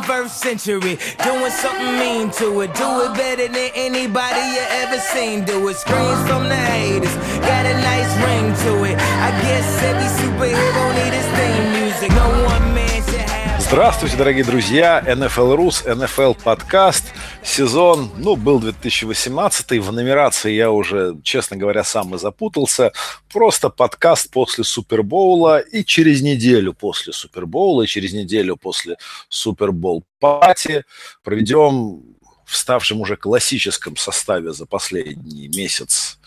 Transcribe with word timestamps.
21st 0.00 0.30
century. 0.30 0.94
Doing 1.22 1.52
something 1.52 1.98
mean 1.98 2.30
to 2.40 2.62
it. 2.62 2.72
Do 2.74 2.88
it 3.04 3.12
better 3.12 3.46
than 3.46 3.70
anybody 3.74 4.40
you 4.56 4.64
ever 4.82 4.98
seen. 4.98 5.44
Do 5.44 5.68
it. 5.68 5.76
Screams 5.76 6.22
from 6.26 6.48
the 6.48 6.56
haters. 6.56 7.14
Got 7.44 7.66
a 7.66 7.76
nice 7.92 8.12
ring 8.24 8.46
to 8.64 8.72
it. 8.88 8.96
I 8.96 9.30
guess 9.44 9.68
every 9.82 10.08
superhero 10.20 10.82
need 10.96 11.12
his 11.12 11.28
theme 11.36 11.66
music. 11.76 12.10
No 12.12 12.28
one 12.48 12.72
man 12.72 13.02
should 13.04 13.20
have. 13.20 13.60
Здравствуйте, 13.60 14.16
дорогие 14.16 14.44
друзья! 14.44 15.02
NFL 15.04 15.56
Рус, 15.56 15.84
NFL 15.84 16.36
подкаст. 16.42 17.12
Сезон, 17.51 18.09
ну, 18.17 18.37
был 18.37 18.61
2018 18.61 19.71
в 19.79 19.91
нумерации 19.91 20.53
я 20.53 20.71
уже, 20.71 21.17
честно 21.21 21.57
говоря, 21.57 21.83
сам 21.83 22.15
и 22.15 22.17
запутался. 22.17 22.93
Просто 23.29 23.69
подкаст 23.69 24.31
после 24.31 24.63
Супербоула 24.63 25.59
и 25.59 25.83
через 25.83 26.21
неделю 26.21 26.71
после 26.71 27.11
Супербоула, 27.11 27.81
и 27.81 27.87
через 27.87 28.13
неделю 28.13 28.55
после 28.55 28.95
Супербол 29.27 30.05
пати 30.21 30.85
проведем 31.25 32.01
в 32.45 32.55
ставшем 32.55 33.01
уже 33.01 33.17
классическом 33.17 33.97
составе 33.97 34.53
за 34.53 34.65
последний 34.65 35.49
месяц 35.49 36.19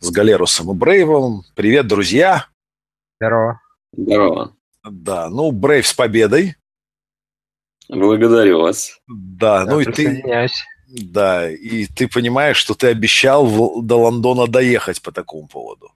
с 0.00 0.10
Галерусом 0.10 0.70
и 0.70 0.74
Брейвом. 0.74 1.44
Привет, 1.54 1.88
друзья! 1.88 2.46
Здорово. 3.20 3.60
Здорово. 3.92 4.56
Да, 4.82 5.28
ну, 5.28 5.50
Брейв 5.50 5.86
с 5.86 5.92
победой. 5.92 6.56
Благодарю 7.90 8.60
вас. 8.60 8.98
Да, 9.08 9.66
ну 9.66 9.80
и 9.80 9.84
ты... 9.84 10.22
Да, 10.90 11.48
и 11.48 11.86
ты 11.86 12.08
понимаешь, 12.08 12.56
что 12.56 12.74
ты 12.74 12.88
обещал 12.88 13.46
в- 13.46 13.82
до 13.82 13.96
Лондона 13.96 14.46
доехать 14.48 15.00
по 15.00 15.12
такому 15.12 15.46
поводу. 15.46 15.92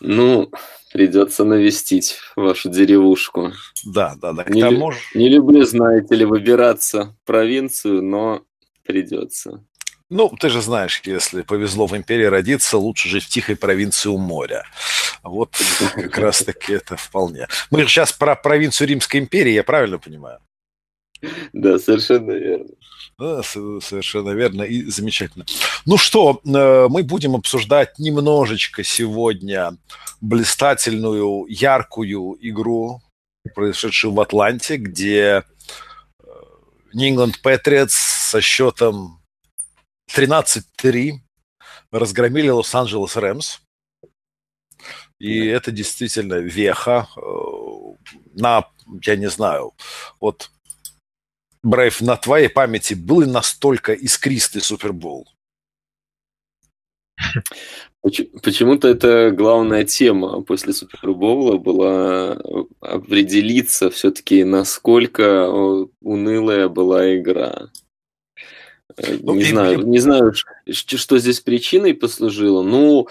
Ну, 0.00 0.50
придется 0.92 1.44
навестить 1.44 2.18
вашу 2.36 2.68
деревушку. 2.68 3.52
Да, 3.86 4.14
да, 4.20 4.32
да. 4.32 4.44
К 4.44 4.50
Не, 4.50 4.60
тому 4.60 4.92
же... 4.92 4.98
не 5.14 5.30
люблю, 5.30 5.64
знаете 5.64 6.14
ли, 6.14 6.24
выбираться 6.26 7.16
в 7.22 7.26
провинцию, 7.26 8.02
но 8.02 8.42
придется. 8.84 9.64
Ну, 10.10 10.28
ты 10.38 10.50
же 10.50 10.60
знаешь, 10.60 11.00
если 11.04 11.40
повезло 11.40 11.86
в 11.86 11.96
империи 11.96 12.26
родиться, 12.26 12.76
лучше 12.76 13.08
жить 13.08 13.24
в 13.24 13.28
тихой 13.28 13.56
провинции 13.56 14.10
у 14.10 14.18
моря. 14.18 14.66
Вот 15.22 15.56
как 15.94 16.18
раз-таки 16.18 16.74
это 16.74 16.98
вполне. 16.98 17.48
Мы 17.70 17.80
же 17.82 17.88
сейчас 17.88 18.12
про 18.12 18.36
провинцию 18.36 18.88
Римской 18.88 19.20
империи, 19.20 19.52
я 19.52 19.64
правильно 19.64 19.98
понимаю? 19.98 20.40
Да, 21.54 21.78
совершенно 21.78 22.32
верно. 22.32 22.68
Да, 23.22 23.40
совершенно 23.44 24.30
верно 24.30 24.62
и 24.62 24.82
замечательно. 24.82 25.46
Ну 25.86 25.96
что, 25.96 26.40
э, 26.44 26.88
мы 26.88 27.04
будем 27.04 27.36
обсуждать 27.36 27.96
немножечко 28.00 28.82
сегодня 28.82 29.76
блистательную, 30.20 31.46
яркую 31.48 32.36
игру, 32.40 33.00
произошедшую 33.54 34.12
в 34.12 34.20
Атланте, 34.20 34.76
где 34.76 35.44
э, 35.44 35.44
New 36.94 37.14
England 37.14 37.34
Patriots 37.44 37.90
со 37.90 38.40
счетом 38.40 39.22
13-3 40.12 41.12
разгромили 41.92 42.48
Лос-Анджелес 42.48 43.14
Рэмс. 43.14 43.60
И 45.20 45.46
это 45.46 45.70
действительно 45.70 46.40
веха 46.40 47.06
э, 47.16 47.20
на, 48.34 48.64
я 49.04 49.14
не 49.14 49.30
знаю, 49.30 49.74
вот 50.18 50.50
Брейв, 51.62 52.00
на 52.00 52.16
твоей 52.16 52.48
памяти 52.48 52.94
был 52.94 53.20
ли 53.20 53.26
настолько 53.30 53.92
искристый 53.92 54.60
Супербол? 54.62 55.28
Поч- 58.00 58.26
Почему-то 58.42 58.88
это 58.88 59.30
главная 59.30 59.84
тема 59.84 60.42
после 60.42 60.72
Супербоула 60.72 61.58
была 61.58 62.34
э, 62.34 62.64
определиться 62.80 63.90
все-таки, 63.90 64.42
насколько 64.42 65.22
э, 65.22 65.86
унылая 66.00 66.68
была 66.68 67.14
игра. 67.16 67.68
Э, 68.96 69.18
Ну, 69.22 69.34
Не 69.34 69.42
и- 69.42 69.44
знаю, 69.44 69.86
не 69.86 69.98
знаю, 70.00 70.32
что 70.68 71.18
здесь 71.18 71.40
причиной 71.40 71.94
послужило. 71.94 72.62
Ну, 72.64 73.08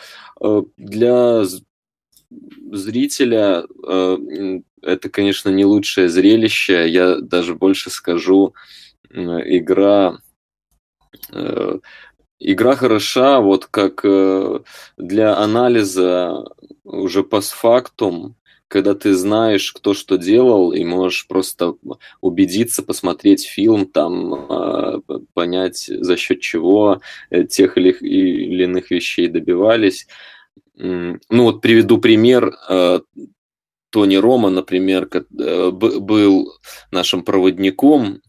для 0.76 1.46
зрителя 2.72 3.66
э, 3.88 4.60
это, 4.82 5.10
конечно, 5.10 5.50
не 5.50 5.66
лучшее 5.66 6.10
зрелище. 6.10 6.88
Я 6.90 7.18
даже 7.18 7.56
больше 7.56 7.90
скажу, 7.90 8.54
игра 9.10 10.18
э, 11.32 11.80
игра 12.40 12.76
хороша, 12.76 13.40
вот 13.40 13.66
как 13.68 14.02
э, 14.04 14.60
для 14.98 15.38
анализа 15.38 16.44
уже 16.84 17.24
постфактум, 17.24 18.36
когда 18.68 18.96
ты 18.96 19.14
знаешь, 19.14 19.74
кто 19.74 19.94
что 19.94 20.18
делал, 20.18 20.72
и 20.72 20.84
можешь 20.86 21.28
просто 21.28 21.76
убедиться, 22.22 22.84
посмотреть 22.84 23.46
фильм, 23.46 23.86
там 23.86 25.04
п- 25.06 25.20
понять, 25.34 25.88
за 25.88 26.16
счет 26.16 26.40
чего 26.40 27.02
тех 27.50 27.78
или 27.78 28.64
иных 28.64 28.90
вещей 28.90 29.28
добивались. 29.28 30.08
Ну 30.76 31.20
вот 31.30 31.62
приведу 31.62 31.98
пример. 32.00 32.56
э, 32.70 33.00
Тони 33.92 34.16
Рома, 34.16 34.50
например, 34.50 35.10
э, 35.12 35.72
был 35.72 36.54
нашим 36.92 37.24
проводником 37.24 38.22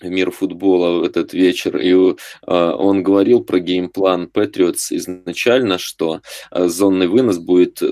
в 0.00 0.08
мир 0.08 0.30
футбола 0.30 1.00
в 1.00 1.02
этот 1.04 1.32
вечер, 1.32 1.78
и 1.78 1.92
э, 1.92 2.14
он 2.46 3.02
говорил 3.02 3.42
про 3.42 3.58
геймплан 3.58 4.30
Patriots 4.32 4.88
изначально, 4.90 5.78
что 5.78 6.20
зонный 6.50 7.08
вынос 7.08 7.38
будет 7.38 7.82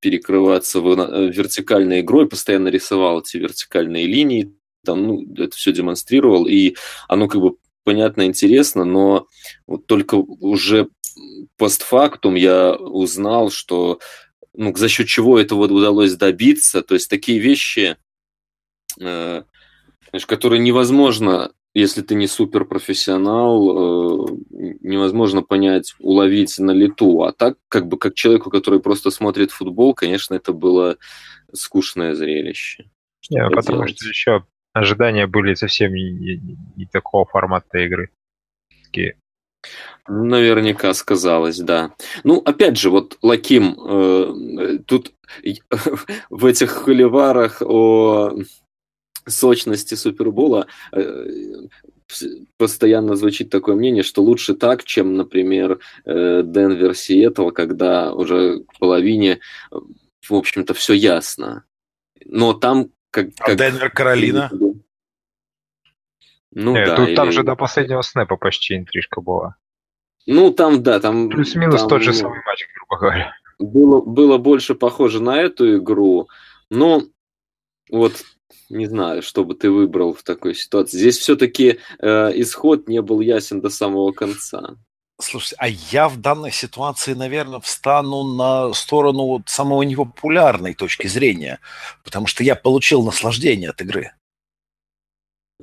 перекрываться 0.00 0.80
вертикальной 0.80 2.00
игрой, 2.00 2.28
постоянно 2.28 2.68
рисовал 2.68 3.20
эти 3.20 3.36
вертикальные 3.36 4.06
линии, 4.06 4.54
там, 4.84 5.06
ну, 5.06 5.34
это 5.36 5.56
все 5.56 5.72
демонстрировал, 5.72 6.46
и 6.46 6.74
оно 7.08 7.28
как 7.28 7.40
бы 7.40 7.56
понятно, 7.84 8.26
интересно, 8.26 8.84
но 8.84 9.26
вот 9.66 9.86
только 9.86 10.14
уже 10.14 10.88
постфактум 11.56 12.34
я 12.34 12.74
узнал, 12.74 13.50
что 13.50 14.00
ну, 14.54 14.74
за 14.74 14.88
счет 14.88 15.06
чего 15.06 15.38
это 15.38 15.54
вот 15.54 15.70
удалось 15.70 16.16
добиться, 16.16 16.82
то 16.82 16.94
есть 16.94 17.08
такие 17.08 17.38
вещи, 17.38 17.96
э, 19.00 19.42
знаешь, 20.10 20.26
которые 20.26 20.60
невозможно, 20.60 21.52
если 21.72 22.02
ты 22.02 22.16
не 22.16 22.26
суперпрофессионал, 22.26 24.26
э, 24.26 24.28
невозможно 24.80 25.42
понять, 25.42 25.94
уловить 26.00 26.58
на 26.58 26.72
лету. 26.72 27.22
А 27.22 27.32
так, 27.32 27.58
как 27.68 27.86
бы, 27.86 27.96
как 27.96 28.14
человеку, 28.14 28.50
который 28.50 28.80
просто 28.80 29.10
смотрит 29.10 29.52
футбол, 29.52 29.94
конечно, 29.94 30.34
это 30.34 30.52
было 30.52 30.96
скучное 31.52 32.14
зрелище. 32.14 32.90
Что 33.20 33.34
Не, 33.34 33.50
потому 33.50 33.82
поделать? 33.82 33.98
что 33.98 34.08
еще 34.08 34.44
ожидания 34.72 35.26
были 35.26 35.54
совсем 35.54 35.94
не, 35.94 36.10
не- 36.10 36.58
не 36.76 36.86
такого 36.86 37.24
формата 37.24 37.78
игры. 37.78 38.10
Такие, 38.84 39.16
Наверняка 40.08 40.92
сказалось, 40.94 41.58
да. 41.58 41.94
Ну, 42.24 42.38
опять 42.38 42.76
же, 42.76 42.90
вот 42.90 43.18
Лаким, 43.22 43.76
э, 43.78 44.78
тут 44.86 45.12
и- 45.42 45.62
в 46.30 46.46
этих 46.46 46.70
холиварах 46.70 47.62
о 47.62 48.34
сочности 49.26 49.94
Супербола 49.94 50.66
э, 50.92 51.26
постоянно 52.56 53.14
звучит 53.14 53.50
такое 53.50 53.76
мнение, 53.76 54.02
что 54.02 54.22
лучше 54.22 54.54
так, 54.54 54.82
чем, 54.84 55.14
например, 55.16 55.78
э, 56.04 56.42
Денвер 56.44 56.94
Сиэтл, 56.96 57.50
когда 57.50 58.12
уже 58.12 58.60
к 58.64 58.78
половине, 58.78 59.40
э, 59.70 59.76
в 60.28 60.34
общем-то, 60.34 60.74
все 60.74 60.94
ясно. 60.94 61.64
Но 62.24 62.52
там 62.54 62.90
как... 63.12 63.28
А 63.38 63.44
как- 63.46 63.58
Денвер, 63.58 63.90
Каролина? 63.90 64.50
Ну 66.52 66.74
Не, 66.74 66.86
да. 66.86 66.96
тут 66.96 67.14
там 67.14 67.28
или- 67.28 67.34
же 67.34 67.42
до 67.42 67.54
последнего 67.56 68.02
снэпа 68.02 68.36
почти 68.36 68.76
интрижка 68.76 69.20
была. 69.20 69.56
Ну, 70.26 70.52
там, 70.52 70.82
да, 70.82 71.00
там... 71.00 71.28
Плюс-минус 71.28 71.80
там, 71.80 71.88
тот 71.88 72.02
же 72.02 72.12
самый 72.12 72.40
матч, 72.44 72.66
грубо 72.76 73.00
говоря. 73.00 73.34
было, 73.58 74.00
было 74.00 74.38
больше 74.38 74.74
похоже 74.74 75.22
на 75.22 75.40
эту 75.40 75.78
игру, 75.78 76.28
но 76.70 77.02
вот 77.90 78.22
не 78.68 78.86
знаю, 78.86 79.22
что 79.22 79.44
бы 79.44 79.54
ты 79.54 79.70
выбрал 79.70 80.14
в 80.14 80.22
такой 80.22 80.54
ситуации. 80.54 80.98
Здесь 80.98 81.18
все-таки 81.18 81.78
исход 82.00 82.88
не 82.88 83.02
был 83.02 83.20
ясен 83.20 83.60
до 83.60 83.70
самого 83.70 84.12
конца. 84.12 84.76
Слушайте, 85.20 85.56
а 85.58 85.68
я 85.68 86.08
в 86.08 86.18
данной 86.18 86.50
ситуации, 86.52 87.14
наверное, 87.14 87.60
встану 87.60 88.22
на 88.22 88.72
сторону 88.72 89.26
вот 89.26 89.42
самого 89.46 89.82
непопулярной 89.82 90.74
точки 90.74 91.08
зрения, 91.08 91.58
потому 92.04 92.26
что 92.26 92.42
я 92.42 92.54
получил 92.54 93.02
наслаждение 93.04 93.70
от 93.70 93.80
игры. 93.82 94.12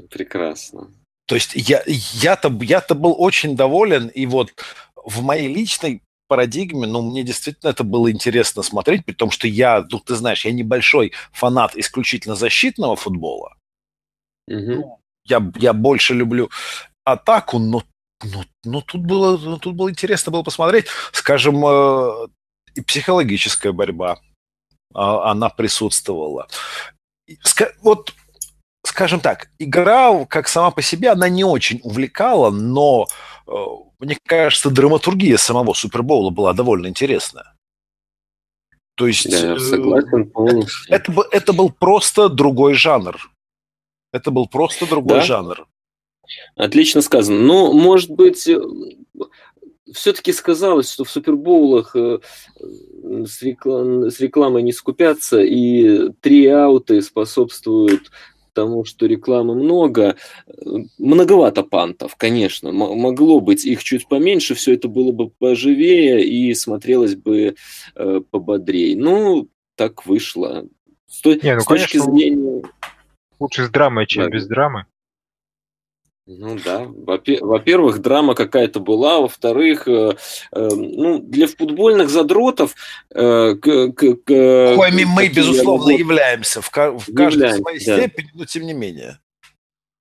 Прекрасно. 0.09 0.91
То 1.27 1.35
есть 1.35 1.51
я, 1.55 1.83
я-то, 1.85 2.49
я-то 2.61 2.95
был 2.95 3.15
очень 3.17 3.55
доволен, 3.55 4.07
и 4.07 4.25
вот 4.25 4.53
в 4.95 5.21
моей 5.21 5.53
личной 5.53 6.01
парадигме, 6.27 6.87
ну, 6.87 7.01
мне 7.01 7.23
действительно 7.23 7.69
это 7.69 7.83
было 7.83 8.11
интересно 8.11 8.63
смотреть, 8.63 9.05
при 9.05 9.13
том, 9.13 9.31
что 9.31 9.47
я, 9.47 9.85
ну, 9.89 9.99
ты 9.99 10.15
знаешь, 10.15 10.45
я 10.45 10.51
небольшой 10.51 11.13
фанат 11.31 11.75
исключительно 11.75 12.35
защитного 12.35 12.95
футбола. 12.95 13.55
Мгм. 14.47 14.83
Я, 15.25 15.51
я 15.55 15.73
больше 15.73 16.13
люблю 16.13 16.49
атаку, 17.03 17.59
но, 17.59 17.83
но, 18.23 18.45
но 18.63 18.81
тут, 18.81 19.01
было, 19.01 19.37
ну, 19.37 19.57
тут 19.57 19.75
было 19.75 19.89
интересно 19.89 20.31
было 20.31 20.43
посмотреть. 20.43 20.87
Скажем, 21.11 21.65
э, 21.65 22.27
и 22.75 22.81
психологическая 22.81 23.71
борьба, 23.71 24.19
а, 24.93 25.31
она 25.31 25.49
присутствовала. 25.49 26.47
Ска- 27.43 27.73
Вот 27.81 28.13
скажем 28.87 29.19
так, 29.19 29.49
игра 29.59 30.25
как 30.25 30.47
сама 30.47 30.71
по 30.71 30.81
себе, 30.81 31.09
она 31.09 31.29
не 31.29 31.43
очень 31.43 31.79
увлекала, 31.83 32.49
но 32.49 33.07
э, 33.47 33.51
мне 33.99 34.17
кажется, 34.25 34.69
драматургия 34.69 35.37
самого 35.37 35.73
Супербоула 35.73 36.29
была 36.29 36.53
довольно 36.53 36.87
интересная. 36.87 37.53
То 38.95 39.07
есть 39.07 39.25
я 39.25 39.55
э, 39.55 39.59
согласен 39.59 40.29
полностью. 40.29 40.93
это, 40.93 41.13
это 41.31 41.53
был 41.53 41.69
просто 41.69 42.29
другой 42.29 42.73
жанр. 42.73 43.17
Это 44.11 44.31
был 44.31 44.47
просто 44.47 44.87
другой 44.87 45.19
Да? 45.19 45.25
жанр. 45.25 45.67
Отлично 46.55 47.01
сказано. 47.01 47.39
Ну, 47.39 47.73
может 47.73 48.09
быть, 48.09 48.49
все-таки 49.93 50.33
сказалось, 50.33 50.91
что 50.91 51.03
в 51.03 51.09
супербоулах 51.09 51.95
э, 51.95 52.19
с, 52.59 53.41
реклам- 53.41 54.09
с 54.09 54.19
рекламой 54.19 54.63
не 54.63 54.73
скупятся, 54.73 55.41
и 55.41 56.09
три 56.21 56.47
ауты 56.47 57.01
способствуют 57.01 58.11
тому, 58.57 58.85
что 58.85 59.05
рекламы 59.05 59.53
много. 59.53 60.15
Э, 60.47 60.51
Многовато 60.97 61.61
пантов, 61.61 62.15
конечно. 62.15 62.71
Могло 62.71 63.39
быть 63.39 63.65
их 63.65 63.83
чуть 63.83 64.07
поменьше, 64.07 64.55
все 64.55 64.73
это 64.73 64.87
было 64.87 65.11
бы 65.11 65.29
поживее 65.29 66.25
и 66.25 66.55
смотрелось 66.55 67.15
бы 67.15 67.55
э, 67.95 68.21
пободрее. 68.31 68.97
Ну, 68.97 69.47
так 69.75 70.07
вышло. 70.07 70.65
С, 71.07 71.23
Не, 71.23 71.53
ну, 71.55 71.61
с 71.61 71.65
точки 71.65 71.97
конечно, 71.97 72.17
зрения... 72.17 72.63
Лучше 73.39 73.65
с 73.65 73.69
драмой, 73.69 74.07
чем 74.07 74.23
Да. 74.23 74.29
без 74.31 74.47
драмы. 74.47 74.85
Ну 76.29 76.57
да, 76.63 76.85
Во-пе- 76.85 77.39
во-первых, 77.41 77.99
драма 78.01 78.35
какая-то 78.35 78.81
была, 78.81 79.21
во-вторых, 79.21 79.87
э, 79.87 80.17
э, 80.51 80.69
ну, 80.75 81.19
для 81.19 81.47
футбольных 81.47 82.09
задротов... 82.09 82.75
э, 83.11 83.55
к- 83.55 83.91
к- 83.93 84.15
к- 84.15 84.75
Коими 84.75 85.05
мы, 85.05 85.29
безусловно, 85.29 85.91
я- 85.91 85.97
являемся 85.97 86.61
в, 86.61 86.69
ка- 86.69 86.91
в 86.91 87.05
каждой 87.13 87.35
Являемся, 87.47 87.61
своей 87.61 87.85
да. 87.85 87.97
степени, 88.01 88.29
но 88.33 88.45
тем 88.45 88.65
не 88.65 88.73
менее. 88.73 89.19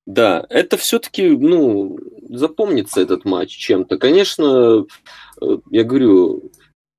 Да, 0.04 0.44
это 0.50 0.76
все-таки, 0.76 1.28
ну, 1.30 1.96
запомнится 2.28 3.00
этот 3.00 3.24
матч 3.24 3.50
чем-то. 3.56 3.96
Конечно, 3.96 4.84
э, 5.40 5.58
я 5.70 5.84
говорю, 5.84 6.50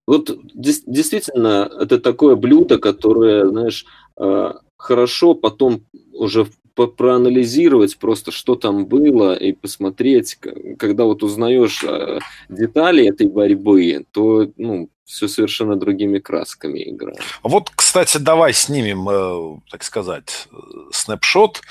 вот 0.08 0.40
действительно, 0.54 1.70
это 1.82 2.00
такое 2.00 2.38
блюдо, 2.38 2.78
которое, 2.80 3.46
знаешь, 3.50 3.86
э, 4.18 4.54
хорошо 4.78 5.34
потом 5.36 5.82
уже 6.14 6.48
проанализировать 6.86 7.98
просто, 7.98 8.32
что 8.32 8.56
там 8.56 8.86
было, 8.86 9.34
и 9.34 9.54
посмотреть, 9.54 10.38
когда 10.78 11.06
вот 11.06 11.24
узнаешь 11.24 11.84
э, 11.84 12.20
детали 12.50 13.08
этой 13.08 13.28
борьбы, 13.28 14.06
то, 14.12 14.52
ну, 14.58 14.90
все 15.04 15.28
совершенно 15.28 15.78
другими 15.78 16.20
красками 16.20 16.84
играет. 16.90 17.22
Вот, 17.42 17.72
кстати, 17.74 18.18
давай 18.18 18.54
снимем, 18.54 19.10
э, 19.10 19.60
так 19.72 19.84
сказать, 19.84 20.48
э, 20.52 20.56
снапшот. 20.92 21.62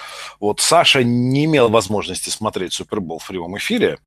Вот 0.40 0.60
Саша 0.60 1.04
не 1.04 1.44
имел 1.44 1.68
возможности 1.68 2.30
смотреть 2.30 2.72
Супербол 2.72 3.18
в 3.18 3.28
прямом 3.28 3.56
эфире, 3.58 3.98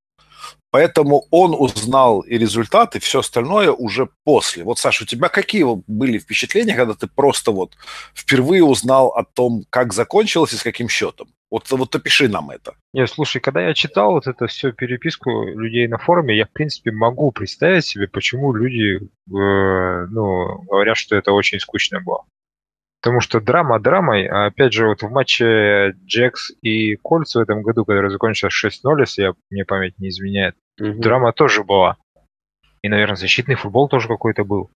поэтому 0.71 1.25
он 1.31 1.53
узнал 1.57 2.21
и 2.21 2.37
результаты, 2.37 2.99
все 2.99 3.19
остальное 3.19 3.71
уже 3.71 4.09
после. 4.23 4.63
Вот, 4.63 4.79
Саша, 4.79 5.03
у 5.03 5.07
тебя 5.07 5.29
какие 5.29 5.65
были 5.87 6.17
впечатления, 6.17 6.75
когда 6.75 6.93
ты 6.93 7.07
просто 7.07 7.51
вот 7.51 7.75
впервые 8.13 8.63
узнал 8.63 9.09
о 9.09 9.23
том, 9.23 9.63
как 9.69 9.93
закончилось 9.93 10.53
и 10.53 10.57
с 10.57 10.63
каким 10.63 10.89
счетом? 10.89 11.29
Вот, 11.51 11.69
вот 11.71 11.95
опиши 11.95 12.27
нам 12.27 12.51
это. 12.51 12.75
Не, 12.93 13.07
слушай, 13.07 13.39
когда 13.39 13.61
я 13.61 13.73
читал 13.73 14.11
вот 14.11 14.27
эту 14.27 14.45
всю 14.47 14.71
переписку 14.71 15.45
людей 15.45 15.87
на 15.87 15.97
форуме, 15.97 16.37
я, 16.37 16.45
в 16.45 16.51
принципе, 16.51 16.91
могу 16.91 17.31
представить 17.31 17.85
себе, 17.85 18.07
почему 18.07 18.53
люди, 18.53 18.97
э, 18.97 19.07
ну, 19.27 20.61
говорят, 20.69 20.97
что 20.97 21.15
это 21.15 21.31
очень 21.31 21.59
скучно 21.59 22.01
было. 22.01 22.25
Потому 23.01 23.21
что 23.21 23.39
драма 23.39 23.79
драмой, 23.79 24.27
а 24.27 24.47
опять 24.47 24.73
же, 24.73 24.87
вот 24.87 25.01
в 25.01 25.09
матче 25.09 25.91
Джекс 26.05 26.51
и 26.61 26.95
Кольц 26.97 27.35
в 27.35 27.39
этом 27.39 27.61
году, 27.61 27.85
который 27.85 28.09
закончился 28.11 28.67
6-0, 28.67 28.99
если 28.99 29.21
я, 29.21 29.33
мне 29.49 29.63
память 29.65 29.97
не 29.99 30.09
изменяет, 30.09 30.55
Мгм. 30.79 30.99
драма 30.99 31.31
тоже 31.31 31.63
была. 31.63 31.97
И, 32.81 32.89
наверное, 32.89 33.15
защитный 33.15 33.55
футбол 33.55 33.87
тоже 33.89 34.07
какой-то 34.07 34.43
был. 34.43 34.69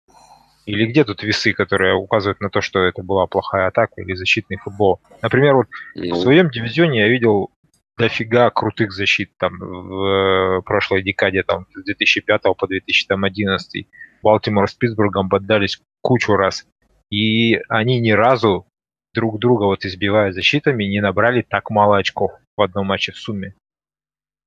Или 0.67 0.87
где 0.87 1.05
тут 1.05 1.23
весы, 1.23 1.53
которые 1.55 1.95
указывают 1.95 2.41
на 2.41 2.51
то, 2.51 2.61
что 2.61 2.81
это 2.81 3.03
была 3.03 3.27
плохая 3.27 3.69
атака 3.69 4.01
или 4.03 4.15
защитный 4.15 4.59
футбол? 4.59 5.01
Например, 5.23 5.55
вот 5.55 5.67
в 5.95 5.99
Ну, 5.99 6.15
своем 6.15 6.51
дивизионе 6.51 7.01
я 7.01 7.09
видел 7.09 7.51
дофига 7.99 8.51
крутых 8.51 8.93
защит 8.93 9.31
там 9.39 9.59
в 9.59 10.59
э, 10.59 10.63
прошлой 10.63 11.03
декаде, 11.03 11.43
там 11.43 11.67
с 11.75 11.83
2005 11.85 12.43
по 12.57 12.67
2011. 12.67 13.87
Балтимор 14.23 14.69
с 14.69 14.75
Питтсбургом 14.75 15.29
поддались 15.29 15.81
кучу 16.03 16.35
раз. 16.37 16.67
И 17.11 17.61
они 17.69 18.01
ни 18.01 18.11
разу 18.11 18.67
друг 19.13 19.39
друга 19.39 19.65
вот 19.65 19.85
избивая 19.85 20.33
защитами 20.33 20.85
не 20.85 21.01
набрали 21.01 21.43
так 21.43 21.71
мало 21.71 21.99
очков 21.99 22.33
в 22.57 22.63
одном 22.63 22.87
матче 22.87 23.13
в 23.13 23.19
сумме. 23.19 23.55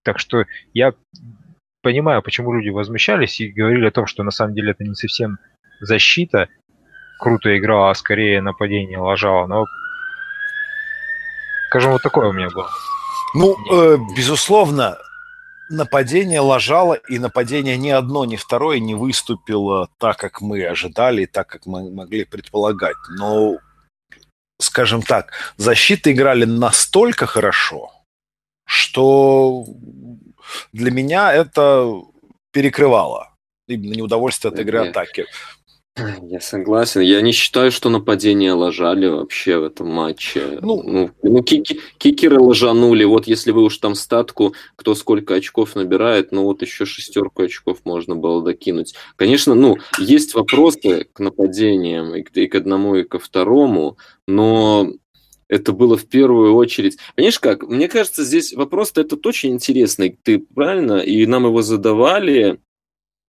Так 0.04 0.20
что 0.20 0.46
я 0.74 0.94
понимаю, 1.82 2.22
почему 2.22 2.54
люди 2.54 2.70
возмущались 2.70 3.40
и 3.42 3.52
говорили 3.52 3.88
о 3.88 3.92
том, 3.92 4.08
что 4.08 4.24
на 4.24 4.32
самом 4.32 4.56
деле 4.56 4.72
это 4.72 4.84
не 4.84 4.96
совсем 4.96 5.38
защита 5.82 6.48
круто 7.20 7.58
играла, 7.58 7.92
а 7.92 7.96
скорее 7.96 8.42
нападение 8.42 8.98
лажало. 8.98 9.48
Но, 9.48 9.66
скажем, 11.70 11.92
вот 11.92 12.02
такое 12.02 12.30
у 12.30 12.34
меня 12.34 12.50
было. 12.50 12.70
Ну, 13.34 13.56
э, 13.72 13.98
безусловно, 14.16 14.98
нападение 15.70 16.40
лажало, 16.40 16.94
и 16.94 17.20
нападение 17.20 17.78
ни 17.78 17.90
одно, 17.90 18.26
ни 18.26 18.36
второе 18.36 18.80
не 18.80 18.96
выступило 18.96 19.90
так, 19.98 20.18
как 20.18 20.42
мы 20.42 20.66
ожидали, 20.66 21.26
так, 21.26 21.48
как 21.48 21.66
мы 21.66 21.90
могли 21.92 22.26
предполагать. 22.26 22.98
Но, 23.18 23.58
скажем 24.60 25.02
так, 25.02 25.54
защиты 25.58 26.12
играли 26.12 26.46
настолько 26.46 27.26
хорошо, 27.26 27.92
что 28.66 29.66
для 30.72 30.92
меня 30.92 31.34
это 31.34 32.02
перекрывало 32.52 33.34
именно 33.68 33.94
неудовольствие 33.94 34.52
от 34.52 34.60
игры 34.60 34.90
атаки. 34.90 35.26
Я 36.24 36.40
согласен. 36.42 37.02
Я 37.02 37.22
не 37.22 37.32
считаю, 37.32 37.72
что 37.72 37.90
нападения 37.90 38.54
лажали 38.54 39.08
вообще 39.08 39.58
в 39.60 39.64
этом 39.64 39.88
матче. 39.90 40.60
Ну- 40.62 40.82
Ну, 40.84 41.12
ну, 41.22 41.40
кики- 41.42 41.80
кикеры 41.98 42.40
ложанули. 42.40 43.04
Вот 43.04 43.28
если 43.28 43.52
вы 43.52 43.64
уж 43.64 43.78
там 43.78 43.96
статку, 43.96 44.54
кто 44.76 44.96
сколько 44.96 45.36
очков 45.36 45.76
набирает, 45.76 46.32
ну 46.32 46.44
вот 46.44 46.62
еще 46.62 46.86
шестерку 46.86 47.44
очков 47.44 47.80
можно 47.84 48.16
было 48.16 48.44
докинуть. 48.44 48.96
Конечно, 49.16 49.54
ну, 49.54 49.78
есть 50.00 50.34
вопросы 50.34 51.06
к 51.14 51.20
нападениям 51.20 52.16
и 52.16 52.24
к, 52.24 52.36
и 52.38 52.48
к 52.48 52.56
одному, 52.56 52.96
и 52.96 53.04
ко 53.04 53.20
второму, 53.20 53.98
но 54.28 54.90
это 55.48 55.74
было 55.74 55.96
в 55.98 56.06
первую 56.08 56.56
очередь. 56.56 56.98
Понимаешь 57.16 57.40
как? 57.40 57.62
Мне 57.68 57.88
кажется, 57.88 58.24
здесь 58.24 58.54
вопрос-то 58.54 59.02
этот 59.02 59.26
очень 59.28 59.52
интересный. 59.52 60.18
Ты 60.24 60.40
правильно? 60.40 60.98
И 61.00 61.24
нам 61.28 61.46
его 61.46 61.62
задавали 61.62 62.58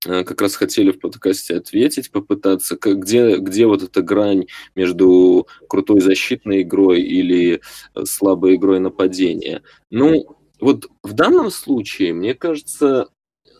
как 0.04 0.40
раз 0.40 0.56
хотели 0.56 0.90
в 0.90 1.00
подкасте 1.00 1.56
ответить, 1.56 2.11
попытаться, 2.11 2.76
где, 2.80 3.37
где 3.37 3.66
вот 3.66 3.82
эта 3.82 4.02
грань 4.02 4.46
между 4.75 5.49
крутой 5.68 6.00
защитной 6.00 6.62
игрой 6.62 7.02
или 7.02 7.61
э, 7.94 8.04
слабой 8.04 8.56
игрой 8.56 8.80
нападения. 8.80 9.62
Ну, 9.90 10.37
вот 10.61 10.88
в 11.02 11.12
данном 11.12 11.50
случае, 11.50 12.12
мне 12.12 12.34
кажется, 12.34 13.08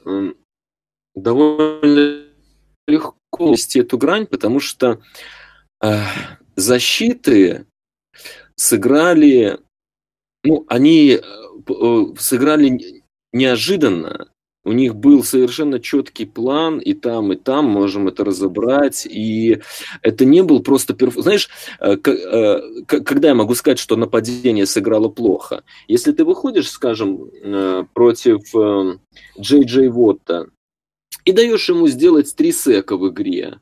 м, 0.05 0.37
довольно 1.15 2.25
легко 2.87 3.51
вести 3.51 3.81
эту 3.81 3.99
грань, 3.99 4.27
потому 4.27 4.61
что 4.61 5.01
э, 5.83 6.03
защиты 6.57 7.67
сыграли, 8.57 9.59
ну, 10.45 10.65
они 10.69 11.19
э, 11.21 11.21
э, 11.69 12.05
сыграли 12.19 12.69
не- 12.69 13.03
неожиданно, 13.33 14.31
у 14.65 14.73
них 14.73 14.97
был 14.97 15.23
совершенно 15.23 15.79
четкий 15.79 16.25
план, 16.25 16.79
и 16.79 16.95
там, 16.95 17.33
и 17.33 17.37
там 17.37 17.67
можем 17.67 18.09
это 18.09 18.25
разобрать. 18.25 19.07
И 19.07 19.61
это 20.03 20.25
не 20.25 20.43
был 20.43 20.63
просто... 20.63 20.95
перф- 20.95 21.21
Знаешь, 21.21 21.49
э, 21.81 21.97
э, 22.05 22.61
когда 22.87 23.29
я 23.29 23.35
могу 23.35 23.55
сказать, 23.55 23.79
что 23.79 23.97
нападение 23.97 24.67
сыграло 24.67 25.09
плохо? 25.09 25.63
Если 25.87 26.13
ты 26.13 26.25
выходишь, 26.25 26.71
скажем, 26.71 27.31
э, 27.43 27.85
против 27.93 28.41
Джей 29.39 29.65
Джей 29.65 29.89
Вотта 29.89 30.47
и 31.25 31.33
даешь 31.33 31.69
ему 31.69 31.89
сделать 31.89 32.35
три 32.35 32.53
сека 32.53 32.97
в 32.97 33.09
игре, 33.09 33.61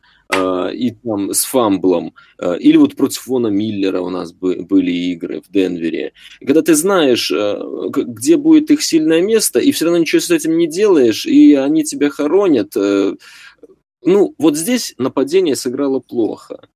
и 0.72 0.90
там 1.04 1.32
с 1.34 1.44
фамблом, 1.44 2.14
э, 2.38 2.56
или 2.58 2.76
вот 2.76 2.96
против 2.96 3.26
Вона 3.26 3.50
Миллера 3.50 4.00
у 4.00 4.10
нас 4.10 4.32
бы- 4.32 4.62
были 4.62 4.90
игры 4.90 5.42
в 5.42 5.52
Денвере, 5.52 6.12
когда 6.40 6.62
ты 6.62 6.74
знаешь, 6.74 7.28
к- 7.30 8.04
где 8.04 8.36
будет 8.36 8.70
их 8.70 8.82
сильное 8.82 9.22
место, 9.22 9.58
и 9.60 9.70
все 9.72 9.84
равно 9.86 9.98
ничего 9.98 10.20
с 10.20 10.30
этим 10.30 10.56
не 10.56 10.66
делаешь, 10.66 11.26
и 11.26 11.54
они 11.54 11.84
тебя 11.84 12.10
хоронят, 12.10 12.72
э, 12.76 13.14
ну, 14.04 14.34
вот 14.38 14.56
здесь 14.56 14.94
нападение 14.98 15.56
сыграло 15.56 16.00
плохо. 16.00 16.66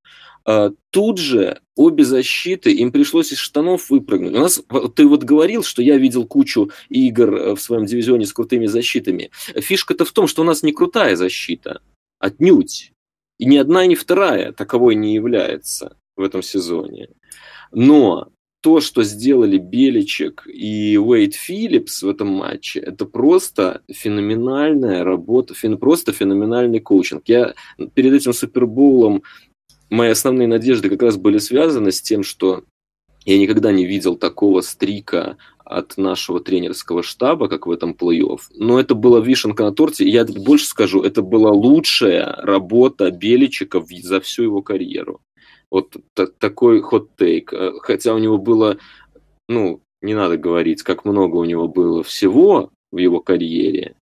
А, 0.45 0.71
Тут 0.91 1.19
же 1.19 1.61
обе 1.75 2.05
защиты, 2.05 2.73
им 2.73 2.93
пришлось 2.93 3.33
из 3.33 3.39
штанов 3.39 3.91
выпрыгнуть. 3.91 4.33
У 4.35 4.39
нас, 4.39 4.63
ты 4.95 5.05
вот 5.07 5.25
говорил, 5.25 5.63
что 5.65 5.83
я 5.83 5.99
видел 5.99 6.25
кучу 6.25 6.71
игр 6.89 7.35
э, 7.35 7.55
в 7.55 7.61
своем 7.61 7.85
дивизионе 7.85 8.25
с 8.27 8.33
крутыми 8.33 8.67
защитами. 8.67 9.31
Фишка-то 9.57 10.05
в 10.05 10.13
том, 10.13 10.27
что 10.29 10.43
у 10.43 10.45
нас 10.45 10.63
не 10.63 10.73
крутая 10.73 11.17
защита, 11.17 11.81
отнюдь. 12.21 12.93
И 13.39 13.45
ни 13.45 13.57
одна, 13.57 13.87
ни 13.87 13.95
вторая 13.95 14.53
таковой 14.53 14.95
не 14.95 15.15
является 15.15 15.97
в 16.17 16.23
этом 16.23 16.43
сезоне. 16.43 17.09
Но 17.73 18.29
то, 18.63 18.81
что 18.81 19.05
сделали 19.05 19.59
Беличек 19.59 20.45
и 20.47 20.99
Уэйд 20.99 21.35
Филлипс 21.35 22.03
в 22.03 22.09
этом 22.09 22.29
матче, 22.29 22.81
это 22.81 23.05
просто 23.05 23.83
феноменальная 23.89 25.05
работа, 25.05 25.55
фен, 25.55 25.79
просто 25.79 26.13
феноменальный 26.13 26.81
коучинг. 26.81 27.23
Я 27.27 27.55
перед 27.95 28.13
этим 28.13 28.33
Супербоулом 28.33 29.23
мои 29.91 30.11
основные 30.11 30.49
надежды 30.49 30.89
как 30.89 31.03
раз 31.03 31.17
были 31.17 31.39
связаны 31.39 31.93
с 31.93 32.03
тем, 32.03 32.23
что 32.23 32.65
я 33.25 33.39
никогда 33.39 33.73
не 33.73 33.85
видел 33.87 34.17
такого 34.17 34.63
стрика 34.63 35.37
от 35.67 35.97
нашего 35.97 36.41
тренерского 36.41 37.03
штаба, 37.03 37.49
как 37.49 37.67
в 37.67 37.71
этом 37.71 37.93
плей-офф. 37.93 38.39
Но 38.55 38.79
это 38.79 38.95
была 38.95 39.21
вишенка 39.21 39.65
на 39.65 39.73
торте. 39.73 40.09
Я 40.09 40.25
больше 40.25 40.67
скажу, 40.67 41.03
это 41.03 41.23
была 41.23 41.51
лучшая 41.51 42.37
работа 42.39 43.11
Беличика 43.11 43.85
за 44.03 44.21
всю 44.21 44.45
его 44.45 44.63
карьеру. 44.63 45.21
Вот 45.71 45.97
такой 46.39 46.81
хот-тейк. 46.81 47.53
Э, 47.53 47.73
хотя 47.81 48.15
у 48.15 48.19
него 48.19 48.39
было, 48.39 48.79
ну, 49.49 49.81
не 50.01 50.15
надо 50.15 50.37
говорить, 50.37 50.83
как 50.83 51.05
много 51.05 51.37
у 51.37 51.45
него 51.45 51.67
было 51.67 52.05
всего 52.05 52.71
в 52.93 52.99
его 52.99 53.21
карьере. 53.21 53.97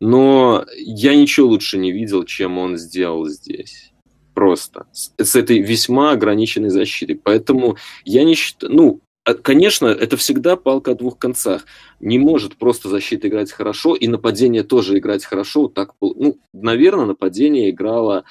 Но 0.00 0.64
я 0.76 1.14
ничего 1.14 1.46
лучше 1.46 1.78
не 1.78 1.92
видел, 1.92 2.24
чем 2.24 2.58
он 2.58 2.76
сделал 2.76 3.26
здесь. 3.28 3.92
Просто. 4.34 4.88
С, 4.92 5.12
с 5.16 5.36
этой 5.36 5.60
весьма 5.60 6.10
ограниченной 6.10 6.70
защитой. 6.70 7.14
Поэтому 7.14 7.76
я 8.04 8.24
не 8.24 8.34
считаю... 8.34 8.74
Ну, 8.74 9.00
конечно, 9.42 9.86
это 9.86 10.16
всегда 10.16 10.56
палка 10.56 10.92
о 10.92 10.94
двух 10.94 11.18
концах. 11.18 11.64
Не 12.00 12.18
может 12.18 12.56
просто 12.56 12.88
защита 12.88 13.28
играть 13.28 13.52
хорошо, 13.52 13.94
и 13.94 14.06
нападение 14.08 14.62
тоже 14.62 14.98
играть 14.98 15.24
хорошо. 15.24 15.68
Так, 15.68 15.94
ну, 16.00 16.38
наверное, 16.52 17.06
нападение 17.06 17.70
играло 17.70 18.24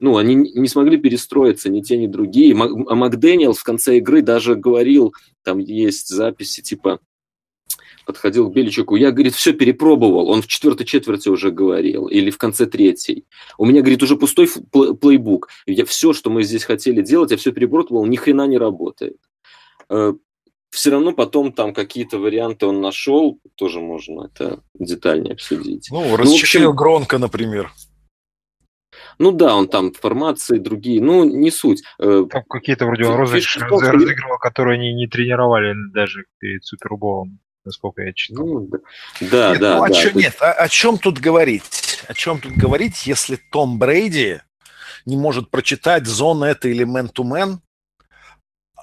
ну, 0.00 0.16
они 0.16 0.34
не 0.36 0.68
смогли 0.68 0.96
перестроиться 0.96 1.68
ни 1.68 1.80
те, 1.80 1.96
ни 1.96 2.06
другие. 2.06 2.54
А 2.54 2.94
Макдэниел 2.94 3.52
в 3.52 3.64
конце 3.64 3.98
игры 3.98 4.22
даже 4.22 4.54
говорил, 4.54 5.12
там 5.42 5.58
есть 5.58 6.08
записи, 6.08 6.62
типа, 6.62 7.00
подходил 8.06 8.48
к 8.48 8.54
Беличику, 8.54 8.96
я, 8.96 9.10
говорит, 9.10 9.34
все 9.34 9.52
перепробовал, 9.52 10.30
он 10.30 10.40
в 10.40 10.46
четвертой 10.46 10.86
четверти 10.86 11.28
уже 11.28 11.50
говорил, 11.50 12.06
или 12.06 12.30
в 12.30 12.38
конце 12.38 12.66
третьей. 12.66 13.24
У 13.58 13.66
меня, 13.66 13.80
говорит, 13.80 14.02
уже 14.02 14.16
пустой 14.16 14.48
плейбук, 14.48 15.48
я 15.66 15.84
все, 15.84 16.12
что 16.12 16.30
мы 16.30 16.42
здесь 16.42 16.64
хотели 16.64 17.02
делать, 17.02 17.32
я 17.32 17.36
все 17.36 17.52
перепробовал, 17.52 18.06
ни 18.06 18.16
хрена 18.16 18.46
не 18.46 18.56
работает. 18.56 19.18
Все 20.70 20.90
равно 20.90 21.12
потом 21.12 21.52
там 21.52 21.72
какие-то 21.72 22.18
варианты 22.18 22.66
он 22.66 22.80
нашел, 22.80 23.40
тоже 23.56 23.80
можно 23.80 24.26
это 24.26 24.62
детальнее 24.74 25.32
обсудить. 25.32 25.88
Ну, 25.90 26.16
расчехлил 26.16 26.64
ну, 26.64 26.68
общем... 26.70 26.76
Гронка, 26.76 27.18
например. 27.18 27.72
Ну 29.18 29.32
да, 29.32 29.54
он 29.56 29.68
там 29.68 29.92
формации 29.92 30.58
другие, 30.58 31.00
ну 31.02 31.24
не 31.24 31.50
суть. 31.50 31.82
Э, 31.98 32.24
там 32.30 32.42
какие-то 32.48 32.86
вроде 32.86 33.04
он 33.04 33.16
розыгрыши 33.16 33.60
разыгрывал, 33.60 34.38
которые 34.38 34.78
они 34.78 34.92
не 34.94 35.08
тренировали 35.08 35.74
даже 35.92 36.26
перед 36.38 36.64
Суперболом, 36.64 37.40
насколько 37.64 38.02
я 38.02 38.12
читал. 38.12 38.46
Ну, 38.46 38.70
да, 39.20 39.50
нет, 39.52 39.60
да, 39.60 39.76
ну, 39.78 39.82
а 39.84 39.88
да. 39.88 39.94
Чё, 39.94 40.10
Нет, 40.14 40.36
о, 40.40 40.52
о 40.52 40.68
чем 40.68 40.98
тут 40.98 41.18
говорить? 41.18 42.04
О 42.06 42.14
чем 42.14 42.40
тут 42.40 42.52
говорить, 42.52 43.06
если 43.06 43.38
Том 43.50 43.78
Брейди 43.78 44.40
не 45.04 45.16
может 45.16 45.50
прочитать 45.50 46.06
зона 46.06 46.46
это 46.46 46.68
или 46.68 46.86
man-to-man, 46.86 47.58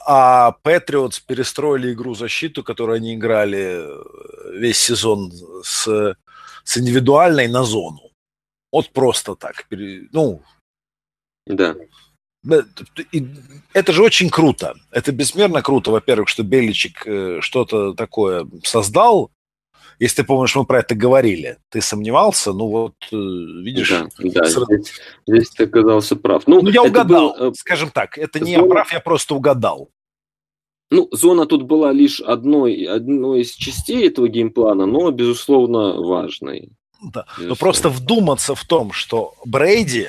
а 0.06 0.52
Патриотс 0.52 1.20
перестроили 1.20 1.94
игру 1.94 2.14
защиту, 2.14 2.64
которую 2.64 2.98
они 2.98 3.16
играли 3.16 3.80
э, 3.80 4.58
весь 4.60 4.78
сезон 4.78 5.32
с, 5.64 6.16
с 6.64 6.78
индивидуальной 6.78 7.48
на 7.48 7.64
зону. 7.64 8.12
Вот 8.72 8.92
просто 8.92 9.36
так. 9.36 9.66
Ну, 9.72 10.42
да. 11.48 11.76
Это 13.74 13.92
же 13.92 14.04
очень 14.04 14.30
круто. 14.30 14.76
Это 14.92 15.12
безмерно 15.12 15.64
круто, 15.64 15.90
во-первых, 15.90 16.30
что 16.30 16.44
Беличик 16.44 17.08
э, 17.08 17.40
что-то 17.42 17.94
такое 17.94 18.48
создал. 18.64 19.32
Если 19.98 20.18
ты 20.18 20.24
помнишь, 20.26 20.56
мы 20.56 20.66
про 20.66 20.80
это 20.80 20.94
говорили. 20.94 21.58
Ты 21.70 21.82
сомневался, 21.82 22.54
ну 22.54 22.68
вот, 22.68 22.96
э, 23.12 23.16
видишь... 23.16 23.90
Да, 23.90 24.08
да 24.20 24.46
сразу... 24.46 24.66
здесь, 24.66 24.94
здесь 25.26 25.50
ты 25.50 25.64
оказался 25.64 26.16
прав. 26.16 26.44
Ну, 26.46 26.62
ну 26.62 26.70
я 26.70 26.84
угадал, 26.84 27.36
был, 27.36 27.56
скажем 27.56 27.90
так. 27.90 28.18
Это 28.20 28.40
не 28.40 28.56
зона... 28.56 28.66
я 28.66 28.70
прав, 28.70 28.94
я 28.94 29.00
просто 29.00 29.34
угадал. 29.34 29.90
Ну, 30.92 31.10
зона 31.12 31.46
тут 31.46 31.64
была 31.64 31.92
лишь 31.92 32.22
одной, 32.22 32.84
одной 32.84 33.42
из 33.42 33.52
частей 33.52 34.08
этого 34.08 34.28
геймплана, 34.28 34.86
но, 34.86 35.10
безусловно, 35.12 36.02
важной. 36.02 36.72
Да. 37.02 37.26
Но 37.38 37.56
просто 37.56 37.90
вдуматься 37.90 38.56
в 38.56 38.64
том, 38.66 38.92
что 38.92 39.34
Брейди, 39.46 40.08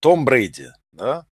Том 0.00 0.24
Брейди, 0.24 0.68
да, 0.92 1.26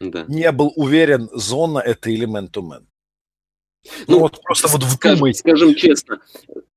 да. 0.00 0.24
не 0.28 0.50
был 0.52 0.72
уверен, 0.76 1.28
зона 1.32 1.78
это 1.80 2.10
или 2.10 2.26
man-to-man. 2.26 2.84
Ну, 3.84 3.90
ну 4.06 4.18
вот 4.20 4.40
просто 4.42 4.68
вот 4.68 4.82
вдумайтесь. 4.82 5.40
Скажем, 5.40 5.70
скажем 5.70 5.74
честно, 5.74 6.20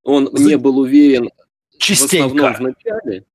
он 0.03 0.29
не 0.33 0.57
был 0.57 0.79
уверен 0.79 1.29
Частенько. 1.77 2.33
в 2.33 2.37
основном 2.37 2.53
в 2.53 2.59
начале. 2.61 3.25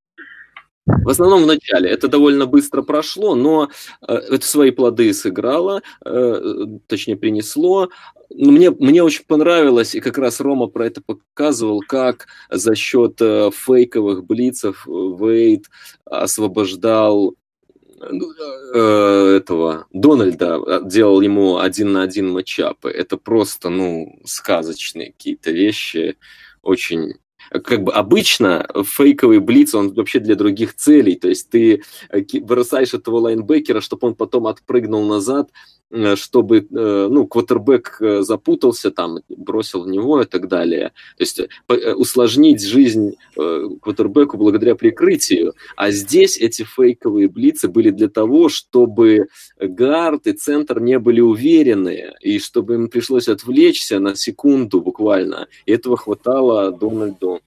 В 0.86 1.08
основном 1.08 1.42
в 1.42 1.46
начале. 1.46 1.90
Это 1.90 2.06
довольно 2.06 2.46
быстро 2.46 2.82
прошло, 2.82 3.34
но 3.34 3.70
э, 4.06 4.14
это 4.14 4.46
свои 4.46 4.70
плоды 4.70 5.12
сыграло, 5.12 5.82
э, 6.04 6.66
точнее 6.86 7.16
принесло. 7.16 7.88
Мне, 8.30 8.70
мне 8.70 9.02
очень 9.02 9.24
понравилось, 9.26 9.96
и 9.96 10.00
как 10.00 10.16
раз 10.16 10.40
Рома 10.40 10.68
про 10.68 10.86
это 10.86 11.02
показывал, 11.02 11.80
как 11.80 12.28
за 12.50 12.76
счет 12.76 13.20
э, 13.20 13.50
фейковых 13.52 14.24
блицев 14.24 14.86
Вейд 14.86 15.66
освобождал 16.04 17.34
этого 17.98 19.86
Дональда, 19.90 20.82
делал 20.84 21.22
ему 21.22 21.58
один 21.58 21.92
на 21.92 22.02
один 22.02 22.30
матчапы. 22.30 22.90
Это 22.90 23.16
просто, 23.16 23.70
ну, 23.70 24.20
сказочные 24.26 25.12
какие-то 25.12 25.50
вещи, 25.50 26.18
очень 26.62 27.14
как 27.60 27.82
бы 27.82 27.92
обычно 27.92 28.66
фейковый 28.84 29.38
блиц, 29.38 29.74
он 29.74 29.92
вообще 29.94 30.18
для 30.18 30.34
других 30.34 30.74
целей, 30.74 31.16
то 31.16 31.28
есть 31.28 31.50
ты 31.50 31.82
э, 32.10 32.22
бросаешь 32.40 32.94
этого 32.94 33.18
лайнбекера, 33.18 33.80
чтобы 33.80 34.08
он 34.08 34.14
потом 34.14 34.46
отпрыгнул 34.46 35.04
назад, 35.06 35.50
Э, 35.50 35.75
чтобы, 36.16 36.58
э, 36.58 37.08
ну, 37.10 37.26
квотербек 37.26 37.98
э, 38.00 38.22
запутался, 38.22 38.90
там, 38.90 39.20
бросил 39.28 39.84
в 39.84 39.88
него 39.88 40.20
и 40.20 40.24
так 40.24 40.48
далее. 40.48 40.92
То 41.16 41.22
есть 41.22 41.40
усложнить 41.68 42.62
жизнь 42.62 43.14
квотербеку 43.34 44.36
благодаря 44.36 44.74
прикрытию. 44.74 45.54
А 45.76 45.90
здесь 45.90 46.38
эти 46.38 46.62
фейковые 46.62 47.28
блицы 47.28 47.68
были 47.68 47.90
для 47.90 48.08
того, 48.08 48.48
чтобы 48.48 49.28
гард 49.58 50.26
и 50.26 50.32
центр 50.32 50.80
не 50.80 50.98
были 50.98 51.20
уверены, 51.20 52.12
и 52.20 52.38
чтобы 52.38 52.74
им 52.74 52.88
пришлось 52.88 53.28
отвлечься 53.28 54.00
на 54.00 54.16
секунду 54.16 54.80
буквально. 54.80 55.48
И 55.66 55.72
этого 55.72 55.96
хватало 55.96 56.72
Дональду, 56.72 57.40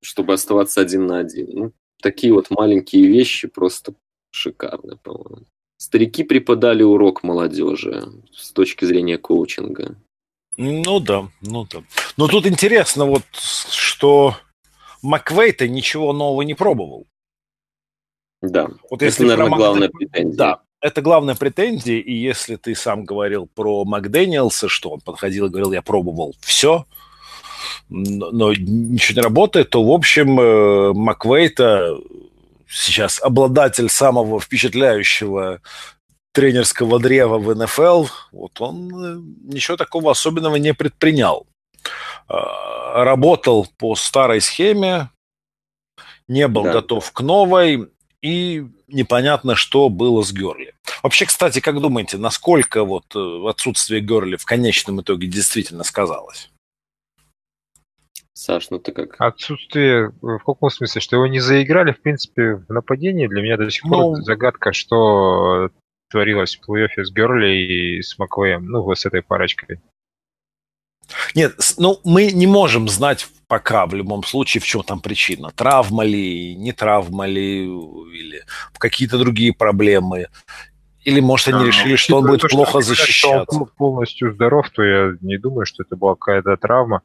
чтобы 0.00 0.32
оставаться 0.32 0.80
один 0.80 1.06
на 1.06 1.18
один. 1.18 1.48
Ну, 1.52 1.72
такие 2.00 2.32
вот 2.32 2.50
маленькие 2.50 3.06
вещи 3.06 3.48
просто 3.48 3.94
шикарные, 4.30 4.96
по-моему 5.02 5.44
старики 5.84 6.24
преподали 6.24 6.82
урок 6.82 7.22
молодежи 7.22 8.08
с 8.32 8.52
точки 8.52 8.86
зрения 8.86 9.18
коучинга. 9.18 9.94
Ну 10.56 11.00
да, 11.00 11.28
ну 11.42 11.66
да. 11.70 11.82
Но 12.16 12.26
тут 12.26 12.46
интересно 12.46 13.04
вот, 13.04 13.22
что 13.32 14.36
Маквей-то 15.02 15.68
ничего 15.68 16.12
нового 16.12 16.42
не 16.42 16.54
пробовал. 16.54 17.06
Да, 18.40 18.68
вот 18.90 19.02
это, 19.02 19.04
если 19.06 19.24
наверное, 19.24 19.56
главная 19.56 19.88
претензия. 19.88 20.36
Да, 20.36 20.62
это 20.80 21.02
главная 21.02 21.34
претензия, 21.34 21.98
и 21.98 22.12
если 22.12 22.56
ты 22.56 22.74
сам 22.74 23.04
говорил 23.04 23.46
про 23.54 23.84
Макдэниелса, 23.84 24.68
что 24.68 24.90
он 24.90 25.00
подходил 25.00 25.46
и 25.46 25.48
говорил, 25.48 25.72
я 25.72 25.82
пробовал 25.82 26.34
все, 26.40 26.86
но 27.88 28.52
ничего 28.52 29.16
не 29.16 29.22
работает, 29.22 29.70
то, 29.70 29.84
в 29.84 29.90
общем, 29.90 30.40
э, 30.40 30.92
Маквейта 30.94 31.96
сейчас 32.74 33.20
обладатель 33.22 33.88
самого 33.88 34.40
впечатляющего 34.40 35.60
тренерского 36.32 36.98
древа 36.98 37.38
в 37.38 37.54
НФЛ, 37.54 38.06
вот 38.32 38.60
он 38.60 39.04
э, 39.04 39.20
ничего 39.44 39.76
такого 39.76 40.10
особенного 40.10 40.56
не 40.56 40.74
предпринял. 40.74 41.46
А, 42.26 43.04
работал 43.04 43.68
по 43.78 43.94
старой 43.94 44.40
схеме, 44.40 45.10
не 46.26 46.48
был 46.48 46.64
да. 46.64 46.72
готов 46.72 47.12
к 47.12 47.20
новой, 47.20 47.88
и 48.20 48.66
непонятно, 48.88 49.54
что 49.54 49.88
было 49.88 50.22
с 50.22 50.32
Герли. 50.32 50.74
Вообще, 51.02 51.26
кстати, 51.26 51.60
как 51.60 51.80
думаете, 51.80 52.18
насколько 52.18 52.84
вот 52.84 53.14
э, 53.14 53.48
отсутствие 53.48 54.00
Герли 54.00 54.36
в 54.36 54.44
конечном 54.44 55.02
итоге 55.02 55.28
действительно 55.28 55.84
сказалось? 55.84 56.50
Саш, 58.34 58.70
ну 58.70 58.80
ты 58.80 58.90
как? 58.90 59.14
Отсутствие, 59.20 60.12
в 60.20 60.38
каком 60.40 60.68
смысле? 60.68 61.00
Что 61.00 61.16
его 61.16 61.28
не 61.28 61.38
заиграли, 61.38 61.92
в 61.92 62.02
принципе, 62.02 62.56
в 62.56 62.68
нападении 62.68 63.28
для 63.28 63.42
меня 63.42 63.56
до 63.56 63.70
сих 63.70 63.82
пор 63.84 64.16
ну... 64.18 64.22
загадка, 64.22 64.72
что 64.72 65.70
творилось 66.10 66.56
в 66.56 66.68
плей-оффе 66.68 67.04
с 67.04 67.12
Герли 67.12 67.98
и 67.98 68.02
с 68.02 68.18
Маквеем, 68.18 68.66
ну, 68.66 68.82
вот 68.82 68.98
с 68.98 69.06
этой 69.06 69.22
парочкой. 69.22 69.80
Нет, 71.34 71.54
ну, 71.78 72.00
мы 72.04 72.32
не 72.32 72.46
можем 72.46 72.88
знать 72.88 73.28
пока 73.46 73.86
в 73.86 73.94
любом 73.94 74.24
случае, 74.24 74.60
в 74.60 74.64
чем 74.64 74.82
там 74.82 75.00
причина. 75.00 75.50
Травма 75.54 76.02
ли, 76.02 76.56
не 76.56 76.72
травма 76.72 77.26
ли, 77.26 77.64
или 77.64 78.42
какие-то 78.78 79.18
другие 79.18 79.52
проблемы. 79.52 80.26
Или, 81.04 81.20
может, 81.20 81.48
они 81.48 81.64
а, 81.64 81.66
решили, 81.66 81.96
что 81.96 82.16
он 82.16 82.26
будет 82.26 82.40
то, 82.40 82.48
плохо 82.48 82.80
что 82.80 82.94
защищаться? 82.94 83.44
Что 83.54 83.62
он 83.62 83.70
полностью 83.76 84.32
здоров, 84.32 84.70
то 84.70 84.82
я 84.82 85.16
не 85.20 85.36
думаю, 85.36 85.66
что 85.66 85.82
это 85.82 85.94
была 85.94 86.14
какая-то 86.14 86.56
травма. 86.56 87.02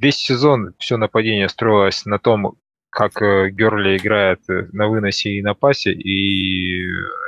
Весь 0.00 0.16
сезон 0.16 0.74
все 0.78 0.96
нападение 0.96 1.48
строилось 1.48 2.04
на 2.04 2.20
том, 2.20 2.56
как 2.88 3.20
э, 3.20 3.50
Герли 3.50 3.96
играет 3.96 4.40
э, 4.48 4.68
на 4.72 4.86
выносе 4.86 5.30
и 5.30 5.42
на 5.42 5.54
пасе, 5.54 5.92
и 5.92 6.84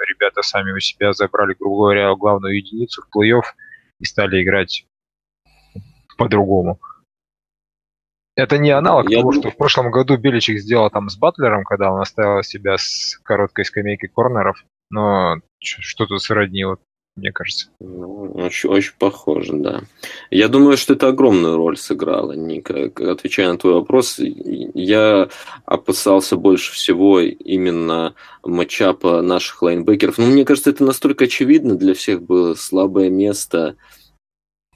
ребята 0.06 0.42
сами 0.42 0.70
у 0.70 0.78
себя 0.78 1.12
забрали, 1.12 1.56
грубо 1.58 1.76
говоря, 1.78 2.14
главную 2.14 2.56
единицу 2.56 3.02
в 3.02 3.16
плей-офф 3.16 3.42
и 3.98 4.04
стали 4.04 4.42
играть 4.42 4.86
по-другому. 6.16 6.78
Это 8.36 8.56
не 8.56 8.70
аналог 8.70 9.10
Я 9.10 9.18
того, 9.18 9.32
думаю... 9.32 9.42
что 9.42 9.50
в 9.50 9.56
прошлом 9.56 9.90
году 9.90 10.16
Беличик 10.16 10.60
сделал 10.60 10.90
там 10.90 11.10
с 11.10 11.16
Батлером, 11.16 11.64
когда 11.64 11.92
он 11.92 12.00
оставил 12.00 12.44
себя 12.44 12.76
с 12.78 13.18
короткой 13.24 13.64
скамейки 13.64 14.06
корнеров, 14.06 14.64
но 14.90 15.40
что-то 15.58 16.18
сродни 16.18 16.64
вот 16.64 16.80
мне 17.16 17.32
кажется. 17.32 17.68
Ну, 17.80 18.32
очень, 18.34 18.70
очень 18.70 18.92
похоже, 18.98 19.54
да. 19.54 19.82
Я 20.30 20.48
думаю, 20.48 20.76
что 20.76 20.94
это 20.94 21.08
огромную 21.08 21.56
роль 21.56 21.76
сыграло, 21.76 22.32
Ника. 22.32 22.90
Отвечая 22.96 23.52
на 23.52 23.58
твой 23.58 23.74
вопрос, 23.74 24.18
я 24.18 25.28
опасался 25.64 26.36
больше 26.36 26.72
всего 26.72 27.20
именно 27.20 28.14
матчапа 28.44 29.22
наших 29.22 29.62
лайнбекеров. 29.62 30.18
Но 30.18 30.26
ну, 30.26 30.32
мне 30.32 30.44
кажется, 30.44 30.70
это 30.70 30.84
настолько 30.84 31.24
очевидно 31.24 31.74
для 31.74 31.94
всех 31.94 32.22
было 32.22 32.54
слабое 32.54 33.10
место 33.10 33.76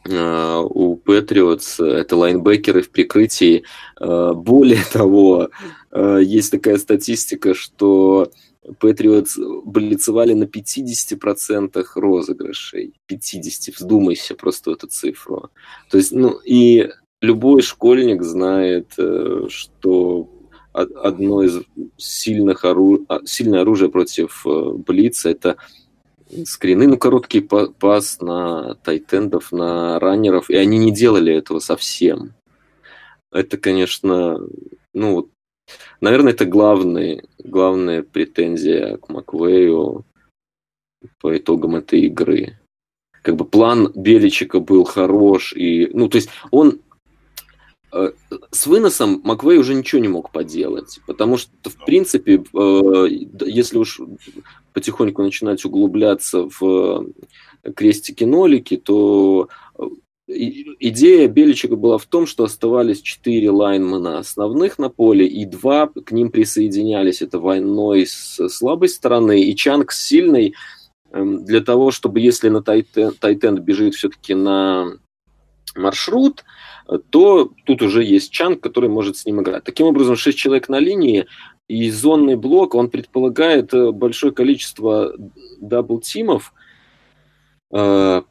э, 0.04 0.62
у 0.62 0.96
Патриотс, 0.96 1.80
это 1.80 2.16
лайнбекеры 2.16 2.82
в 2.82 2.90
прикрытии. 2.90 3.64
Э, 4.00 4.32
более 4.34 4.82
того, 4.92 5.50
э, 5.92 6.18
есть 6.22 6.50
такая 6.50 6.78
статистика, 6.78 7.54
что 7.54 8.30
Патриотс 8.78 9.38
блицевали 9.64 10.32
на 10.32 10.44
50% 10.44 11.84
розыгрышей. 11.94 12.94
50, 13.06 13.76
вздумайся 13.76 14.34
просто 14.34 14.72
эту 14.72 14.86
цифру. 14.86 15.50
То 15.90 15.98
есть, 15.98 16.12
ну, 16.12 16.38
и 16.44 16.90
любой 17.20 17.62
школьник 17.62 18.22
знает, 18.22 18.92
э, 18.98 19.46
что 19.48 20.28
одно 20.72 21.42
из 21.42 21.60
сильных 21.96 22.64
ору... 22.64 23.04
А, 23.08 23.20
сильное 23.24 23.60
оружие 23.60 23.90
против 23.90 24.44
э, 24.46 24.70
Блица 24.72 25.30
это 25.30 25.56
скрины, 26.44 26.88
ну, 26.88 26.98
короткий 26.98 27.40
пас 27.40 28.20
на 28.20 28.74
тайтендов, 28.76 29.52
на 29.52 30.00
раннеров, 30.00 30.50
и 30.50 30.56
они 30.56 30.78
не 30.78 30.90
делали 30.90 31.32
этого 31.32 31.60
совсем. 31.60 32.34
Это, 33.30 33.56
конечно, 33.56 34.40
ну, 34.92 35.14
вот 35.14 35.28
Наверное, 36.00 36.32
это 36.32 36.44
главный, 36.44 37.24
главная 37.38 38.02
претензия 38.02 38.96
к 38.98 39.08
Маквею 39.08 40.04
по 41.20 41.36
итогам 41.36 41.76
этой 41.76 42.00
игры. 42.02 42.58
Как 43.22 43.36
бы 43.36 43.44
план 43.44 43.90
Беличика 43.94 44.60
был 44.60 44.84
хорош, 44.84 45.54
и, 45.54 45.88
ну, 45.94 46.08
то 46.08 46.16
есть 46.16 46.28
он 46.50 46.80
э, 47.92 48.12
с 48.50 48.66
выносом 48.66 49.22
Маквей 49.24 49.56
уже 49.56 49.74
ничего 49.74 50.02
не 50.02 50.08
мог 50.08 50.30
поделать, 50.30 51.00
потому 51.06 51.38
что, 51.38 51.70
в 51.70 51.84
принципе, 51.86 52.44
э, 52.54 53.06
если 53.46 53.78
уж 53.78 54.00
потихоньку 54.74 55.22
начинать 55.22 55.64
углубляться 55.64 56.48
в 56.58 57.06
крестики-нолики, 57.74 58.76
то 58.76 59.48
идея 60.26 61.28
Беличика 61.28 61.76
была 61.76 61.98
в 61.98 62.06
том, 62.06 62.26
что 62.26 62.44
оставались 62.44 63.02
четыре 63.02 63.50
лайнмена 63.50 64.18
основных 64.18 64.78
на 64.78 64.88
поле, 64.88 65.26
и 65.26 65.44
два 65.44 65.88
к 65.88 66.12
ним 66.12 66.30
присоединялись. 66.30 67.22
Это 67.22 67.38
Вайной 67.38 68.06
с 68.06 68.48
слабой 68.48 68.88
стороны 68.88 69.42
и 69.42 69.54
Чанг 69.54 69.92
с 69.92 70.00
сильной, 70.06 70.54
эм, 71.10 71.44
для 71.44 71.60
того, 71.60 71.90
чтобы 71.90 72.20
если 72.20 72.48
на 72.48 72.62
tight 72.62 73.24
end 73.24 73.60
бежит 73.60 73.94
все-таки 73.94 74.34
на 74.34 74.98
маршрут, 75.74 76.44
то 77.10 77.50
тут 77.64 77.82
уже 77.82 78.04
есть 78.04 78.30
Чанг, 78.30 78.60
который 78.60 78.88
может 78.88 79.16
с 79.16 79.26
ним 79.26 79.40
играть. 79.40 79.64
Таким 79.64 79.86
образом, 79.86 80.16
шесть 80.16 80.38
человек 80.38 80.68
на 80.68 80.78
линии, 80.78 81.26
и 81.68 81.90
зонный 81.90 82.36
блок, 82.36 82.74
он 82.74 82.90
предполагает 82.90 83.72
э, 83.72 83.90
большое 83.90 84.32
количество 84.32 85.14
double 85.60 86.03
team 86.03 86.31
ов, 86.31 86.52
э, 87.72 88.22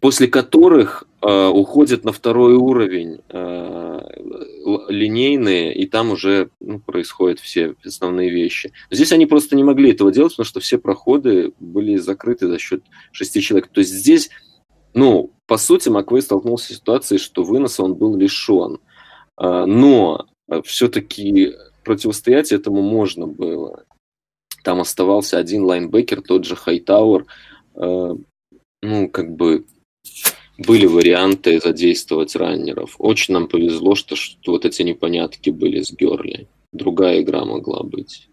после 0.00 0.28
которых 0.28 1.04
э, 1.22 1.46
уходят 1.48 2.04
на 2.04 2.12
второй 2.12 2.54
уровень 2.54 3.20
э, 3.28 4.00
линейные, 4.88 5.74
и 5.74 5.86
там 5.86 6.10
уже 6.10 6.50
ну, 6.60 6.78
происходят 6.78 7.40
все 7.40 7.74
основные 7.84 8.30
вещи. 8.30 8.72
Здесь 8.90 9.12
они 9.12 9.26
просто 9.26 9.56
не 9.56 9.64
могли 9.64 9.92
этого 9.92 10.12
делать, 10.12 10.32
потому 10.32 10.46
что 10.46 10.60
все 10.60 10.78
проходы 10.78 11.52
были 11.58 11.96
закрыты 11.96 12.46
за 12.48 12.58
счет 12.58 12.82
шести 13.12 13.40
человек. 13.40 13.68
То 13.68 13.80
есть 13.80 13.92
здесь, 13.92 14.30
ну, 14.94 15.32
по 15.46 15.56
сути, 15.56 15.88
Маквей 15.88 16.22
столкнулся 16.22 16.72
с 16.72 16.76
ситуацией, 16.76 17.18
что 17.18 17.42
выноса 17.42 17.82
он 17.82 17.94
был 17.94 18.16
лишен. 18.16 18.78
Э, 19.40 19.64
но 19.66 20.26
все-таки 20.64 21.54
противостоять 21.84 22.52
этому 22.52 22.82
можно 22.82 23.26
было. 23.26 23.84
Там 24.62 24.80
оставался 24.80 25.38
один 25.38 25.64
лайнбекер, 25.64 26.22
тот 26.22 26.44
же 26.44 26.56
Хайтауэр. 26.56 27.26
Ну, 28.82 29.08
как 29.08 29.30
бы 29.34 29.64
были 30.58 30.86
варианты 30.86 31.60
задействовать 31.60 32.34
раннеров. 32.36 32.96
Очень 32.98 33.34
нам 33.34 33.48
повезло, 33.48 33.94
что, 33.94 34.16
что 34.16 34.52
вот 34.52 34.64
эти 34.64 34.82
непонятки 34.82 35.50
были 35.50 35.82
с 35.82 35.92
Герли. 35.92 36.48
Другая 36.72 37.22
игра 37.22 37.44
могла 37.44 37.82
быть. 37.82 38.28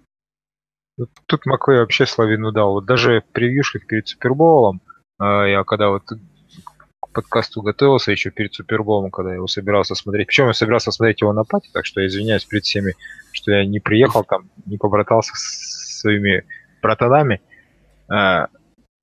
Тут 1.27 1.45
Маквей 1.45 1.79
вообще 1.79 2.05
славину 2.05 2.51
дал. 2.51 2.73
Вот 2.73 2.85
даже 2.85 3.21
в 3.21 3.33
превьюшках 3.33 3.85
перед 3.85 4.07
Суперболом, 4.07 4.81
а, 5.19 5.45
я 5.45 5.63
когда 5.63 5.89
вот 5.89 6.03
к 6.03 7.09
подкасту 7.13 7.61
готовился 7.61 8.11
еще 8.11 8.31
перед 8.31 8.53
Суперболом, 8.53 9.11
когда 9.11 9.31
я 9.31 9.35
его 9.35 9.47
собирался 9.47 9.93
смотреть. 9.93 10.27
Причем 10.27 10.47
я 10.47 10.53
собирался 10.53 10.91
смотреть 10.91 11.21
его 11.21 11.33
на 11.33 11.43
пати, 11.43 11.69
так 11.73 11.85
что 11.85 12.01
я 12.01 12.07
извиняюсь 12.07 12.45
перед 12.45 12.63
всеми, 12.63 12.95
что 13.33 13.51
я 13.51 13.65
не 13.65 13.79
приехал 13.79 14.23
там, 14.23 14.49
не 14.65 14.77
побратался 14.77 15.33
с 15.35 15.99
своими 16.01 16.45
братанами. 16.81 17.41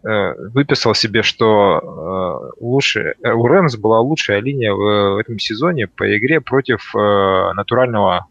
Э, 0.04 0.34
выписал 0.48 0.94
себе, 0.94 1.22
что 1.22 1.78
э, 1.78 2.60
лучше, 2.60 3.14
э, 3.22 3.30
у 3.30 3.46
Рэмс 3.46 3.76
была 3.76 4.00
лучшая 4.00 4.40
линия 4.40 4.72
в, 4.72 5.14
в 5.14 5.18
этом 5.18 5.38
сезоне 5.38 5.86
по 5.86 6.16
игре 6.16 6.40
против 6.40 6.92
натурального 6.92 8.26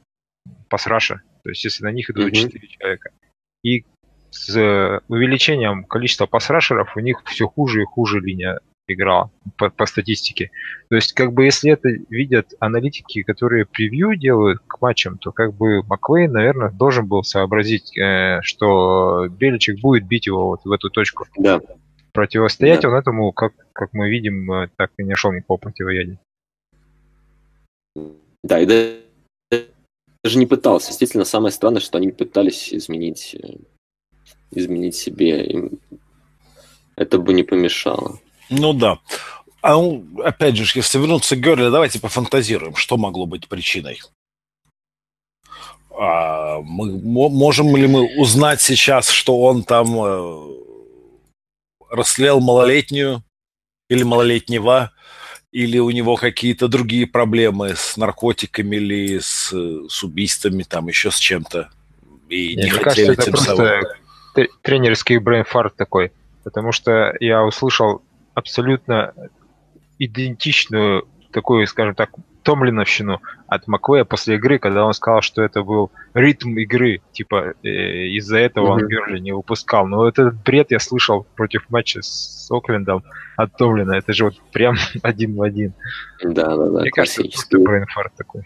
пасраша. 0.67 1.21
То 1.43 1.49
есть 1.49 1.63
если 1.63 1.85
на 1.85 1.91
них 1.91 2.09
идут 2.09 2.33
mm-hmm. 2.33 2.51
4 2.51 2.67
человека. 2.67 3.11
И 3.63 3.85
с 4.31 5.01
увеличением 5.07 5.85
количества 5.85 6.25
пасрашеров 6.25 6.97
у 6.97 6.99
них 6.99 7.21
все 7.25 7.47
хуже 7.47 7.83
и 7.83 7.85
хуже 7.85 8.19
линия 8.19 8.59
играла 8.93 9.31
по, 9.57 9.69
по 9.69 9.85
статистике. 9.85 10.51
То 10.89 10.95
есть, 10.95 11.13
как 11.13 11.33
бы, 11.33 11.45
если 11.45 11.71
это 11.71 11.89
видят 12.09 12.53
аналитики, 12.59 13.23
которые 13.23 13.65
превью 13.65 14.15
делают 14.15 14.59
к 14.67 14.81
матчам, 14.81 15.17
то 15.17 15.31
как 15.31 15.53
бы 15.53 15.83
Маквей, 15.83 16.27
наверное, 16.27 16.69
должен 16.69 17.07
был 17.07 17.23
сообразить, 17.23 17.97
э, 17.97 18.39
что 18.41 19.27
Беличек 19.29 19.79
будет 19.79 20.05
бить 20.05 20.27
его 20.27 20.47
вот 20.47 20.61
в 20.63 20.71
эту 20.71 20.89
точку. 20.89 21.25
Да. 21.37 21.61
Противостоять 22.13 22.81
да. 22.81 22.89
он 22.89 22.95
этому, 22.95 23.31
как, 23.31 23.53
как 23.73 23.93
мы 23.93 24.09
видим, 24.09 24.51
э, 24.51 24.69
так 24.75 24.91
и 24.97 25.03
не 25.03 25.11
нашел 25.11 25.31
никакого 25.31 25.57
противоядия. 25.57 26.19
Да, 28.43 28.59
и 28.59 28.65
даже 30.23 30.37
не 30.37 30.45
пытался. 30.45 30.89
Действительно, 30.89 31.25
самое 31.25 31.51
странное, 31.51 31.81
что 31.81 31.97
они 31.97 32.11
пытались 32.11 32.73
изменить, 32.73 33.35
э, 33.35 33.57
изменить 34.51 34.95
себе. 34.95 35.45
Им 35.45 35.79
это 36.95 37.17
бы 37.17 37.33
не 37.33 37.43
помешало. 37.43 38.19
Ну 38.51 38.73
да. 38.73 38.99
А 39.61 39.77
опять 40.23 40.57
же, 40.57 40.65
если 40.75 40.99
вернуться 40.99 41.35
к 41.35 41.39
Герли, 41.39 41.69
давайте 41.69 41.99
пофантазируем, 41.99 42.75
что 42.75 42.97
могло 42.97 43.25
быть 43.25 43.47
причиной. 43.47 44.01
А, 45.97 46.59
мы, 46.61 46.99
можем 46.99 47.75
ли 47.75 47.87
мы 47.87 48.17
узнать 48.17 48.61
сейчас, 48.61 49.09
что 49.09 49.39
он 49.41 49.63
там 49.63 49.95
э, 50.03 50.61
расслел 51.89 52.39
малолетнюю 52.39 53.23
или 53.89 54.03
малолетнего, 54.03 54.91
или 55.51 55.77
у 55.79 55.91
него 55.91 56.15
какие-то 56.15 56.67
другие 56.67 57.07
проблемы 57.07 57.75
с 57.75 57.97
наркотиками 57.97 58.77
или 58.77 59.19
с, 59.19 59.53
с 59.53 60.03
убийствами, 60.03 60.63
там 60.63 60.87
еще 60.87 61.11
с 61.11 61.17
чем-то. 61.17 61.69
И 62.29 62.55
Мне 62.55 62.63
не 62.63 62.69
кажется, 62.71 63.11
это 63.11 63.31
просто 63.31 63.97
тренерский 64.61 65.17
брейнфарт 65.17 65.75
такой. 65.75 66.11
Потому 66.43 66.71
что 66.71 67.13
я 67.19 67.43
услышал 67.43 68.01
абсолютно 68.33 69.13
идентичную 69.99 71.07
такую, 71.31 71.67
скажем 71.67 71.95
так, 71.95 72.09
томлиновщину 72.43 73.21
от 73.47 73.67
Маквея 73.67 74.03
после 74.03 74.35
игры, 74.35 74.59
когда 74.59 74.85
он 74.85 74.93
сказал, 74.93 75.21
что 75.21 75.43
это 75.43 75.63
был 75.63 75.91
ритм 76.13 76.57
игры, 76.57 77.01
типа 77.11 77.53
э, 77.63 77.67
из-за 78.17 78.37
этого 78.37 78.67
mm-hmm. 78.67 78.81
он 78.81 78.87
Герли 78.87 79.19
не 79.19 79.31
выпускал. 79.31 79.87
Но 79.87 79.97
вот 79.97 80.17
этот 80.17 80.41
бред 80.43 80.71
я 80.71 80.79
слышал 80.79 81.25
против 81.35 81.69
матча 81.69 82.01
с 82.01 82.47
Оклендом 82.49 83.03
от 83.37 83.55
Томлина. 83.57 83.93
Это 83.93 84.13
же 84.13 84.25
вот 84.25 84.35
прям 84.51 84.75
один 85.03 85.35
в 85.35 85.41
один. 85.41 85.73
Да, 86.23 86.55
да, 86.55 86.69
да. 86.69 86.81
Мне 86.81 86.91
кажется, 86.91 87.21
просто 87.23 87.59
brain 87.59 87.89
fart 87.89 88.13
такой. 88.15 88.43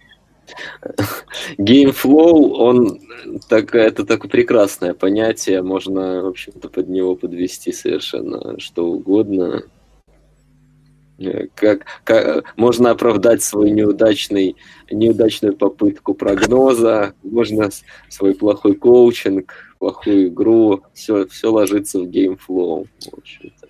Game 1.57 2.00
flow, 2.00 2.53
он 2.53 2.99
так, 3.49 3.73
это 3.73 4.05
такое 4.05 4.29
прекрасное 4.29 4.93
понятие, 4.93 5.63
можно, 5.63 6.21
в 6.21 6.27
общем-то, 6.27 6.69
под 6.69 6.87
него 6.87 7.15
подвести 7.15 7.71
совершенно 7.71 8.59
что 8.59 8.85
угодно. 8.85 9.63
Как, 11.55 11.85
как 12.03 12.53
можно 12.57 12.91
оправдать 12.91 13.41
свой 13.41 13.71
неудачный, 13.71 14.57
неудачную 14.91 15.55
попытку 15.55 16.13
прогноза, 16.13 17.13
можно 17.23 17.69
свой 18.09 18.35
плохой 18.35 18.75
коучинг, 18.75 19.53
плохую 19.79 20.27
игру, 20.27 20.83
все, 20.93 21.25
все 21.27 21.51
ложится 21.51 21.99
в 21.99 22.07
game 22.07 22.43
flow, 22.43 22.87
в 23.11 23.17
общем-то. 23.17 23.67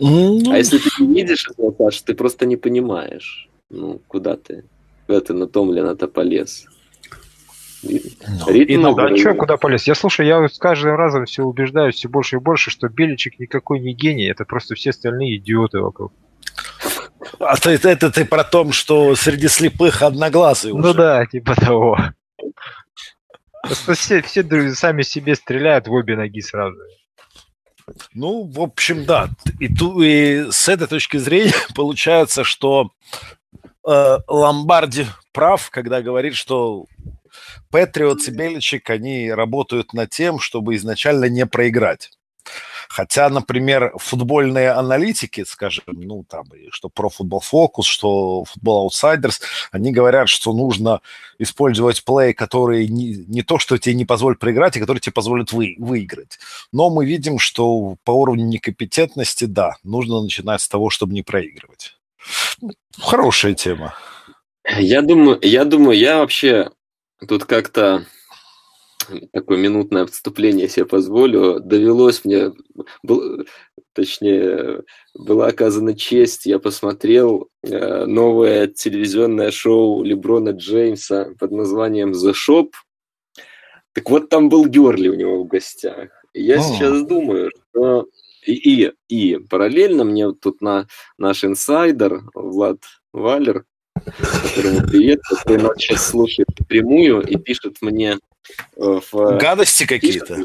А 0.00 0.56
если 0.56 0.78
ты 0.78 0.88
не 1.00 1.14
видишь 1.14 1.48
этого, 1.50 1.72
Паш, 1.72 2.00
ты 2.02 2.14
просто 2.14 2.46
не 2.46 2.56
понимаешь, 2.56 3.50
ну, 3.68 4.00
куда 4.06 4.36
ты, 4.36 4.64
куда 5.06 5.20
ты 5.20 5.34
на 5.34 5.46
Томлина-то 5.46 6.08
полез. 6.08 6.66
Ну, 7.82 8.52
Ритм 8.52 8.80
ну, 8.80 8.94
да, 8.94 9.16
что, 9.16 9.34
куда 9.34 9.56
полез? 9.56 9.86
Я 9.86 9.94
слушаю, 9.94 10.26
я 10.26 10.48
с 10.48 10.58
каждым 10.58 10.96
разом 10.96 11.26
все 11.26 11.44
убеждаюсь 11.44 11.96
все 11.96 12.08
больше 12.08 12.36
и 12.36 12.40
больше, 12.40 12.70
что 12.70 12.88
Беличек 12.88 13.38
никакой 13.38 13.80
не 13.80 13.92
гений, 13.92 14.26
это 14.26 14.44
просто 14.44 14.74
все 14.74 14.90
остальные 14.90 15.36
идиоты 15.36 15.80
вокруг. 15.80 16.12
А 17.40 17.56
то 17.56 17.70
это, 17.70 18.10
ты 18.10 18.24
про 18.24 18.44
том, 18.44 18.72
что 18.72 19.14
среди 19.16 19.48
слепых 19.48 20.02
одноглазый 20.02 20.72
Ну 20.72 20.94
да, 20.94 21.26
типа 21.26 21.54
того. 21.54 21.98
Просто 23.62 23.94
все, 23.94 24.22
все 24.22 24.74
сами 24.74 25.02
себе 25.02 25.34
стреляют 25.34 25.88
в 25.88 25.92
обе 25.92 26.16
ноги 26.16 26.40
сразу. 26.40 26.76
Ну, 28.12 28.44
в 28.44 28.60
общем, 28.60 29.04
да. 29.04 29.28
И, 29.58 29.72
ту, 29.72 30.00
и 30.00 30.50
с 30.50 30.68
этой 30.68 30.86
точки 30.86 31.16
зрения 31.16 31.54
получается, 31.74 32.44
что 32.44 32.90
э, 33.86 34.18
Ломбарди 34.28 35.06
прав, 35.32 35.70
когда 35.70 36.02
говорит, 36.02 36.34
что 36.34 36.86
Патриотс 37.70 38.28
и 38.28 38.30
Беличек, 38.30 38.88
они 38.90 39.30
работают 39.32 39.92
над 39.92 40.10
тем, 40.10 40.38
чтобы 40.38 40.76
изначально 40.76 41.26
не 41.26 41.46
проиграть. 41.46 42.10
Хотя, 42.88 43.28
например, 43.28 43.92
футбольные 43.96 44.70
аналитики, 44.70 45.44
скажем, 45.44 45.84
ну, 45.88 46.24
там, 46.28 46.44
что 46.70 46.88
про 46.88 47.10
футбол 47.10 47.40
фокус, 47.40 47.86
что 47.86 48.44
футбол 48.44 48.84
аутсайдерс, 48.84 49.40
они 49.70 49.92
говорят, 49.92 50.28
что 50.28 50.52
нужно 50.52 51.00
использовать 51.38 52.04
плей, 52.04 52.32
которые 52.32 52.88
не, 52.88 53.16
не 53.28 53.42
то, 53.42 53.58
что 53.58 53.78
тебе 53.78 53.94
не 53.94 54.04
позволят 54.04 54.38
проиграть, 54.38 54.76
а 54.76 54.80
которые 54.80 55.00
тебе 55.00 55.12
позволят 55.12 55.52
вы, 55.52 55.76
выиграть. 55.78 56.38
Но 56.72 56.90
мы 56.90 57.04
видим, 57.04 57.38
что 57.38 57.96
по 58.04 58.12
уровню 58.12 58.46
некомпетентности, 58.46 59.44
да, 59.44 59.76
нужно 59.84 60.22
начинать 60.22 60.62
с 60.62 60.68
того, 60.68 60.90
чтобы 60.90 61.12
не 61.12 61.22
проигрывать. 61.22 61.96
Хорошая 62.98 63.54
тема. 63.54 63.94
Я 64.78 65.02
думаю, 65.02 65.38
я 65.42 65.64
думаю, 65.64 65.98
я 65.98 66.18
вообще 66.18 66.70
тут 67.26 67.44
как-то 67.44 68.04
такое 69.32 69.58
минутное 69.58 70.02
отступление 70.02 70.68
себе 70.68 70.86
позволю. 70.86 71.60
Довелось 71.60 72.24
мне, 72.24 72.52
был, 73.02 73.46
точнее, 73.92 74.82
была 75.14 75.46
оказана 75.46 75.94
честь, 75.94 76.46
я 76.46 76.58
посмотрел 76.58 77.48
э, 77.62 78.04
новое 78.04 78.66
телевизионное 78.66 79.50
шоу 79.50 80.02
Леброна 80.02 80.50
Джеймса 80.50 81.34
под 81.38 81.52
названием 81.52 82.12
«The 82.12 82.32
Shop». 82.32 82.70
Так 83.92 84.10
вот, 84.10 84.28
там 84.28 84.48
был 84.48 84.66
Герли 84.66 85.08
у 85.08 85.14
него 85.14 85.42
в 85.42 85.48
гостях. 85.48 86.10
И 86.34 86.42
я 86.42 86.58
О. 86.58 86.62
сейчас 86.62 87.02
думаю, 87.02 87.50
что... 87.70 88.06
И, 88.46 88.52
и, 88.52 88.92
и 89.08 89.36
параллельно 89.36 90.04
мне 90.04 90.32
тут 90.32 90.62
на 90.62 90.86
наш 91.18 91.44
инсайдер 91.44 92.22
Влад 92.34 92.78
Валер 93.12 93.64
которому 94.42 94.86
привет, 94.86 95.20
который 95.28 95.62
нас 95.62 95.72
сейчас 95.76 96.08
слушает 96.08 96.48
прямую 96.68 97.22
и 97.22 97.36
пишет 97.36 97.78
мне 97.80 98.18
в... 98.76 99.38
Гадости 99.38 99.86
какие-то? 99.86 100.38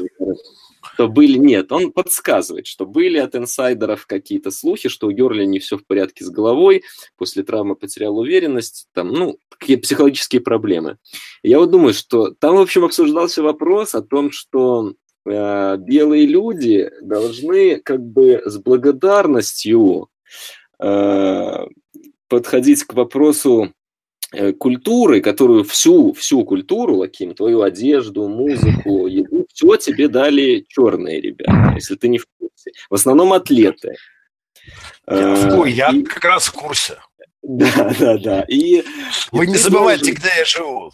Что 0.94 1.08
были, 1.08 1.38
нет, 1.38 1.72
он 1.72 1.92
подсказывает, 1.92 2.66
что 2.66 2.86
были 2.86 3.18
от 3.18 3.34
инсайдеров 3.34 4.06
какие-то 4.06 4.50
слухи, 4.50 4.88
что 4.88 5.08
у 5.08 5.10
Герли 5.10 5.44
не 5.44 5.58
все 5.58 5.76
в 5.76 5.86
порядке 5.86 6.24
с 6.24 6.30
головой, 6.30 6.82
после 7.16 7.42
травмы 7.42 7.74
потерял 7.74 8.16
уверенность, 8.16 8.88
там, 8.92 9.08
ну, 9.08 9.38
какие 9.48 9.76
психологические 9.76 10.40
проблемы. 10.40 10.98
Я 11.42 11.58
вот 11.58 11.70
думаю, 11.70 11.94
что 11.94 12.30
там, 12.38 12.56
в 12.56 12.60
общем, 12.60 12.84
обсуждался 12.84 13.42
вопрос 13.42 13.94
о 13.94 14.02
том, 14.02 14.30
что 14.30 14.92
э, 15.26 15.76
белые 15.78 16.26
люди 16.26 16.90
должны 17.00 17.80
как 17.80 18.00
бы 18.00 18.42
с 18.44 18.58
благодарностью 18.58 20.10
э, 20.78 21.66
подходить 22.28 22.84
к 22.84 22.92
вопросу 22.92 23.72
Э, 23.83 23.83
культуры, 24.52 25.20
которую 25.20 25.64
всю, 25.64 26.12
всю 26.12 26.44
культуру, 26.44 26.96
Лаким, 26.96 27.34
твою 27.34 27.62
одежду, 27.62 28.28
музыку, 28.28 29.06
еду, 29.06 29.46
все 29.52 29.76
тебе 29.76 30.08
дали 30.08 30.64
черные 30.68 31.20
ребята, 31.20 31.72
если 31.74 31.94
ты 31.94 32.08
не 32.08 32.18
в 32.18 32.26
курсе. 32.38 32.72
В 32.90 32.94
основном 32.94 33.32
атлеты. 33.32 33.96
Я, 35.06 35.64
э, 35.64 35.68
я 35.68 35.90
и... 35.90 36.02
как 36.02 36.24
раз 36.24 36.46
в 36.46 36.52
курсе. 36.52 36.96
Да, 37.42 37.94
да, 37.98 38.18
да. 38.18 38.44
И, 38.48 38.82
Вы 39.32 39.44
и 39.44 39.48
не 39.48 39.56
забывайте, 39.56 40.12
должен... 40.12 40.20
где 40.20 40.28
я 40.38 40.44
живу. 40.44 40.90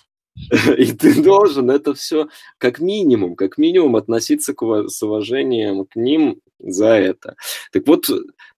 И 0.78 0.92
ты 0.92 1.22
должен 1.22 1.70
это 1.70 1.92
все 1.94 2.28
как 2.58 2.80
минимум, 2.80 3.36
как 3.36 3.58
минимум 3.58 3.96
относиться 3.96 4.54
к, 4.54 4.88
с 4.88 5.02
уважением 5.02 5.84
к 5.84 5.96
ним 5.96 6.40
за 6.58 6.94
это. 6.94 7.36
Так 7.72 7.86
вот, 7.86 8.08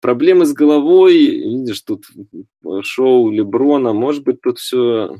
проблемы 0.03 0.45
с 0.45 0.53
головой, 0.53 1.15
видишь, 1.17 1.81
тут 1.81 2.05
шоу 2.83 3.31
Леброна, 3.31 3.95
может 3.95 4.25
быть, 4.25 4.43
тут 4.43 4.59
все... 4.59 5.17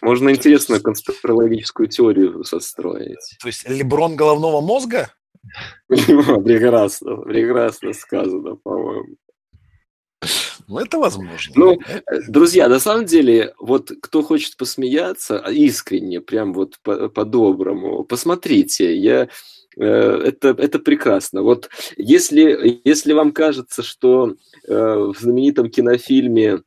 Можно 0.00 0.30
интересную 0.30 0.82
конспирологическую 0.82 1.88
теорию 1.88 2.42
состроить. 2.44 3.36
То 3.40 3.48
есть 3.48 3.68
Леброн 3.68 4.16
головного 4.16 4.60
мозга? 4.60 5.12
Прекрасно, 5.88 7.16
прекрасно 7.18 7.92
сказано, 7.92 8.56
по-моему. 8.56 9.16
Ну, 10.66 10.78
это 10.78 10.98
возможно. 10.98 11.52
Ну, 11.56 11.78
друзья, 12.28 12.68
на 12.68 12.78
самом 12.78 13.04
деле, 13.04 13.54
вот 13.58 13.90
кто 14.02 14.22
хочет 14.22 14.56
посмеяться, 14.56 15.38
искренне, 15.50 16.20
прям 16.20 16.52
вот 16.52 16.78
по-доброму, 16.82 18.04
посмотрите, 18.04 18.94
я 18.96 19.24
Э, 19.24 19.28
это, 19.76 20.48
это 20.48 20.78
прекрасно. 20.78 21.42
Вот 21.42 21.70
если, 21.96 22.80
если 22.84 23.12
вам 23.12 23.32
кажется, 23.32 23.82
что 23.82 24.34
э, 24.66 24.74
в 24.74 25.16
знаменитом 25.18 25.70
кинофильме 25.70 26.60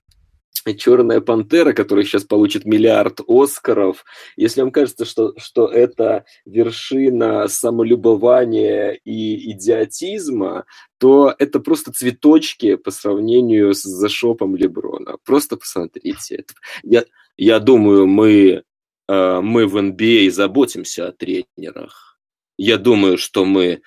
Черная 0.77 1.19
пантера, 1.19 1.73
который 1.73 2.05
сейчас 2.05 2.23
получит 2.23 2.65
миллиард 2.65 3.19
Оскаров, 3.27 4.05
если 4.37 4.61
вам 4.61 4.71
кажется, 4.71 5.03
что, 5.03 5.33
что 5.37 5.67
это 5.67 6.23
вершина 6.45 7.47
самолюбования 7.49 8.91
и 9.03 9.51
идиотизма, 9.51 10.65
то 10.99 11.35
это 11.37 11.59
просто 11.59 11.91
цветочки 11.91 12.75
по 12.75 12.91
сравнению 12.91 13.73
с 13.73 13.81
зашопом 13.81 14.55
Леброна. 14.55 15.17
Просто 15.25 15.57
посмотрите. 15.57 16.45
Я, 16.81 17.03
я 17.35 17.59
думаю, 17.59 18.07
мы, 18.07 18.63
э, 19.09 19.41
мы 19.41 19.67
в 19.67 19.75
NBA 19.75 20.31
заботимся 20.31 21.07
о 21.07 21.11
тренерах 21.11 22.12
я 22.57 22.77
думаю, 22.77 23.17
что 23.17 23.45
мы, 23.45 23.81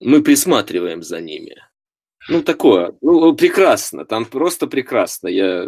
мы 0.00 0.22
присматриваем 0.22 1.02
за 1.02 1.20
ними. 1.20 1.56
Ну, 2.28 2.42
такое, 2.42 2.94
ну, 3.00 3.34
прекрасно, 3.34 4.04
там 4.04 4.26
просто 4.26 4.66
прекрасно. 4.66 5.28
Я, 5.28 5.66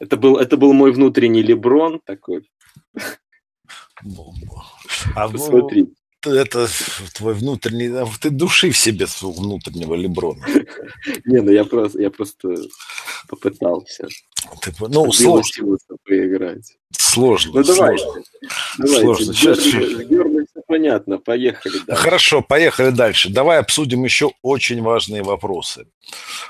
это, 0.00 0.16
был, 0.16 0.36
это 0.38 0.56
был 0.56 0.72
мой 0.72 0.92
внутренний 0.92 1.42
Леброн 1.42 2.00
такой. 2.04 2.50
А 5.14 5.28
Посмотри. 5.28 5.88
Это 6.22 6.68
твой 7.14 7.32
внутренний... 7.32 7.88
А 7.96 8.06
ты 8.20 8.28
души 8.28 8.70
в 8.70 8.76
себе 8.76 9.06
своего 9.06 9.40
внутреннего 9.40 9.94
Леброна. 9.94 10.44
Не, 11.24 11.40
ну 11.40 11.50
я 11.50 11.64
просто, 11.64 12.00
я 12.00 12.10
просто 12.10 12.56
попытался. 13.26 14.06
Ты, 14.60 14.72
ну, 14.80 15.10
сложно. 15.12 15.76
Поиграть. 16.04 16.76
Сложно. 16.90 17.52
Ну. 17.54 17.64
Давайте. 17.64 18.04
Сложно. 18.76 19.32
Сейчас, 19.32 19.60
понятно, 20.70 21.18
поехали 21.18 21.78
дальше. 21.84 22.02
Хорошо, 22.02 22.42
поехали 22.42 22.90
дальше. 22.90 23.28
Давай 23.28 23.58
обсудим 23.58 24.04
еще 24.04 24.30
очень 24.40 24.82
важные 24.82 25.24
вопросы. 25.24 25.86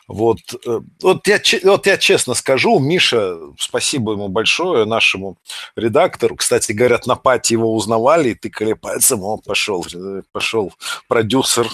Вот, 0.07 0.39
э, 0.67 0.81
вот, 1.01 1.27
я, 1.27 1.41
вот 1.65 1.87
я 1.87 1.97
честно 1.97 2.35
скажу, 2.35 2.79
Миша, 2.79 3.39
спасибо 3.59 4.13
ему 4.13 4.29
большое, 4.29 4.85
нашему 4.85 5.39
редактору. 5.75 6.37
Кстати, 6.37 6.73
говорят, 6.73 7.07
на 7.07 7.17
пати 7.17 7.55
его 7.55 7.75
узнавали, 7.75 8.31
и 8.31 8.35
тыкали 8.35 8.75
пальцем, 8.75 9.23
он 9.23 9.41
пошел, 9.41 9.87
пошел 10.33 10.75
продюсер 11.09 11.67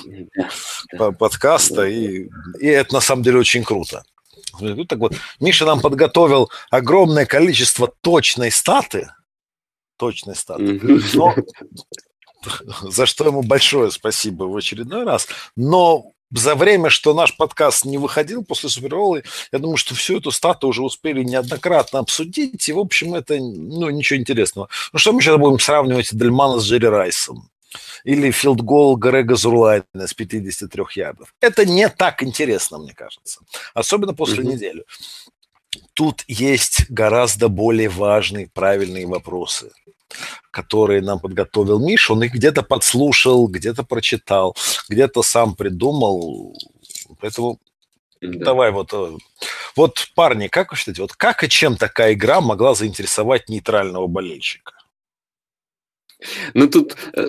подкаста, 1.18 1.82
и, 1.82 2.28
и 2.60 2.66
это 2.66 2.94
на 2.94 3.00
самом 3.00 3.24
деле 3.24 3.40
очень 3.40 3.64
круто. 3.64 4.04
Ну, 4.60 4.84
так 4.84 5.00
вот, 5.00 5.14
Миша 5.40 5.66
нам 5.66 5.80
подготовил 5.80 6.48
огромное 6.70 7.26
количество 7.26 7.92
точной 8.02 8.52
статы, 8.52 9.10
точной 9.96 10.36
статы, 10.36 10.80
но 11.14 11.34
за 12.82 13.06
что 13.06 13.26
ему 13.26 13.42
большое 13.42 13.90
спасибо 13.90 14.44
в 14.44 14.56
очередной 14.56 15.04
раз. 15.04 15.28
Но 15.56 16.12
за 16.30 16.54
время, 16.54 16.90
что 16.90 17.14
наш 17.14 17.36
подкаст 17.36 17.84
не 17.84 17.98
выходил 17.98 18.44
после 18.44 18.68
Супербола, 18.68 19.22
я 19.52 19.58
думаю, 19.58 19.76
что 19.76 19.94
всю 19.94 20.18
эту 20.18 20.30
стату 20.30 20.68
уже 20.68 20.82
успели 20.82 21.22
неоднократно 21.22 22.00
обсудить, 22.00 22.68
и, 22.68 22.72
в 22.72 22.78
общем, 22.78 23.14
это, 23.14 23.36
ну, 23.36 23.90
ничего 23.90 24.18
интересного. 24.18 24.68
Ну, 24.92 24.98
что 24.98 25.12
мы 25.12 25.22
сейчас 25.22 25.36
будем 25.36 25.58
сравнивать 25.60 26.16
Эдельмана 26.16 26.58
с 26.58 26.64
Джерри 26.64 26.88
Райсом? 26.88 27.48
Или 28.04 28.30
field 28.30 28.67
goal 28.67 28.96
Грега 28.96 29.34
Зурлайна 29.34 29.84
с 29.94 30.14
53 30.14 30.84
ярдов. 30.94 31.34
Это 31.40 31.64
не 31.64 31.88
так 31.88 32.22
интересно, 32.22 32.78
мне 32.78 32.94
кажется. 32.94 33.40
Особенно 33.74 34.14
после 34.14 34.44
mm-hmm. 34.44 34.52
недели. 34.52 34.84
Тут 35.92 36.24
есть 36.28 36.88
гораздо 36.88 37.48
более 37.48 37.88
важные, 37.88 38.48
правильные 38.48 39.06
вопросы 39.06 39.72
которые 40.50 41.02
нам 41.02 41.20
подготовил 41.20 41.78
Миша, 41.78 42.12
он 42.12 42.22
их 42.22 42.32
где-то 42.32 42.62
подслушал, 42.62 43.46
где-то 43.48 43.82
прочитал, 43.82 44.56
где-то 44.88 45.22
сам 45.22 45.54
придумал. 45.54 46.56
Поэтому 47.20 47.58
да. 48.20 48.44
давай 48.44 48.70
вот... 48.70 48.92
Э, 48.92 49.16
вот, 49.74 50.08
парни, 50.14 50.48
как 50.48 50.70
вы 50.70 50.78
считаете, 50.78 51.02
вот 51.02 51.12
как 51.14 51.44
и 51.44 51.48
чем 51.48 51.76
такая 51.76 52.14
игра 52.14 52.40
могла 52.40 52.74
заинтересовать 52.74 53.48
нейтрального 53.48 54.06
болельщика? 54.06 54.72
Ну, 56.54 56.68
тут 56.68 56.96
э, 57.14 57.26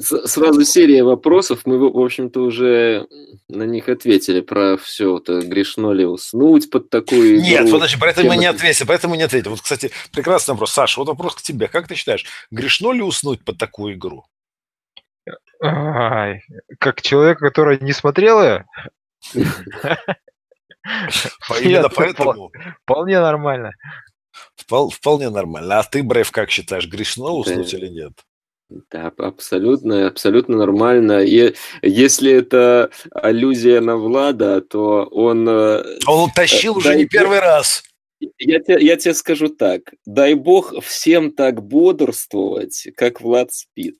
сразу 0.00 0.64
серия 0.64 1.02
вопросов. 1.02 1.62
Мы, 1.64 1.78
в 1.78 1.98
общем-то, 1.98 2.40
уже 2.40 3.06
на 3.48 3.64
них 3.64 3.88
ответили 3.88 4.40
про 4.40 4.76
все. 4.76 5.18
Это 5.18 5.40
грешно 5.40 5.92
ли 5.92 6.04
уснуть 6.04 6.70
под 6.70 6.90
такую 6.90 7.36
игру? 7.36 7.44
Нет, 7.44 7.70
подожди, 7.70 7.96
поэтому 8.00 8.28
мы 8.28 8.36
не 8.36 8.46
ответили. 8.46 8.86
Поэтому 8.86 9.14
не 9.16 9.24
ответили. 9.24 9.50
Вот, 9.50 9.60
кстати, 9.60 9.90
прекрасный 10.12 10.52
вопрос. 10.52 10.72
Саша, 10.72 11.00
вот 11.00 11.08
вопрос 11.08 11.34
к 11.34 11.42
тебе. 11.42 11.66
Как 11.66 11.88
ты 11.88 11.96
считаешь, 11.96 12.24
грешно 12.50 12.92
ли 12.92 13.02
уснуть 13.02 13.44
под 13.44 13.58
такую 13.58 13.94
игру? 13.94 14.24
Ай, 15.62 16.42
как 16.78 17.02
человек, 17.02 17.38
который 17.38 17.78
не 17.80 17.92
смотрел 17.92 18.42
ее? 18.42 18.64
Именно 19.34 19.98
поэтому? 21.94 22.50
Вполне 22.82 23.20
нормально. 23.20 23.72
Вполне 24.56 25.30
нормально. 25.30 25.78
А 25.78 25.82
ты, 25.82 26.02
Брейв, 26.02 26.30
как 26.30 26.50
считаешь, 26.50 26.88
грешно 26.88 27.30
уснуть 27.32 27.70
да. 27.72 27.78
или 27.78 27.88
нет? 27.88 28.12
Да, 28.90 29.12
абсолютно, 29.18 30.06
абсолютно 30.06 30.56
нормально. 30.56 31.24
И 31.24 31.54
если 31.82 32.32
это 32.32 32.90
аллюзия 33.12 33.80
на 33.80 33.96
Влада, 33.96 34.60
то 34.60 35.04
он... 35.10 35.48
Э, 35.48 35.82
он 36.06 36.30
тащил 36.30 36.76
уже 36.76 36.94
не 36.94 37.06
первый 37.06 37.40
раз. 37.40 37.82
Я 38.38 38.60
тебе, 38.60 38.84
я 38.84 38.96
тебе 38.96 39.14
скажу 39.14 39.48
так. 39.48 39.80
Дай 40.06 40.34
бог 40.34 40.74
всем 40.84 41.32
так 41.32 41.62
бодрствовать, 41.62 42.88
как 42.96 43.20
Влад 43.20 43.52
спит. 43.52 43.98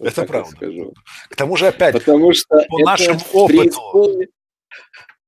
Вот 0.00 0.08
это 0.08 0.24
правда. 0.24 0.56
Скажу. 0.56 0.94
К 1.28 1.36
тому 1.36 1.56
же 1.56 1.68
опять, 1.68 1.92
Потому 1.92 2.32
что 2.32 2.64
по 2.68 2.78
нашему 2.78 3.20
опыту... 3.32 4.26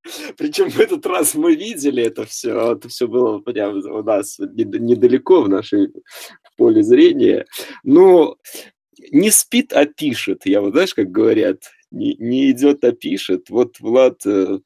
Причем 0.36 0.70
в 0.70 0.78
этот 0.78 1.04
раз 1.06 1.34
мы 1.34 1.54
видели 1.54 2.02
это 2.02 2.24
все, 2.24 2.72
это 2.72 2.88
все 2.88 3.08
было 3.08 3.38
прямо 3.38 3.78
у 3.78 4.02
нас 4.02 4.38
недалеко 4.38 5.42
в 5.42 5.48
нашей 5.48 5.90
поле 6.56 6.82
зрения. 6.82 7.46
Но 7.82 8.36
не 9.10 9.30
спит, 9.30 9.72
а 9.72 9.86
пишет. 9.86 10.42
Я 10.44 10.60
вот, 10.60 10.72
знаешь, 10.72 10.94
как 10.94 11.10
говорят, 11.10 11.62
не, 11.90 12.14
не 12.16 12.50
идет, 12.50 12.84
а 12.84 12.92
пишет. 12.92 13.50
Вот 13.50 13.80
Влад 13.80 14.24
э, 14.26 14.58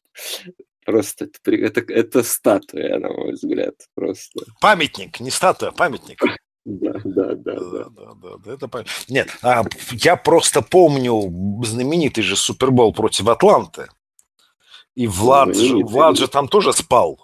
просто 0.84 1.26
это, 1.26 1.50
это, 1.50 1.92
это 1.92 2.22
статуя, 2.22 2.98
на 2.98 3.08
мой 3.08 3.32
взгляд, 3.32 3.74
просто. 3.94 4.44
Памятник, 4.60 5.20
не 5.20 5.30
статуя, 5.30 5.70
памятник. 5.70 6.20
Да, 6.64 6.92
да, 7.02 7.34
да, 7.34 7.54
да. 7.54 7.84
да, 7.88 8.14
да, 8.14 8.36
да 8.44 8.52
это. 8.52 8.84
Нет, 9.08 9.28
а, 9.42 9.64
я 9.92 10.16
просто 10.16 10.60
помню 10.60 11.64
знаменитый 11.64 12.22
же 12.22 12.36
Супербол 12.36 12.92
против 12.92 13.28
Атланты. 13.28 13.88
И 14.98 15.06
Влад, 15.06 15.54
же, 15.54 15.76
Влад 15.76 16.18
же 16.18 16.26
там 16.26 16.48
тоже 16.48 16.72
спал. 16.72 17.20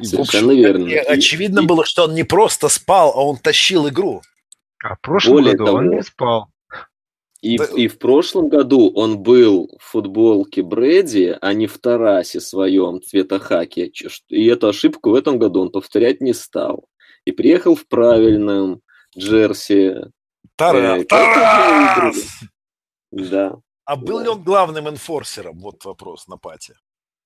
Совершенно 0.00 0.52
общем, 0.52 0.62
верно. 0.62 0.88
И, 0.88 0.94
очевидно 0.94 1.60
и, 1.60 1.66
было, 1.66 1.84
что 1.84 2.04
он 2.04 2.14
не 2.14 2.22
просто 2.22 2.68
спал, 2.68 3.12
а 3.12 3.24
он 3.24 3.38
тащил 3.38 3.88
игру. 3.88 4.22
А 4.80 4.94
в 4.94 5.00
прошлом 5.00 5.32
Более 5.34 5.54
году 5.54 5.64
того, 5.64 5.78
он 5.78 5.90
не 5.90 6.02
спал. 6.04 6.46
И, 7.40 7.58
да. 7.58 7.64
и 7.64 7.88
в 7.88 7.98
прошлом 7.98 8.50
году 8.50 8.88
он 8.94 9.18
был 9.18 9.68
в 9.80 9.90
футболке 9.90 10.62
Брэди, 10.62 11.36
а 11.40 11.52
не 11.54 11.66
в 11.66 11.76
Тарасе 11.78 12.40
своем 12.40 13.02
цвета 13.02 13.40
хаки. 13.40 13.92
И 14.28 14.46
эту 14.46 14.68
ошибку 14.68 15.10
в 15.10 15.14
этом 15.14 15.40
году 15.40 15.60
он 15.60 15.70
повторять 15.70 16.20
не 16.20 16.34
стал. 16.34 16.84
И 17.24 17.32
приехал 17.32 17.74
в 17.74 17.88
правильном 17.88 18.80
джерси. 19.18 19.96
Тара, 20.54 21.00
э, 21.00 21.04
Тарас! 21.04 22.16
Да. 23.10 23.56
А 23.84 23.96
был 23.96 24.20
ли 24.20 24.28
он 24.28 24.42
главным 24.42 24.88
энфорсером? 24.88 25.58
Вот 25.60 25.84
вопрос 25.84 26.26
на 26.26 26.36
пати. 26.36 26.74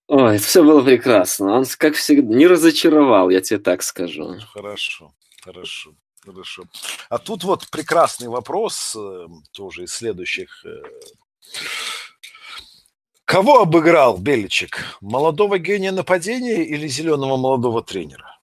Ой, 0.09 0.37
это 0.37 0.44
все 0.44 0.64
было 0.64 0.83
прекрасно. 0.83 1.53
Он, 1.53 1.66
как 1.77 1.94
всегда, 1.94 2.35
не 2.35 2.47
разочаровал, 2.47 3.31
я 3.31 3.40
тебе 3.40 3.59
так 3.61 3.83
скажу. 3.83 4.37
Хорошо, 4.53 5.12
хорошо, 5.42 5.90
хорошо. 6.25 6.64
А 7.11 7.18
тут 7.18 7.44
вот 7.44 7.68
прекрасный 7.68 8.29
вопрос, 8.29 8.97
э, 8.97 9.27
тоже 9.53 9.85
из 9.85 9.92
следующих. 9.92 10.64
Э, 10.64 10.83
кого 13.27 13.61
обыграл 13.61 14.16
Беличек? 14.16 14.97
Молодого 15.03 15.59
гения 15.59 15.92
нападения 15.92 16.64
или 16.64 16.88
зеленого 16.88 17.37
молодого 17.37 17.83
тренера? 17.83 18.38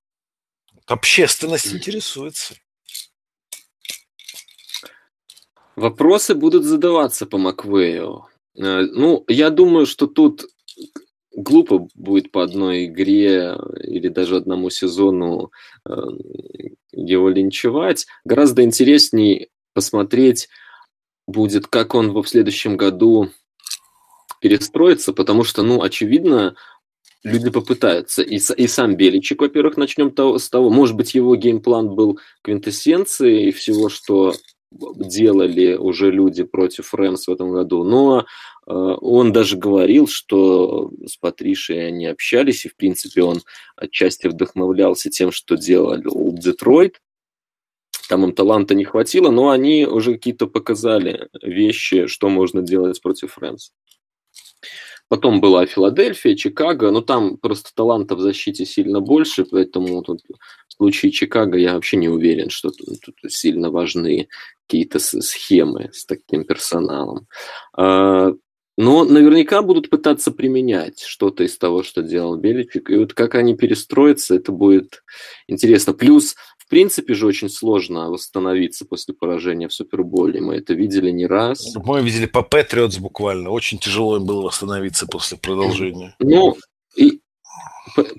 Общественность 0.85 1.73
интересуется. 1.73 2.53
Вопросы 5.75 6.35
будут 6.35 6.63
задаваться 6.63 7.25
по 7.25 7.37
Маквею. 7.37 8.25
Э, 8.57 8.81
ну, 8.81 9.23
я 9.27 9.49
думаю, 9.49 9.85
что 9.85 10.07
тут 10.07 10.45
глупо 11.35 11.87
будет 11.95 12.31
по 12.31 12.43
одной 12.43 12.85
игре 12.85 13.57
или 13.83 14.07
даже 14.07 14.37
одному 14.37 14.69
сезону 14.69 15.51
э, 15.87 15.91
его 16.91 17.29
линчевать. 17.29 18.05
Гораздо 18.23 18.63
интереснее 18.63 19.49
посмотреть 19.73 20.47
будет, 21.27 21.67
как 21.67 21.93
он 21.93 22.13
в 22.13 22.25
следующем 22.25 22.77
году 22.77 23.29
перестроится, 24.39 25.11
потому 25.11 25.43
что, 25.43 25.63
ну, 25.63 25.81
очевидно, 25.81 26.55
люди 27.23 27.49
попытаются. 27.49 28.21
И, 28.21 28.35
и 28.37 28.67
сам 28.67 28.95
Беличек, 28.95 29.41
во-первых, 29.41 29.75
начнем 29.75 30.11
того, 30.11 30.37
с 30.37 30.49
того, 30.49 30.69
может 30.69 30.95
быть, 30.95 31.15
его 31.15 31.35
геймплан 31.35 31.89
был 31.95 32.19
квинтэссенцией 32.43 33.51
всего, 33.51 33.89
что 33.89 34.33
делали 34.95 35.75
уже 35.75 36.11
люди 36.11 36.43
против 36.43 36.93
Рэмс 36.93 37.27
в 37.27 37.31
этом 37.31 37.51
году, 37.51 37.83
но 37.83 38.21
э, 38.21 38.71
он 38.71 39.31
даже 39.31 39.57
говорил, 39.57 40.07
что 40.07 40.91
с 41.05 41.17
Патришей 41.17 41.87
они 41.87 42.07
общались, 42.07 42.65
и, 42.65 42.69
в 42.69 42.75
принципе, 42.75 43.23
он 43.23 43.41
отчасти 43.75 44.27
вдохновлялся 44.27 45.09
тем, 45.09 45.31
что 45.31 45.55
делали 45.55 46.07
у 46.07 46.31
Детройт. 46.37 47.01
Там 48.09 48.23
им 48.23 48.33
таланта 48.33 48.75
не 48.75 48.85
хватило, 48.85 49.31
но 49.31 49.49
они 49.49 49.85
уже 49.85 50.13
какие-то 50.13 50.47
показали 50.47 51.27
вещи, 51.41 52.07
что 52.07 52.29
можно 52.29 52.61
делать 52.61 53.01
против 53.01 53.37
Рэмс. 53.37 53.71
Потом 55.07 55.39
была 55.39 55.67
Филадельфия, 55.67 56.35
Чикаго, 56.35 56.89
но 56.89 57.01
там 57.01 57.37
просто 57.37 57.69
таланта 57.75 58.15
в 58.15 58.21
защите 58.21 58.65
сильно 58.65 59.01
больше, 59.01 59.45
поэтому 59.45 60.01
тут 60.01 60.21
в 60.75 60.77
случае 60.77 61.11
Чикаго 61.11 61.57
я 61.57 61.75
вообще 61.75 61.95
не 61.95 62.09
уверен, 62.09 62.49
что 62.49 62.69
тут, 62.69 62.99
тут 63.01 63.15
сильно 63.31 63.71
важны 63.71 64.27
какие-то 64.67 64.99
схемы 64.99 65.89
с 65.93 66.05
таким 66.05 66.43
персоналом. 66.43 67.27
А, 67.77 68.33
но 68.77 69.05
наверняка 69.05 69.61
будут 69.61 69.89
пытаться 69.89 70.31
применять 70.31 70.99
что-то 70.99 71.43
из 71.43 71.57
того, 71.57 71.83
что 71.83 72.01
делал 72.01 72.35
Беличик. 72.35 72.89
И 72.89 72.97
вот 72.97 73.13
как 73.13 73.35
они 73.35 73.55
перестроятся, 73.55 74.35
это 74.35 74.51
будет 74.51 75.01
интересно. 75.47 75.93
Плюс, 75.93 76.35
в 76.57 76.67
принципе 76.67 77.13
же, 77.13 77.25
очень 77.25 77.49
сложно 77.49 78.09
восстановиться 78.09 78.85
после 78.85 79.13
поражения 79.13 79.69
в 79.69 79.73
Суперболе. 79.73 80.41
Мы 80.41 80.55
это 80.55 80.73
видели 80.73 81.09
не 81.09 81.25
раз. 81.25 81.73
Мы 81.75 82.01
видели 82.01 82.25
по 82.25 82.41
Патриотс 82.41 82.97
буквально. 82.97 83.49
Очень 83.49 83.79
тяжело 83.79 84.17
им 84.17 84.25
было 84.25 84.41
восстановиться 84.41 85.07
после 85.07 85.37
продолжения. 85.37 86.15
Ну, 86.19 86.57
и 86.97 87.21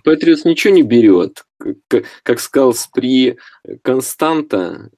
Патриотс 0.05 0.45
ничего 0.45 0.75
не 0.75 0.83
берет. 0.83 1.45
Как, 1.89 2.05
как 2.23 2.41
сказал 2.41 2.75
Спри 2.75 3.39
Константа, 3.83 4.91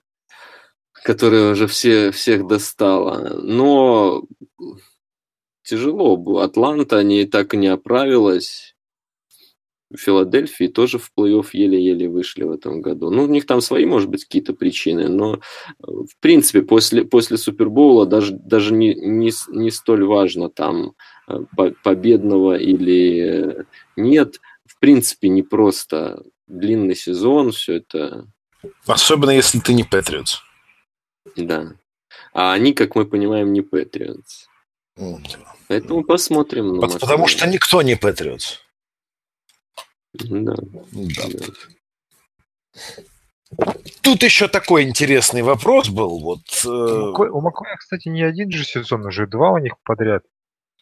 которая 1.05 1.53
уже 1.53 1.67
все, 1.67 2.11
всех 2.11 2.47
достала. 2.47 3.39
Но 3.41 4.25
тяжело 5.63 6.17
было. 6.17 6.45
Атланта 6.45 7.03
не 7.03 7.25
так 7.25 7.55
и 7.55 7.57
не 7.57 7.69
оправилась. 7.69 8.75
Филадельфии 9.97 10.67
тоже 10.67 10.99
в 10.99 11.11
плей-офф 11.17 11.47
еле-еле 11.53 12.11
вышли 12.11 12.43
в 12.43 12.51
этом 12.51 12.83
году. 12.83 13.11
Ну, 13.11 13.25
у 13.25 13.27
них 13.27 13.47
там 13.47 13.63
свои, 13.63 13.87
может 13.87 14.11
быть, 14.11 14.25
какие-то 14.25 14.53
причины, 14.53 15.09
но, 15.09 15.41
в 15.79 16.15
принципе, 16.21 16.61
после, 16.61 17.07
после 17.07 17.39
Супербоула 17.39 18.05
даже, 18.05 18.35
даже 18.35 18.75
не, 18.75 18.95
не, 18.95 19.31
не 19.51 19.71
столь 19.71 20.05
важно 20.05 20.51
там 20.51 20.93
э, 21.27 21.39
победного 21.83 22.59
или 22.59 23.65
нет. 23.97 24.41
В 24.79 24.81
принципе, 24.81 25.29
не 25.29 25.43
просто 25.43 26.23
длинный 26.47 26.95
сезон, 26.95 27.51
все 27.51 27.79
это... 27.79 28.29
Особенно, 28.87 29.31
если 29.31 29.59
ты 29.59 29.75
не 29.75 29.83
Патриотс. 29.83 30.41
Да. 31.35 31.73
А 32.33 32.53
они, 32.53 32.73
как 32.73 32.95
мы 32.95 33.05
понимаем, 33.05 33.53
не 33.53 33.61
Патриотс. 33.61 34.47
Поэтому 35.67 36.05
посмотрим. 36.05 36.75
на 36.75 36.81
Потому, 36.83 37.01
потому 37.01 37.27
что 37.27 37.49
никто 37.49 37.83
не 37.83 37.97
Патриотс. 37.97 38.61
Да. 40.13 40.55
да. 40.93 41.25
Тут 44.03 44.23
еще 44.23 44.47
такой 44.47 44.85
интересный 44.85 45.43
вопрос 45.43 45.89
был. 45.89 46.21
Вот, 46.21 46.43
э... 46.65 46.69
У 46.69 47.41
Маквея, 47.41 47.77
кстати, 47.79 48.09
не 48.09 48.23
один 48.23 48.53
же 48.53 48.65
сезон, 48.65 49.05
уже 49.07 49.27
два 49.27 49.51
у 49.51 49.59
них 49.59 49.75
подряд. 49.83 50.23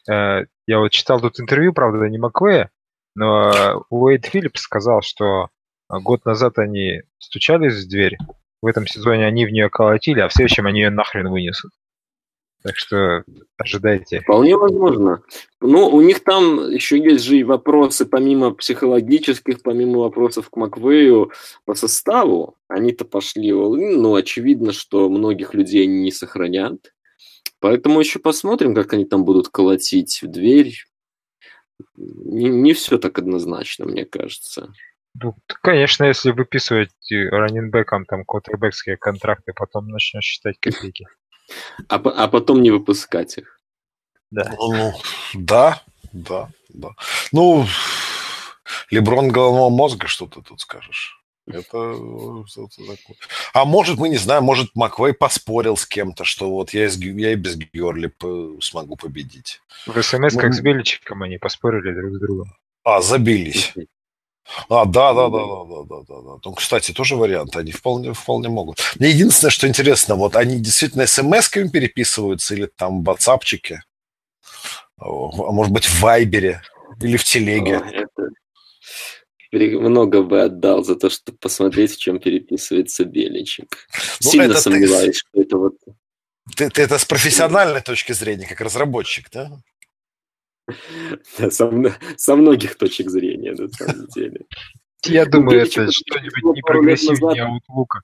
Э, 0.07 0.45
я 0.67 0.81
вот 0.81 0.91
читал 0.91 1.19
тут 1.19 1.41
интервью, 1.41 1.73
правда, 1.73 2.11
не 2.11 2.19
Маквея, 2.19 2.71
но 3.17 3.85
Уэйд 3.91 4.27
Филлипс 4.27 4.61
сказал, 4.61 5.03
что 5.03 5.49
год 5.89 6.25
назад 6.25 6.59
они 6.59 7.03
стучались 7.19 7.85
в 7.85 7.89
дверь, 7.89 8.17
в 8.63 8.67
этом 8.67 8.87
сезоне 8.87 9.27
они 9.27 9.47
в 9.47 9.51
нее 9.51 9.69
колотили, 9.69 10.21
а 10.21 10.29
в 10.29 10.33
следующем 10.33 10.67
они 10.67 10.81
ее 10.81 10.91
нахрен 10.91 11.29
вынесут. 11.29 11.73
Так 12.63 12.77
что 12.77 13.23
ожидайте. 13.59 14.21
Вполне 14.21 14.57
возможно. 14.57 15.23
Ну, 15.61 15.87
у 15.89 16.01
них 16.01 16.25
там 16.25 16.69
еще 16.69 16.99
есть 16.99 17.25
же 17.25 17.39
и 17.39 17.45
вопросы, 17.45 18.07
помимо 18.07 18.53
психологических, 18.53 19.63
помимо 19.63 20.01
вопросов 20.01 20.51
к 20.51 20.57
Маквею 20.57 21.31
по 21.65 21.75
составу. 21.75 22.57
Они-то 22.67 23.05
пошли 23.05 23.53
но 23.53 24.15
очевидно, 24.15 24.73
что 24.73 25.09
многих 25.09 25.55
людей 25.55 25.85
они 25.85 26.01
не 26.01 26.11
сохранят. 26.11 26.93
Поэтому 27.61 28.01
еще 28.01 28.19
посмотрим, 28.19 28.75
как 28.75 28.93
они 28.93 29.05
там 29.05 29.25
будут 29.25 29.49
колотить 29.49 30.21
в 30.23 30.27
дверь. 30.27 30.75
Не, 31.97 32.49
не 32.49 32.73
все 32.73 32.99
так 32.99 33.19
однозначно, 33.19 33.87
мне 33.87 34.05
кажется. 34.05 34.73
Ну, 35.15 35.35
конечно, 35.63 36.05
если 36.05 36.31
выписывать 36.31 36.91
раненбекам 37.11 38.05
там 38.05 38.25
квотербекские 38.25 38.97
контракты, 38.97 39.53
потом 39.55 39.89
начнешь 39.89 40.25
считать 40.25 40.59
копейки. 40.61 41.07
А, 41.89 41.95
а 41.95 42.27
потом 42.27 42.61
не 42.61 42.73
выпускать 42.73 43.39
их. 43.39 43.61
Да. 44.33 44.53
Ну, 44.59 44.93
да, 45.33 45.81
да, 46.13 46.49
да. 46.71 46.89
Ну, 47.31 47.65
Леброн 48.91 49.29
головного 49.29 49.71
мозга, 49.71 50.09
что 50.09 50.27
ты 50.27 50.43
тут 50.43 50.61
скажешь? 50.61 51.23
Это 51.47 51.95
что-то 52.47 52.77
такое. 52.77 53.17
А 53.53 53.65
может, 53.65 53.99
мы 53.99 54.09
не 54.09 54.17
знаем, 54.17 54.43
может, 54.43 54.75
Маквей 54.75 55.13
поспорил 55.13 55.77
с 55.77 55.87
кем-то, 55.87 56.25
что 56.25 56.51
вот 56.51 56.71
я, 56.71 56.87
из, 56.87 56.99
я 56.99 57.33
и 57.33 57.37
без 57.37 57.57
Георли 57.57 58.13
смогу 58.61 58.97
победить. 58.97 59.61
В 59.87 60.03
СМС, 60.03 60.35
ну, 60.35 60.41
как 60.41 60.55
с 60.55 60.61
Беличиком, 60.61 61.23
они 61.23 61.39
поспорили 61.39 61.95
друг 61.95 62.15
с 62.15 62.19
другом. 62.19 62.53
А, 62.83 63.01
забились. 63.01 63.73
А, 64.69 64.85
да, 64.85 65.13
да, 65.13 65.29
да, 65.29 65.39
да, 65.39 65.65
да, 65.65 65.83
да, 65.89 65.97
да, 66.09 66.21
да. 66.23 66.41
Ну, 66.45 66.55
кстати, 66.55 66.93
тоже 66.93 67.17
вариант, 67.17 67.57
они 67.57 67.73
вполне, 67.73 68.13
вполне 68.13 68.49
могут. 68.49 68.81
Мне 68.99 69.11
единственное, 69.11 69.51
что 69.51 69.67
интересно, 69.67 70.15
вот 70.15 70.37
они 70.37 70.59
действительно 70.59 71.07
смс-ками 71.07 71.69
переписываются 71.69 72.55
или 72.55 72.67
там 72.67 73.03
в 73.03 73.09
WhatsAppчике, 73.09 73.79
а 74.99 75.07
может 75.07 75.73
быть, 75.73 75.87
в 75.87 76.01
Вайбере 76.01 76.63
или 77.01 77.17
в 77.17 77.25
Телеге. 77.25 78.06
Много 79.65 80.23
бы 80.23 80.43
отдал 80.43 80.85
за 80.85 80.97
то, 80.97 81.11
чтобы 81.11 81.39
посмотреть, 81.39 81.95
в 81.95 81.99
чем 81.99 82.19
переписывается 82.19 83.05
Беличик. 83.05 83.89
Ну, 84.23 84.31
Сильно 84.31 84.55
сомневаюсь, 84.55 85.23
ты... 85.23 85.29
что 85.29 85.41
это 85.41 85.57
вот... 85.59 85.75
Ты, 86.57 86.71
ты 86.71 86.83
это 86.83 86.99
с 86.99 87.05
профессиональной 87.05 87.81
точки 87.81 88.13
зрения, 88.13 88.47
как 88.47 88.61
разработчик, 88.61 89.31
да? 89.31 89.51
Со, 91.51 91.71
со 92.17 92.37
многих 92.37 92.77
точек 92.77 93.11
зрения, 93.11 93.53
на 93.53 93.69
самом 93.69 94.07
деле. 94.09 94.41
Я 95.05 95.27
думаю, 95.27 95.61
это 95.61 95.91
что-нибудь 95.91 96.57
не 96.57 96.63
прогрессивнее 96.63 97.45
аутлука. 97.45 98.01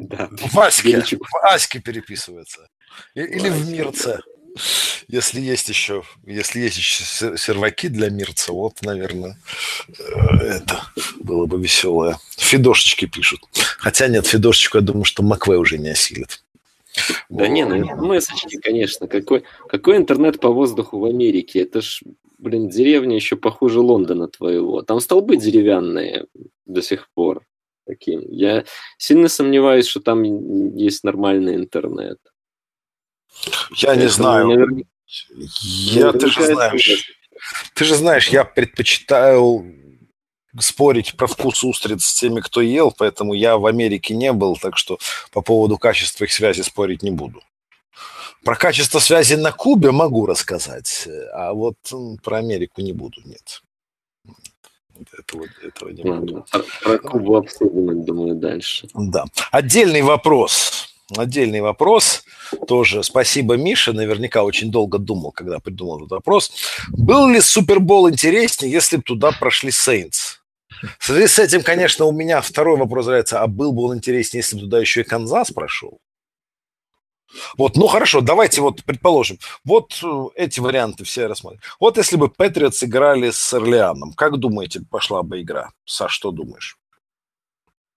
Да. 0.00 0.28
В 0.30 0.58
Аське, 0.58 1.00
в 1.00 1.36
Аське 1.42 1.80
переписывается. 1.80 2.68
Или 3.14 3.48
в 3.48 3.70
Мирце. 3.70 4.20
Если 5.08 5.40
есть 5.40 5.68
еще, 5.68 6.02
если 6.24 6.60
есть 6.60 6.76
еще 6.76 7.36
серваки 7.36 7.88
для 7.88 8.08
Мирца, 8.08 8.52
вот, 8.52 8.82
наверное, 8.82 9.36
э, 9.88 10.36
это 10.38 10.82
было 11.20 11.46
бы 11.46 11.60
веселое. 11.60 12.18
Фидошечки 12.36 13.06
пишут. 13.06 13.40
Хотя 13.78 14.08
нет, 14.08 14.26
Фидошечку, 14.26 14.78
я 14.78 14.82
думаю, 14.82 15.04
что 15.04 15.22
Маквей 15.22 15.58
уже 15.58 15.78
не 15.78 15.90
осилит. 15.90 16.42
Да 17.28 17.48
не, 17.48 17.64
ну 17.64 18.06
месседжки, 18.06 18.58
конечно. 18.58 19.08
Какой, 19.08 19.42
какой 19.68 19.96
интернет 19.96 20.40
по 20.40 20.50
воздуху 20.50 20.98
в 20.98 21.04
Америке? 21.04 21.62
Это 21.62 21.80
ж, 21.80 22.02
блин, 22.38 22.68
деревня 22.68 23.16
еще 23.16 23.36
похуже 23.36 23.80
Лондона 23.80 24.28
твоего. 24.28 24.82
Там 24.82 25.00
столбы 25.00 25.36
деревянные 25.36 26.26
до 26.66 26.82
сих 26.82 27.08
пор. 27.14 27.44
Таким. 27.86 28.22
Я 28.30 28.64
сильно 28.96 29.28
сомневаюсь, 29.28 29.86
что 29.86 30.00
там 30.00 30.22
есть 30.76 31.04
нормальный 31.04 31.56
интернет. 31.56 32.18
Я 33.76 33.96
не 33.96 34.08
знаю. 34.08 34.84
Я, 35.60 36.12
ты 36.12 36.26
же 36.28 36.44
знаешь, 36.44 37.14
ты 37.74 37.84
же 37.84 37.94
знаешь, 37.94 38.28
я 38.28 38.44
предпочитаю 38.44 39.64
спорить 40.58 41.16
про 41.16 41.26
вкус 41.26 41.64
устриц 41.64 42.04
с 42.04 42.14
теми, 42.14 42.40
кто 42.40 42.60
ел, 42.60 42.92
поэтому 42.96 43.34
я 43.34 43.56
в 43.56 43.66
Америке 43.66 44.14
не 44.14 44.32
был, 44.32 44.56
так 44.56 44.76
что 44.76 44.98
по 45.32 45.42
поводу 45.42 45.78
качества 45.78 46.24
их 46.24 46.32
связи 46.32 46.62
спорить 46.62 47.02
не 47.02 47.10
буду. 47.10 47.42
Про 48.44 48.56
качество 48.56 48.98
связи 48.98 49.34
на 49.34 49.52
Кубе 49.52 49.90
могу 49.90 50.26
рассказать, 50.26 51.08
а 51.32 51.52
вот 51.54 51.76
про 52.22 52.38
Америку 52.38 52.82
не 52.82 52.92
буду, 52.92 53.20
нет. 53.24 53.62
Этого, 55.18 55.46
этого 55.62 55.88
не 55.88 56.02
буду. 56.02 56.46
Про 56.82 56.98
Кубу 56.98 57.36
обсудим, 57.36 58.04
думаю, 58.04 58.34
дальше. 58.36 58.86
Да. 58.94 59.24
Отдельный 59.50 60.02
вопрос. 60.02 60.93
Отдельный 61.10 61.60
вопрос. 61.60 62.24
Тоже 62.66 63.02
спасибо 63.02 63.56
Мише. 63.56 63.92
Наверняка 63.92 64.42
очень 64.42 64.70
долго 64.70 64.98
думал, 64.98 65.32
когда 65.32 65.60
придумал 65.60 65.98
этот 65.98 66.12
вопрос. 66.12 66.50
Был 66.88 67.28
ли 67.28 67.40
Супербол 67.40 68.10
интереснее, 68.10 68.72
если 68.72 68.96
бы 68.96 69.02
туда 69.02 69.32
прошли 69.32 69.70
Сейнс? 69.70 70.40
В 70.98 71.04
связи 71.04 71.26
с 71.26 71.38
этим, 71.38 71.62
конечно, 71.62 72.04
у 72.06 72.12
меня 72.12 72.40
второй 72.40 72.78
вопрос 72.78 73.06
нравится, 73.06 73.40
а 73.40 73.46
был 73.46 73.72
бы 73.72 73.82
он 73.82 73.98
интереснее, 73.98 74.40
если 74.40 74.56
бы 74.56 74.62
туда 74.62 74.80
еще 74.80 75.02
и 75.02 75.04
Канзас 75.04 75.50
прошел? 75.50 76.00
Вот, 77.56 77.76
ну 77.76 77.86
хорошо, 77.86 78.20
давайте 78.20 78.60
вот 78.60 78.84
предположим, 78.84 79.38
вот 79.64 80.00
э, 80.04 80.26
эти 80.36 80.60
варианты 80.60 81.04
все 81.04 81.26
рассмотрим. 81.26 81.60
Вот 81.80 81.96
если 81.96 82.16
бы 82.16 82.28
Патриотс 82.28 82.84
играли 82.84 83.30
с 83.30 83.54
Орлеаном, 83.54 84.12
как 84.12 84.36
думаете, 84.36 84.82
пошла 84.88 85.22
бы 85.22 85.40
игра? 85.40 85.70
Саш, 85.84 86.12
что 86.12 86.30
думаешь? 86.30 86.78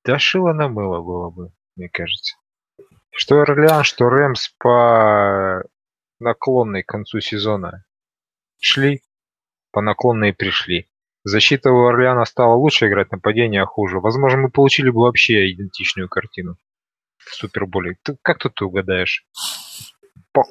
Да 0.04 0.18
шило 0.18 0.54
на 0.54 0.70
мыло 0.70 1.02
было 1.02 1.30
бы, 1.30 1.52
мне 1.76 1.90
кажется. 1.90 2.36
Что 3.18 3.42
Орлеан, 3.42 3.84
что 3.84 4.10
Рэмс 4.10 4.50
по 4.60 5.64
наклонной 6.20 6.84
к 6.84 6.88
концу 6.88 7.20
сезона 7.20 7.84
шли, 8.60 9.02
по 9.72 9.82
наклонной 9.82 10.34
пришли. 10.34 10.86
Защита 11.24 11.72
у 11.72 11.88
Орлеана 11.88 12.26
стала 12.26 12.54
лучше 12.54 12.88
играть, 12.88 13.12
нападение 13.12 13.66
хуже. 13.66 14.00
Возможно, 14.00 14.42
мы 14.42 14.50
получили 14.52 14.92
бы 14.92 15.02
вообще 15.02 15.52
идентичную 15.52 16.08
картину 16.10 16.58
в 17.18 17.34
Суперболе. 17.34 17.98
Ты, 18.04 18.18
как 18.22 18.38
тут 18.38 18.54
ты 18.54 18.66
угадаешь? 18.66 19.26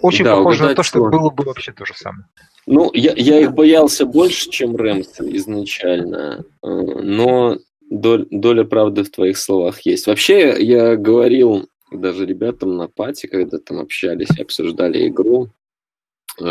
Очень 0.02 0.24
да, 0.24 0.34
похоже 0.34 0.64
на 0.64 0.74
то, 0.74 0.82
что 0.82 0.98
сложно. 0.98 1.18
было 1.18 1.30
бы 1.30 1.44
вообще 1.44 1.70
то 1.70 1.84
же 1.84 1.94
самое. 1.94 2.26
Ну, 2.66 2.90
я, 2.92 3.12
я 3.14 3.42
их 3.42 3.52
боялся 3.52 4.06
больше, 4.06 4.50
чем 4.50 4.74
Рэмс 4.74 5.20
изначально, 5.20 6.44
э, 6.64 6.66
но 6.66 7.58
доля, 7.88 8.26
доля 8.32 8.64
правды 8.64 9.04
в 9.04 9.10
твоих 9.12 9.38
словах 9.38 9.82
есть. 9.82 10.08
Вообще, 10.08 10.60
я 10.60 10.96
говорил 10.96 11.68
даже 11.90 12.26
ребятам 12.26 12.76
на 12.76 12.88
пати, 12.88 13.26
когда 13.26 13.58
там 13.58 13.78
общались 13.78 14.38
обсуждали 14.38 15.08
игру, 15.08 15.50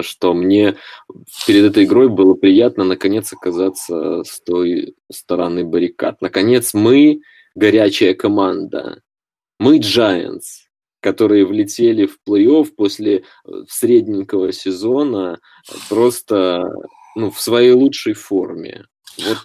что 0.01 0.33
мне 0.33 0.75
перед 1.45 1.65
этой 1.65 1.83
игрой 1.83 2.09
было 2.09 2.33
приятно 2.33 2.83
наконец 2.83 3.31
оказаться 3.33 4.23
с 4.23 4.39
той 4.41 4.95
стороны 5.11 5.63
баррикад. 5.63 6.21
Наконец 6.21 6.73
мы 6.73 7.21
горячая 7.55 8.13
команда. 8.13 9.01
Мы 9.59 9.79
Giants, 9.79 10.65
которые 10.99 11.45
влетели 11.45 12.07
в 12.07 12.17
плей-офф 12.27 12.71
после 12.75 13.17
э, 13.17 13.51
средненького 13.69 14.51
сезона 14.51 15.39
просто 15.87 16.69
ну, 17.15 17.31
в 17.31 17.39
своей 17.39 17.71
лучшей 17.71 18.13
форме. 18.13 18.85
Вот 19.17 19.37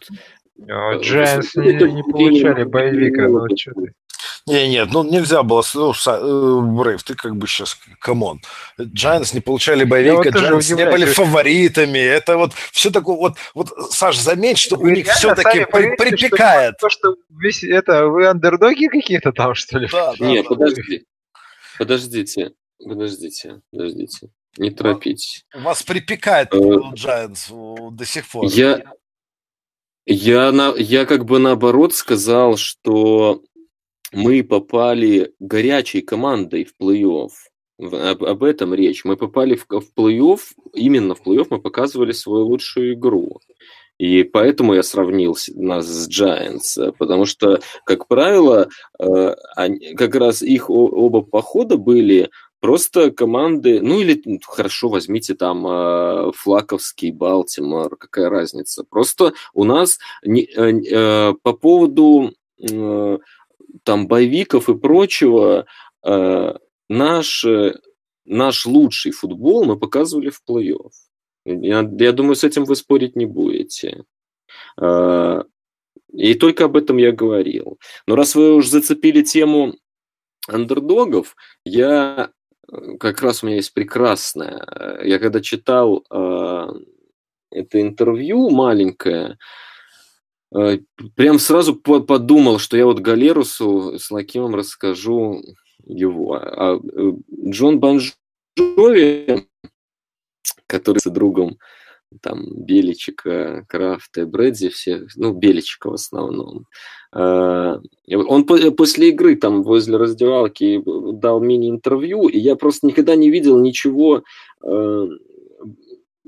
Giants 0.59 1.51
э, 1.57 1.61
не, 1.61 1.93
не 1.93 2.03
получали 2.03 2.65
bye 2.65 2.86
week 2.86 3.15
а, 3.15 3.29
но 3.29 3.47
что 3.57 3.73
ты. 3.75 3.93
Не, 4.47 4.69
нет, 4.69 4.89
ну 4.91 5.03
нельзя 5.03 5.43
было, 5.43 5.63
ну, 5.75 5.93
э, 5.93 6.61
Брейв, 6.83 7.03
ты 7.03 7.15
как 7.15 7.37
бы 7.37 7.47
сейчас, 7.47 7.77
come 8.01 8.24
on. 8.24 8.41
Giants 8.79 9.35
не 9.35 9.41
получали 9.41 9.85
боевика, 9.85 10.31
Giants 10.31 10.75
не 10.75 10.87
были 10.91 11.05
фаворитами, 11.05 11.99
это 11.99 12.37
вот 12.37 12.53
все 12.73 12.91
такое, 12.91 13.17
вот, 13.17 13.37
вот 13.55 13.69
Саш, 13.93 14.19
заметь, 14.19 14.59
что 14.59 14.77
вы 14.77 14.91
у 14.91 14.95
них 14.95 15.07
все-таки 15.09 15.67
при, 15.71 15.95
припекает. 15.95 16.77
Что, 16.79 16.89
то, 16.89 16.91
что 16.91 17.17
весь, 17.29 17.63
это, 17.63 18.07
вы 18.07 18.27
андердоги 18.27 18.87
какие-то 18.87 19.33
там, 19.33 19.55
что 19.55 19.79
ли? 19.79 19.89
Да, 19.93 20.15
да, 20.19 20.27
Нет, 20.27 20.47
да, 20.49 20.55
подожди, 20.55 21.05
подождите, 21.79 22.53
подождите, 22.83 23.61
подождите, 23.71 24.29
не 24.57 24.71
торопитесь. 24.71 25.45
У 25.55 25.61
вас 25.61 25.83
припекает 25.83 26.53
Giants 26.53 27.51
э, 27.51 27.91
до 27.93 28.05
сих 28.07 28.27
пор. 28.27 28.47
Я, 28.47 28.83
я, 30.07 30.51
на, 30.51 30.75
я 30.77 31.05
как 31.05 31.25
бы 31.25 31.39
наоборот 31.39 31.95
сказал, 31.95 32.57
что 32.57 33.43
мы 34.13 34.43
попали 34.43 35.33
горячей 35.39 36.01
командой 36.03 36.65
в 36.65 36.75
плей-офф. 36.81 37.31
Об, 37.79 38.25
об 38.25 38.45
этом 38.45 38.75
речь. 38.75 39.05
Мы 39.05 39.17
попали 39.17 39.55
в, 39.55 39.67
в 39.69 39.87
плей-офф, 39.97 40.41
именно 40.75 41.15
в 41.15 41.27
плей-офф 41.27 41.47
мы 41.51 41.61
показывали 41.61 42.13
свою 42.13 42.47
лучшую 42.47 42.95
игру. 42.95 43.41
И 44.01 44.23
поэтому 44.23 44.73
я 44.73 44.83
сравнил 44.83 45.37
нас 45.55 45.87
с 45.87 46.09
Giants, 46.09 46.95
потому 46.99 47.27
что, 47.27 47.61
как 47.85 48.09
правило, 48.09 48.71
э, 48.99 49.35
как 49.95 50.15
раз 50.15 50.41
их 50.41 50.71
оба 50.71 51.21
похода 51.21 51.77
были 51.77 52.31
просто 52.61 53.11
команды, 53.11 53.81
ну 53.83 54.01
или 54.01 54.23
хорошо, 54.47 54.89
возьмите 54.89 55.35
там 55.35 55.67
э, 55.67 56.33
Флаковский, 56.35 57.11
Балтимор, 57.11 57.97
какая 57.97 58.31
разница. 58.31 58.85
Просто 58.89 59.35
у 59.53 59.65
нас 59.65 59.99
э, 60.25 61.35
по 61.43 61.53
поводу 61.53 62.33
там 63.83 64.09
боевиков 64.09 64.69
и 64.69 64.77
прочего 64.77 65.67
наш, 66.89 67.47
наш 68.25 68.67
лучший 68.67 69.13
футбол 69.13 69.65
мы 69.65 69.79
показывали 69.79 70.31
в 70.31 70.43
плей-офф. 70.49 70.91
Я, 71.45 71.89
я 71.99 72.13
думаю, 72.13 72.37
с 72.37 72.45
этим 72.45 72.65
вы 72.65 72.77
спорить 72.77 73.17
не 73.17 73.27
будете. 73.27 74.05
А, 74.79 75.45
и 76.13 76.35
только 76.35 76.65
об 76.65 76.77
этом 76.77 76.97
я 76.97 77.13
говорил. 77.13 77.79
Но 78.07 78.17
раз 78.17 78.35
вы 78.35 78.55
уже 78.55 78.69
зацепили 78.69 79.23
тему 79.23 79.75
андердогов, 80.49 81.37
я 81.65 82.31
как 82.99 83.21
раз 83.23 83.43
у 83.43 83.47
меня 83.47 83.57
есть 83.57 83.75
прекрасное. 83.75 85.01
Я 85.05 85.19
когда 85.19 85.41
читал 85.41 86.05
э, 86.11 86.67
это 87.51 87.81
интервью 87.81 88.51
маленькое, 88.51 89.31
э, 89.31 89.37
прям 91.15 91.39
сразу 91.39 91.77
по 91.77 92.01
подумал, 92.01 92.59
что 92.59 92.77
я 92.77 92.87
вот 92.87 93.01
Галерусу 93.01 93.99
с 93.99 94.11
Лакимом 94.11 94.55
расскажу 94.55 95.43
его. 95.85 96.35
А, 96.35 96.77
э, 96.77 97.13
Джон 97.49 97.81
Банжови 97.81 98.15
который 100.67 100.99
с 100.99 101.11
другом 101.11 101.59
там 102.23 102.45
Беличика, 102.65 103.65
Крафта, 103.69 104.27
Брэдзи, 104.27 104.71
все, 104.71 105.07
ну, 105.15 105.33
Беличика 105.33 105.91
в 105.91 105.95
основном. 105.95 106.67
А, 107.13 107.81
он 108.09 108.45
после 108.45 109.11
игры 109.11 109.37
там 109.37 109.63
возле 109.63 109.97
раздевалки 109.97 110.83
дал 111.21 111.41
мини-интервью, 111.41 112.29
и 112.29 112.39
я 112.39 112.57
просто 112.57 112.89
никогда 112.89 113.15
не 113.15 113.31
видел 113.31 113.59
ничего 113.59 114.23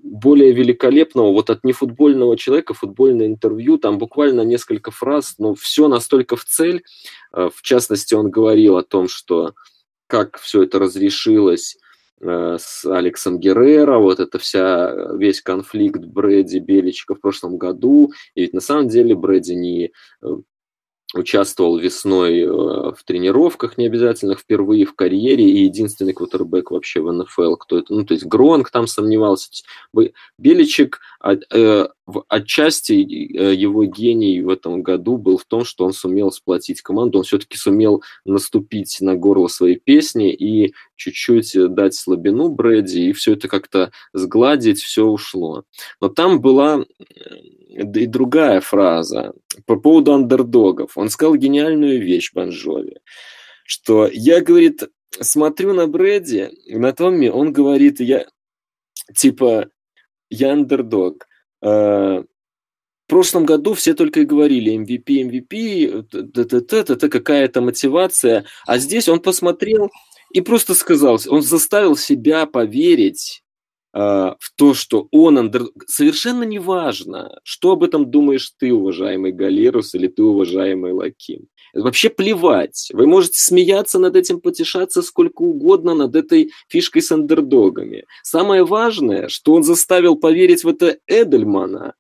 более 0.03 0.53
великолепного 0.53 1.33
вот 1.33 1.49
от 1.51 1.65
нефутбольного 1.65 2.37
человека 2.37 2.75
футбольное 2.75 3.27
интервью, 3.27 3.79
там 3.79 3.99
буквально 3.99 4.43
несколько 4.43 4.91
фраз, 4.91 5.37
но 5.39 5.55
все 5.55 5.89
настолько 5.89 6.37
в 6.37 6.45
цель. 6.45 6.83
А, 7.33 7.51
в 7.51 7.63
частности, 7.63 8.15
он 8.15 8.31
говорил 8.31 8.77
о 8.77 8.83
том, 8.83 9.09
что 9.09 9.55
как 10.09 10.39
все 10.39 10.65
это 10.65 10.79
разрешилось, 10.79 11.77
Э, 12.25 12.57
с 12.61 12.85
Алексом 12.87 13.41
Геррера, 13.41 13.99
вот 13.99 14.21
это 14.21 14.39
вся, 14.39 14.95
весь 15.17 15.43
конфликт 15.43 16.05
Брэди 16.05 16.59
Беличка 16.59 17.17
в 17.17 17.21
прошлом 17.21 17.59
году. 17.59 18.13
И 18.37 18.43
ведь 18.43 18.55
на 18.55 18.61
самом 18.61 18.89
деле 18.89 19.17
Брэди 19.17 19.55
не 19.55 19.93
э, 20.23 20.37
участвовал 21.15 21.79
весной 21.79 22.41
э, 22.41 22.47
в 22.47 22.99
тренировках 23.05 23.79
необязательных 23.79 24.41
впервые 24.41 24.85
в 24.85 24.95
карьере 24.95 25.45
и 25.45 25.65
единственный 25.65 26.13
квотербек 26.13 26.71
вообще 26.71 27.01
в 27.01 27.13
НФЛ, 27.13 27.57
кто 27.57 27.79
это, 27.79 27.93
ну, 27.93 28.05
то 28.05 28.15
есть 28.15 28.27
Гронк 28.27 28.71
там 28.71 28.87
сомневался. 28.87 29.51
Беличек 30.39 31.01
э, 32.07 32.13
отчасти 32.29 32.93
э, 32.93 33.55
его 33.55 33.85
гений 33.85 34.41
в 34.41 34.49
этом 34.49 34.83
году 34.83 35.17
был 35.17 35.39
в 35.39 35.45
том, 35.45 35.65
что 35.65 35.85
он 35.85 35.93
сумел 35.93 36.33
сплотить 36.33 36.83
команду, 36.83 37.19
он 37.19 37.25
все-таки 37.25 37.57
сумел 37.57 38.03
наступить 38.25 38.99
на 39.01 39.15
горло 39.15 39.49
своей 39.49 39.77
песни 39.77 40.33
и 40.33 40.75
чуть-чуть 40.97 41.53
дать 41.75 41.95
слабину 41.95 42.49
Брэди, 42.49 43.01
и 43.01 43.13
все 43.13 43.33
это 43.33 43.49
как-то 43.49 43.93
сгладить, 44.13 44.81
все 44.81 45.07
ушло. 45.07 45.65
Но 46.01 46.09
там 46.09 46.41
была 46.41 46.85
и 47.73 48.07
другая 48.07 48.61
фраза 48.61 49.33
по 49.67 49.77
поводу 49.77 50.13
андердогов. 50.13 50.97
Он 50.97 51.09
сказал 51.09 51.37
гениальную 51.37 52.01
вещь 52.03 52.33
Бонжови, 52.33 52.99
что 53.65 54.09
я, 54.13 54.41
говорит, 54.41 54.85
смотрю 55.21 55.73
на 55.75 55.87
Брэди, 55.87 56.51
на 56.67 56.93
Томми, 56.93 57.29
он 57.29 57.53
говорит, 57.53 58.01
я, 58.01 58.27
типа, 59.15 59.69
я 60.31 60.53
андердог. 60.53 61.27
В 61.63 62.25
прошлом 63.07 63.47
году 63.47 63.75
все 63.75 63.95
только 63.95 64.21
и 64.21 64.25
говорили 64.25 64.77
MVP, 64.77 65.31
MVP, 65.31 66.07
это 66.73 67.09
какая-то 67.09 67.61
мотивация, 67.61 68.45
а 68.67 68.79
здесь 68.79 69.09
он 69.09 69.21
посмотрел 69.21 69.91
и 70.33 70.41
просто 70.41 70.75
сказал, 70.75 71.21
он 71.29 71.43
заставил 71.43 71.97
себя 71.97 72.47
поверить 72.47 73.43
в 73.93 74.39
то, 74.57 74.75
что 74.75 75.09
он 75.11 75.39
андер... 75.39 75.65
Совершенно 75.87 76.45
неважно, 76.45 77.39
что 77.45 77.73
об 77.73 77.83
этом 77.83 78.11
думаешь 78.11 78.53
ты, 78.59 78.73
уважаемый 78.73 79.33
Галерус, 79.33 79.95
или 79.95 80.07
ты, 80.07 80.23
уважаемый 80.23 80.93
Лаким. 80.93 81.49
Вообще 81.75 82.11
плевать. 82.11 82.91
Вы 82.93 83.07
можете 83.07 83.43
смеяться 83.43 83.99
над 83.99 84.17
этим, 84.17 84.41
потешаться 84.41 85.03
сколько 85.03 85.43
угодно 85.43 85.95
над 85.95 86.17
этой 86.17 86.53
фишкой 86.69 87.03
с 87.03 87.13
андердогами. 87.13 88.05
Самое 88.23 88.65
важное, 88.65 89.29
что 89.29 89.55
он 89.55 89.63
заставил 89.63 90.17
поверить 90.17 90.65
в 90.65 90.69
это 90.69 90.99
Эдельмана, 91.07 91.95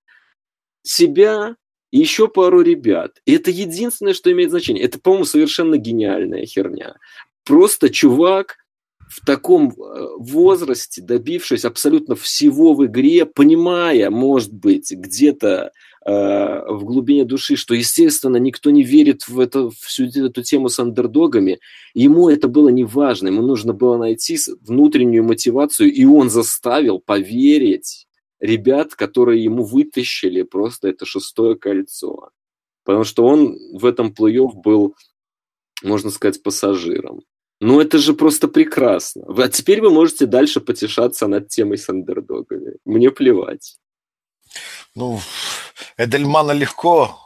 себя 0.83 1.57
и 1.91 1.99
еще 1.99 2.29
пару 2.29 2.63
ребят. 2.63 3.21
И 3.27 3.35
это 3.35 3.51
единственное, 3.51 4.15
что 4.15 4.33
имеет 4.33 4.51
значение. 4.51 4.85
Это, 4.85 4.99
по-моему, 4.99 5.25
совершенно 5.25 5.77
гениальная 5.77 6.47
херня. 6.47 6.97
Просто 7.45 7.91
чувак 7.91 8.57
в 9.13 9.25
таком 9.27 9.71
э, 9.71 10.07
возрасте, 10.17 11.03
добившись 11.03 11.67
абсолютно 11.67 12.15
всего 12.15 12.73
в 12.73 12.87
игре, 12.87 13.27
понимая, 13.27 14.09
может 14.09 14.55
быть, 14.55 14.91
где-то 14.91 15.73
э, 16.07 16.73
в 16.73 16.85
глубине 16.85 17.25
души, 17.25 17.57
что, 17.57 17.75
естественно, 17.75 18.39
никто 18.39 18.71
не 18.71 18.83
верит 18.83 19.29
в 19.29 19.39
это, 19.39 19.69
всю 19.71 20.07
эту 20.07 20.43
тему 20.43 20.71
с 20.71 20.79
андердогами, 20.79 21.61
ему 21.93 22.31
это 22.31 22.49
было 22.49 22.71
не 22.71 22.85
важно, 22.85 23.29
ему 23.29 23.43
нужно 23.43 23.75
было 23.75 23.99
найти 23.99 24.39
внутреннюю 24.63 25.25
мотивацию, 25.25 25.93
и 25.93 26.07
он 26.07 26.31
заставил 26.31 26.99
поверить 26.99 28.07
ребят, 28.41 28.95
которые 28.95 29.45
ему 29.45 29.63
вытащили 29.63 30.43
просто 30.43 30.89
это 30.89 31.05
шестое 31.05 31.55
кольцо. 31.55 32.31
Потому 32.85 33.05
что 33.05 33.27
он 33.27 33.59
в 33.75 33.85
этом 33.85 34.15
плей-офф 34.19 34.55
был, 34.55 34.97
можно 35.83 36.11
сказать, 36.11 36.43
пассажиром. 36.43 37.21
Ну, 37.63 37.81
это 37.81 37.99
же 37.99 38.13
просто 38.13 38.49
прекрасно. 38.49 39.23
А 39.39 39.49
теперь 39.49 39.81
вы 39.81 39.91
можете 39.91 40.27
дальше 40.27 40.61
потешаться 40.61 41.29
над 41.29 41.49
темой 41.49 41.79
с 41.79 41.89
андердогами. 41.89 42.73
Мне 42.85 43.13
плевать. 43.13 43.79
Ну, 44.97 45.21
Эдельмана 45.97 46.51
легко, 46.51 47.17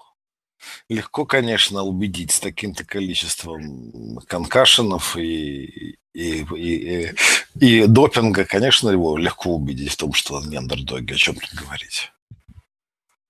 легко, 0.91 1.25
конечно, 1.25 1.85
убедить 1.85 2.33
с 2.33 2.41
таким-то 2.41 2.85
количеством 2.85 4.19
конкашенов 4.27 5.17
и, 5.17 5.97
и, 6.13 6.45
и, 6.45 6.45
и, 6.55 7.15
и 7.59 7.87
допинга. 7.87 8.45
Конечно, 8.45 8.91
его 8.91 9.17
легко 9.17 9.55
убедить 9.55 9.93
в 9.93 9.97
том, 9.97 10.13
что 10.13 10.35
он 10.35 10.51
не 10.51 10.57
андердоги. 10.57 11.15
О 11.15 11.17
чем 11.17 11.37
тут 11.37 11.55
говорить? 11.55 12.13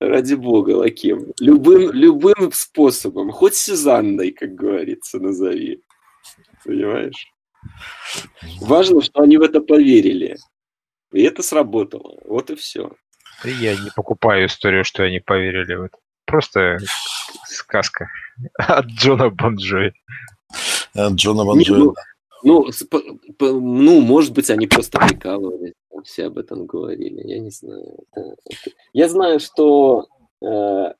Ради 0.01 0.35
бога, 0.35 0.71
Лаким. 0.71 1.33
Любым, 1.39 1.93
любым 1.93 2.51
способом. 2.53 3.31
Хоть 3.31 3.55
Сезанной, 3.55 4.33
как 4.33 4.57
говорится, 4.57 5.21
назови. 5.21 5.85
Понимаешь? 6.67 7.27
Важно, 8.61 9.03
что 9.03 9.23
они 9.23 9.37
в 9.39 9.43
это 9.43 9.61
поверили. 9.61 10.37
И 11.13 11.23
это 11.23 11.43
сработало. 11.43 12.19
Вот 12.25 12.51
и 12.51 12.57
все. 12.57 12.93
Я 13.45 13.75
не 13.75 13.91
покупаю 13.95 14.47
историю, 14.47 14.85
что 14.85 15.05
они 15.05 15.21
поверили 15.21 15.75
в 15.75 15.83
это. 15.85 15.99
Просто 16.25 16.79
сказка 17.45 18.09
от 18.59 18.87
Джона 18.87 19.31
Бонджои. 19.31 19.93
От 20.95 21.13
Джона 21.13 21.45
Бонджои, 21.45 21.79
ну, 21.79 21.95
ну, 22.43 22.67
по, 22.91 23.01
по, 23.39 23.47
ну, 23.47 24.01
может 24.01 24.33
быть, 24.33 24.51
они 24.51 24.67
просто 24.67 24.99
прикалывались, 24.99 25.75
все 26.05 26.27
об 26.27 26.39
этом 26.39 26.67
говорили, 26.67 27.27
я 27.27 27.39
не 27.39 27.51
знаю. 27.51 27.99
Я 28.93 29.09
знаю, 29.09 29.41
что 29.41 30.07
э, 30.43 30.93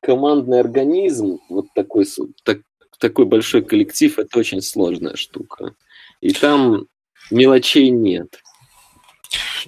командный 0.00 0.60
организм, 0.60 1.38
вот 1.48 1.66
такой, 1.74 2.06
так, 2.44 2.58
такой 2.98 3.24
большой 3.24 3.62
коллектив– 3.62 4.18
это 4.18 4.38
очень 4.38 4.62
сложная 4.62 5.16
штука. 5.16 5.74
И 6.20 6.32
там 6.32 6.86
мелочей 7.30 7.90
нет. 7.90 8.40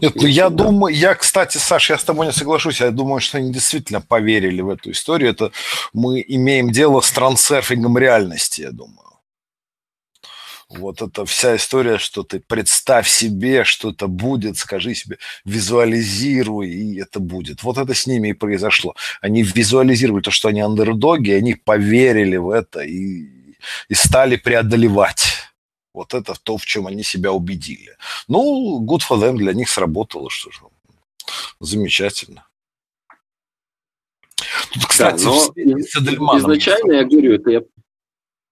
Нет, 0.01 0.15
ну 0.15 0.27
я 0.27 0.49
думаю, 0.49 0.95
я, 0.95 1.15
кстати, 1.15 1.59
Саш, 1.59 1.91
я 1.91 1.99
с 1.99 2.05
тобой 2.05 2.27
не 2.27 2.33
соглашусь, 2.33 2.81
я 2.81 2.91
думаю, 2.91 3.21
что 3.21 3.39
они 3.39 3.53
действительно 3.53 4.01
поверили 4.01 4.63
в 4.63 4.71
эту 4.71 4.93
историю. 4.93 5.31
Это 5.31 5.53
мы 5.93 6.25
имеем 6.27 6.71
дело 6.71 7.01
с 7.01 7.11
трансерфингом 7.11 7.99
реальности, 7.99 8.63
я 8.63 8.71
думаю. 8.71 9.10
Вот 10.71 11.03
эта 11.03 11.25
вся 11.25 11.57
история, 11.57 11.99
что 11.99 12.23
ты 12.23 12.39
представь 12.39 13.09
себе, 13.09 13.65
что 13.65 13.91
это 13.91 14.07
будет, 14.07 14.57
скажи 14.57 14.95
себе, 14.95 15.19
визуализируй, 15.45 16.69
и 16.69 17.01
это 17.01 17.19
будет. 17.19 17.65
Вот 17.65 17.77
это 17.77 17.93
с 17.93 18.07
ними 18.07 18.29
и 18.29 18.35
произошло. 18.35 18.95
Они 19.21 19.43
визуализировали 19.43 20.23
то, 20.23 20.31
что 20.31 20.49
они 20.49 20.61
андердоги, 20.61 21.33
они 21.33 21.55
поверили 21.55 22.37
в 22.37 22.51
это 22.51 22.83
и, 22.83 23.57
и 23.89 23.95
стали 23.95 24.37
преодолевать 24.37 25.25
Вот 25.93 26.15
это 26.15 26.35
то, 26.41 26.57
в 26.57 26.65
чем 26.65 26.87
они 26.87 27.03
себя 27.03 27.33
убедили. 27.33 27.97
Ну, 28.29 28.81
good 28.89 29.01
for 29.01 29.19
them, 29.19 29.37
для 29.37 29.53
них 29.53 29.69
сработало, 29.69 30.31
что 30.31 30.53
же. 30.53 30.61
Замечательно. 31.59 32.47
Тут, 34.73 34.87
кстати, 34.87 35.25
да, 35.25 36.13
но 36.17 36.39
изначально 36.39 36.93
я 36.93 37.05
говорю, 37.05 37.35
это 37.35 37.51
я, 37.51 37.61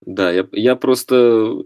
да, 0.08 0.32
я, 0.32 0.48
я 0.52 0.74
просто 0.74 1.64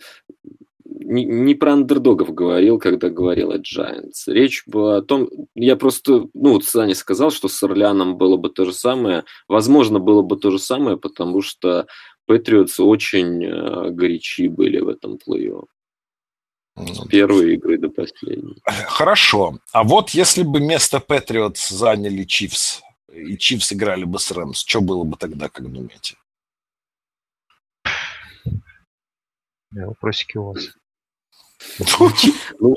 не, 0.84 1.24
не 1.24 1.54
про 1.54 1.74
андердогов 1.74 2.34
говорил, 2.34 2.78
когда 2.78 3.08
говорил 3.08 3.52
о 3.52 3.58
Giants. 3.58 4.26
Речь 4.26 4.64
была 4.66 4.96
о 4.96 5.02
том, 5.02 5.28
я 5.54 5.76
просто, 5.76 6.26
ну 6.34 6.54
вот 6.54 6.64
Саня 6.64 6.96
сказал, 6.96 7.30
что 7.30 7.46
с 7.46 7.62
Орлеаном 7.62 8.16
было 8.16 8.36
бы 8.36 8.50
то 8.50 8.64
же 8.64 8.72
самое. 8.72 9.24
Возможно, 9.46 10.00
было 10.00 10.22
бы 10.22 10.36
то 10.36 10.50
же 10.50 10.58
самое, 10.58 10.96
потому 10.96 11.40
что 11.40 11.86
Патриотс 12.26 12.80
очень 12.80 13.44
э, 13.44 13.90
горячи 13.90 14.48
были 14.48 14.80
в 14.80 14.88
этом 14.88 15.18
плей-офф. 15.24 15.66
С 16.78 17.06
первой 17.06 17.54
игры 17.54 17.78
до 17.78 17.90
последней. 17.90 18.56
Хорошо. 18.64 19.58
А 19.72 19.84
вот 19.84 20.10
если 20.10 20.42
бы 20.42 20.58
место 20.58 20.98
Патриотс 20.98 21.68
заняли 21.68 22.24
Чивс, 22.24 22.82
и 23.12 23.36
Чивс 23.36 23.72
играли 23.72 24.04
бы 24.04 24.18
с 24.18 24.32
Рэмс, 24.32 24.64
что 24.64 24.80
было 24.80 25.04
бы 25.04 25.16
тогда, 25.16 25.48
как 25.48 25.70
думаете? 25.70 26.16
Вопросики 29.72 30.38
у 30.38 30.52
вас. 30.52 30.70
Ну, 32.58 32.76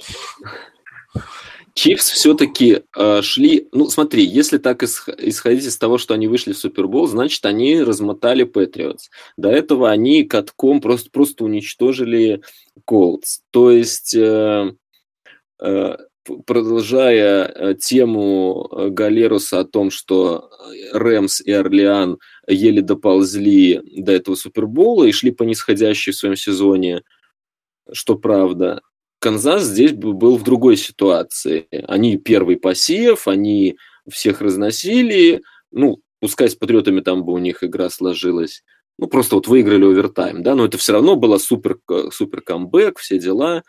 Чипс 1.73 2.09
все-таки 2.11 2.83
э, 2.95 3.21
шли... 3.21 3.67
Ну, 3.73 3.89
смотри, 3.89 4.23
если 4.23 4.57
так 4.57 4.81
исходить 4.83 5.65
из 5.65 5.77
того, 5.77 5.97
что 5.97 6.13
они 6.13 6.27
вышли 6.27 6.53
в 6.53 6.57
Супербол, 6.57 7.05
значит, 7.07 7.45
они 7.45 7.81
размотали 7.83 8.43
Патриотс. 8.43 9.09
До 9.35 9.49
этого 9.49 9.91
они 9.91 10.23
катком 10.23 10.79
просто, 10.79 11.09
просто 11.11 11.43
уничтожили 11.43 12.41
Колдс. 12.85 13.41
То 13.51 13.71
есть, 13.71 14.15
э, 14.15 14.71
э, 15.59 15.97
продолжая 16.45 17.45
э, 17.45 17.75
тему 17.75 18.67
э, 18.71 18.89
Галеруса 18.89 19.59
о 19.59 19.65
том, 19.65 19.91
что 19.91 20.49
Рэмс 20.93 21.41
и 21.41 21.51
Орлеан 21.51 22.17
еле 22.47 22.81
доползли 22.81 23.81
до 23.95 24.11
этого 24.11 24.35
Супербола 24.35 25.05
и 25.05 25.11
шли 25.11 25.31
по 25.31 25.43
нисходящей 25.43 26.13
в 26.13 26.17
своем 26.17 26.35
сезоне, 26.35 27.03
что 27.91 28.15
правда, 28.15 28.81
Канзас 29.19 29.63
здесь 29.63 29.93
был 29.93 30.37
в 30.37 30.43
другой 30.43 30.77
ситуации. 30.77 31.67
Они 31.87 32.17
первый 32.17 32.57
посев, 32.57 33.27
они 33.27 33.77
всех 34.09 34.41
разносили. 34.41 35.41
Ну, 35.71 36.01
пускай 36.19 36.49
с 36.49 36.55
Патриотами 36.55 37.01
там 37.01 37.23
бы 37.23 37.33
у 37.33 37.37
них 37.37 37.63
игра 37.63 37.89
сложилась. 37.89 38.63
Ну, 38.97 39.07
просто 39.07 39.35
вот 39.35 39.47
выиграли 39.47 39.83
овертайм, 39.83 40.41
да, 40.41 40.55
но 40.55 40.65
это 40.65 40.77
все 40.77 40.93
равно 40.93 41.15
было 41.15 41.37
супер, 41.37 41.79
супер 42.11 42.41
камбэк, 42.41 42.99
все 42.99 43.19
дела. 43.19 43.63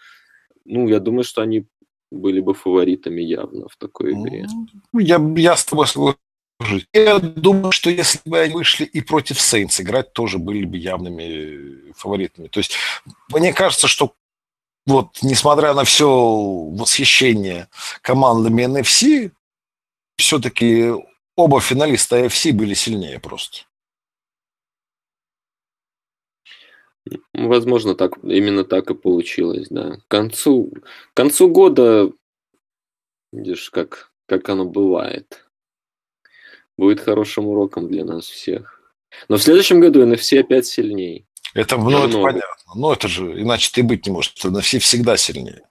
Ну, 0.65 0.89
я 0.89 1.01
думаю, 1.01 1.25
что 1.25 1.43
они 1.43 1.67
были 2.11 2.41
бы 2.41 2.55
фаворитами 2.55 3.21
явно 3.21 3.69
в 3.69 3.77
такой 3.77 4.13
игре. 4.13 4.47
Ну, 4.93 5.01
я, 5.01 5.21
я 5.37 5.57
с 5.57 5.65
тобой 5.65 5.87
соглашусь. 5.87 6.87
Я 6.93 7.19
думаю, 7.19 7.73
что 7.73 7.91
если 7.91 8.21
бы 8.25 8.39
они 8.39 8.55
вышли 8.55 8.85
и 8.85 9.01
против 9.01 9.41
Сейнс 9.41 9.81
играть, 9.81 10.13
тоже 10.13 10.39
были 10.39 10.65
бы 10.65 10.79
явными 10.79 11.93
фаворитами. 11.93 12.49
То 12.49 12.61
есть 12.61 12.77
мне 13.29 13.53
кажется, 13.53 13.89
что 13.89 14.15
вот, 14.87 15.19
несмотря 15.23 15.75
на 15.75 15.85
все 15.85 16.09
восхищение 16.09 17.69
командами 18.03 18.63
NFC, 18.63 19.33
все-таки 20.17 20.93
оба 21.35 21.61
финалиста 21.61 22.25
AFC 22.25 22.53
были 22.53 22.75
сильнее 22.75 23.19
просто. 23.19 23.65
Возможно, 27.33 27.95
так, 27.95 28.19
именно 28.23 28.65
так 28.65 28.91
и 28.91 28.95
получилось, 28.95 29.69
да. 29.71 29.97
К 29.97 30.09
концу, 30.09 30.73
к 31.13 31.17
концу 31.17 31.49
года, 31.49 32.11
видишь, 33.33 33.71
как, 33.71 34.13
как 34.27 34.49
оно 34.49 34.65
бывает. 34.65 35.47
Будет 36.77 37.01
хорошим 37.01 37.47
уроком 37.47 37.89
для 37.89 38.05
нас 38.05 38.27
всех. 38.27 38.95
Но 39.29 39.37
в 39.37 39.43
следующем 39.43 39.81
году 39.81 40.07
NFC 40.07 40.39
опять 40.39 40.67
сильнее. 40.67 41.27
Это, 41.55 41.79
ну, 41.79 42.07
это 42.07 42.21
понятно. 42.21 42.75
Но 42.75 42.93
это 42.93 43.09
же, 43.09 43.41
иначе 43.41 43.71
ты 43.73 43.83
быть 43.83 44.07
не 44.07 44.13
может. 44.13 44.45
На 44.45 44.61
все 44.61 44.79
всегда 44.79 45.17
сильнее. 45.17 45.63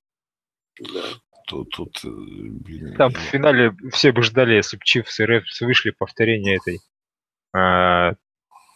Да. 0.79 1.03
Тут, 1.47 1.69
тут, 1.69 2.03
э, 2.03 2.95
Там 2.97 3.11
в 3.11 3.19
финале 3.19 3.75
все 3.93 4.11
бы 4.11 4.23
ждали, 4.23 4.55
если 4.55 4.77
бы 4.77 4.83
Чифс 4.83 5.19
и 5.19 5.25
Рэпс 5.25 5.61
вышли 5.61 5.91
повторение 5.91 6.55
этой 6.55 6.79
а, 7.53 8.15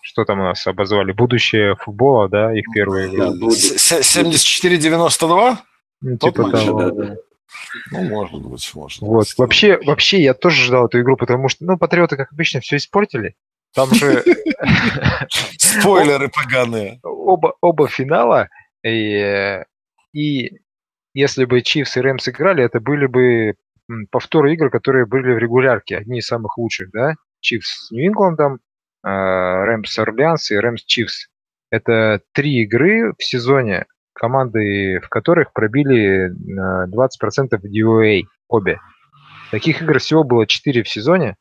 что 0.02 0.26
там 0.26 0.40
у 0.40 0.44
нас 0.44 0.66
обозвали? 0.68 1.12
Будущее 1.12 1.76
футбола, 1.76 2.30
да, 2.30 2.58
их 2.58 2.66
первые 2.74 3.08
игры. 3.08 3.18
Да, 3.18 3.32
74-92? 3.48 5.58
Ну, 6.02 6.18
типа 6.18 6.52
того. 6.52 6.82
Да, 6.82 6.92
да. 6.92 7.16
Ну, 7.92 8.04
может 8.04 8.42
быть, 8.42 8.72
может 8.76 9.02
вот. 9.02 9.20
быть. 9.20 9.38
Вообще, 9.38 9.80
вообще, 9.84 10.22
я 10.22 10.34
тоже 10.34 10.64
ждал 10.64 10.88
эту 10.88 11.02
игру, 11.02 11.18
потому 11.18 11.50
что, 11.50 11.66
ну, 11.66 11.78
патриоты, 11.78 12.16
как 12.16 12.32
обычно, 12.32 12.62
все 12.62 12.78
испортили. 12.78 13.36
Там 13.74 13.94
же... 13.94 14.24
Спойлеры 15.58 16.30
поганые. 16.30 17.00
Оба, 17.04 17.56
оба 17.62 17.88
финала, 17.88 18.50
и, 18.84 19.64
и 20.14 20.60
если 21.14 21.46
бы 21.46 21.62
Чивс 21.62 21.98
и 21.98 22.02
Рэмс 22.02 22.30
играли, 22.30 22.64
это 22.64 22.80
были 22.80 23.06
бы 23.06 23.56
повторы 24.12 24.54
игр, 24.54 24.70
которые 24.70 25.06
были 25.06 25.34
в 25.34 25.38
регулярке, 25.38 25.98
одни 25.98 26.20
из 26.20 26.28
самых 26.28 26.58
лучших, 26.58 26.92
да? 26.92 27.16
Чивс 27.42 27.88
с 27.88 27.92
Нью-Ингландом, 27.92 28.54
а, 28.54 28.58
Рэмс 29.04 30.00
Орлеанс 30.00 30.52
и 30.52 30.58
Рэмс 30.58 30.84
Чивс. 30.84 31.28
Это 31.72 32.22
три 32.34 32.64
игры 32.64 33.14
в 33.18 33.24
сезоне, 33.24 33.86
команды, 34.14 35.00
в 35.00 35.10
которых 35.10 35.54
пробили 35.54 36.32
20% 36.32 37.60
DOA 37.62 38.24
обе. 38.48 38.80
Таких 39.52 39.82
игр 39.82 40.00
всего 40.00 40.24
было 40.24 40.46
4 40.46 40.84
в 40.84 40.90
сезоне, 40.90 41.36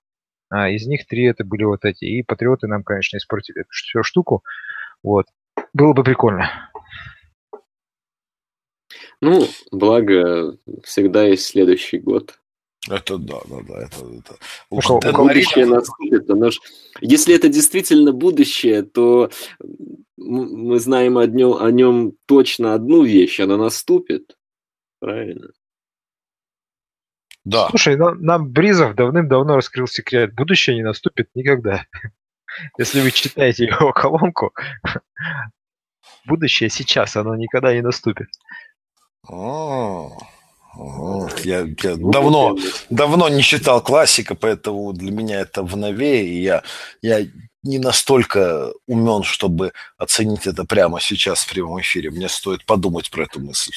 а 0.51 0.69
из 0.71 0.87
них 0.87 1.07
три 1.07 1.25
это 1.25 1.45
были 1.45 1.65
вот 1.65 1.85
эти. 1.85 2.05
И 2.05 2.23
патриоты 2.23 2.67
нам, 2.67 2.83
конечно, 2.83 3.17
испортили 3.17 3.61
эту 3.61 3.71
всю 3.71 4.03
штуку. 4.03 4.45
Вот. 5.03 5.27
Было 5.73 5.93
бы 5.93 6.05
прикольно. 6.05 6.71
Ну, 9.21 9.47
благо, 9.73 10.57
всегда 10.85 11.25
есть 11.25 11.47
следующий 11.47 11.99
год. 11.99 12.39
Это 12.91 13.19
да, 13.19 13.41
да, 13.49 13.57
да. 13.67 13.83
Это, 13.83 13.97
это... 13.97 14.37
Уж 14.71 14.91
у, 14.91 14.99
это 14.99 15.13
будущее 15.13 15.67
наступит. 15.67 16.31
Оно 16.31 16.51
ж... 16.51 16.59
Если 17.01 17.35
это 17.35 17.49
действительно 17.49 18.13
будущее, 18.13 18.83
то 18.83 19.31
мы 20.17 20.79
знаем 20.81 21.19
о 21.19 21.27
нем, 21.27 21.63
о 21.63 21.71
нем 21.71 22.13
точно 22.27 22.75
одну 22.75 23.05
вещь, 23.05 23.41
она 23.41 23.57
наступит. 23.57 24.37
Правильно? 25.01 25.51
Да. 27.45 27.69
Слушай, 27.71 27.97
нам, 27.97 28.21
нам 28.21 28.51
Бризов 28.51 28.95
давным-давно 28.95 29.57
раскрыл 29.57 29.87
секрет. 29.87 30.35
Будущее 30.35 30.77
не 30.77 30.83
наступит 30.83 31.31
никогда. 31.35 31.87
Если 32.79 33.01
вы 33.01 33.11
читаете 33.11 33.65
его 33.65 33.93
колонку, 33.93 34.53
будущее 36.27 36.69
сейчас, 36.69 37.17
оно 37.17 37.35
никогда 37.37 37.75
не 37.75 37.83
наступит. 37.83 38.29
О, 39.27 40.17
я, 41.45 41.67
я 41.83 41.97
давно, 41.97 42.57
давно 42.91 43.29
не 43.29 43.43
читал 43.43 43.83
классика, 43.83 44.35
поэтому 44.35 44.93
для 44.93 45.11
меня 45.11 45.41
это 45.41 45.63
в 45.63 45.77
новее, 45.77 46.25
и 46.27 46.43
я, 46.43 46.63
я 47.03 47.27
не 47.63 47.79
настолько 47.79 48.73
умен, 48.87 49.23
чтобы 49.25 49.73
оценить 49.97 50.47
это 50.47 50.65
прямо 50.65 51.01
сейчас 51.01 51.43
в 51.43 51.51
прямом 51.51 51.81
эфире. 51.81 52.11
Мне 52.11 52.29
стоит 52.29 52.65
подумать 52.65 53.11
про 53.11 53.25
эту 53.25 53.41
мысль. 53.41 53.73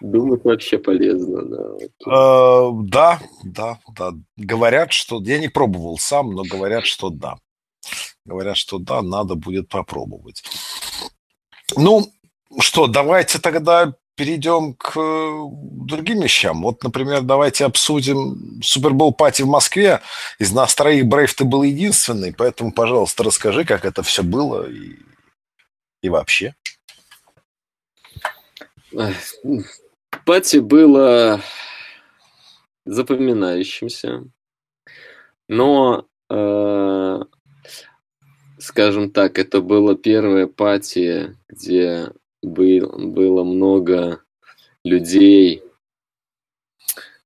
Думать 0.00 0.44
вообще 0.44 0.78
полезно, 0.78 1.42
да. 1.42 1.86
Э, 2.06 2.70
да, 2.82 3.20
да, 3.44 3.78
да. 3.94 4.12
Говорят, 4.36 4.92
что... 4.92 5.22
Я 5.22 5.38
не 5.38 5.48
пробовал 5.48 5.98
сам, 5.98 6.32
но 6.32 6.42
говорят, 6.42 6.84
что 6.84 7.10
да. 7.10 7.38
Говорят, 8.24 8.56
что 8.56 8.78
да, 8.78 9.02
надо 9.02 9.36
будет 9.36 9.68
попробовать. 9.68 10.42
Ну, 11.76 12.12
что, 12.60 12.86
давайте 12.88 13.38
тогда 13.38 13.94
перейдем 14.16 14.74
к 14.74 14.94
другим 15.86 16.22
вещам. 16.22 16.62
Вот, 16.62 16.82
например, 16.82 17.22
давайте 17.22 17.64
обсудим 17.66 18.60
Супербол 18.62 19.12
пати 19.12 19.42
в 19.42 19.46
Москве. 19.46 20.00
Из 20.38 20.52
нас 20.52 20.74
троих 20.74 21.06
Брейв 21.06 21.34
ты 21.34 21.44
был 21.44 21.62
единственный, 21.62 22.32
поэтому, 22.32 22.72
пожалуйста, 22.72 23.22
расскажи, 23.22 23.64
как 23.64 23.84
это 23.84 24.02
все 24.02 24.22
было 24.22 24.68
и, 24.68 24.96
и 26.02 26.08
вообще. 26.08 26.54
Пати 30.24 30.56
было 30.56 31.40
запоминающимся, 32.86 34.24
но, 35.48 36.06
э, 36.30 37.20
скажем 38.58 39.10
так, 39.10 39.38
это 39.38 39.60
было 39.60 39.94
первое 39.94 40.46
пати, 40.46 41.36
где 41.48 42.12
был, 42.46 42.92
было 42.96 43.44
много 43.44 44.22
людей, 44.84 45.62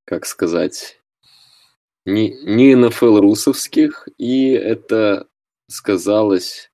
как 0.04 0.24
сказать, 0.26 1.00
не, 2.06 2.30
не 2.42 2.74
НФЛ 2.74 3.20
русовских, 3.20 4.08
и 4.16 4.50
это 4.50 5.28
сказалось... 5.68 6.72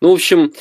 Ну, 0.00 0.10
в 0.10 0.14
общем, 0.14 0.52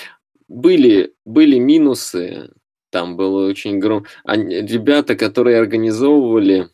были, 0.47 1.13
были 1.23 1.59
минусы, 1.59 2.51
там 2.89 3.15
было 3.15 3.47
очень 3.47 3.79
громко. 3.79 4.09
Ребята, 4.25 5.15
которые 5.15 5.59
организовывали 5.59 6.69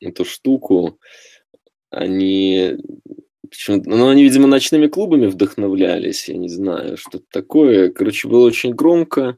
эту 0.00 0.26
штуку, 0.26 1.00
они 1.90 2.76
ну, 3.68 4.08
они, 4.08 4.24
видимо, 4.24 4.46
ночными 4.46 4.86
клубами 4.86 5.26
вдохновлялись, 5.26 6.28
я 6.28 6.36
не 6.36 6.48
знаю, 6.48 6.96
что-то 6.96 7.24
такое. 7.30 7.90
Короче, 7.90 8.28
было 8.28 8.46
очень 8.46 8.74
громко. 8.74 9.36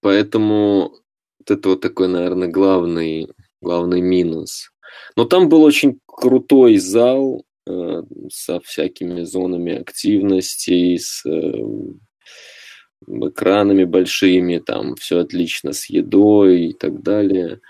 Поэтому 0.00 0.92
вот 1.38 1.50
это 1.50 1.68
вот 1.70 1.80
такой, 1.80 2.08
наверное, 2.08 2.48
главный, 2.48 3.28
главный 3.60 4.00
минус. 4.00 4.70
Но 5.16 5.24
там 5.24 5.48
был 5.48 5.62
очень 5.62 6.00
крутой 6.06 6.76
зал 6.76 7.44
э, 7.66 8.02
со 8.30 8.60
всякими 8.60 9.22
зонами 9.22 9.80
активности, 9.80 10.96
с 10.96 11.24
э, 11.24 11.64
экранами 13.06 13.84
большими, 13.84 14.58
там 14.58 14.94
все 14.96 15.18
отлично 15.20 15.72
с 15.72 15.86
едой 15.86 16.66
и 16.66 16.72
так 16.72 17.02
далее. 17.02 17.60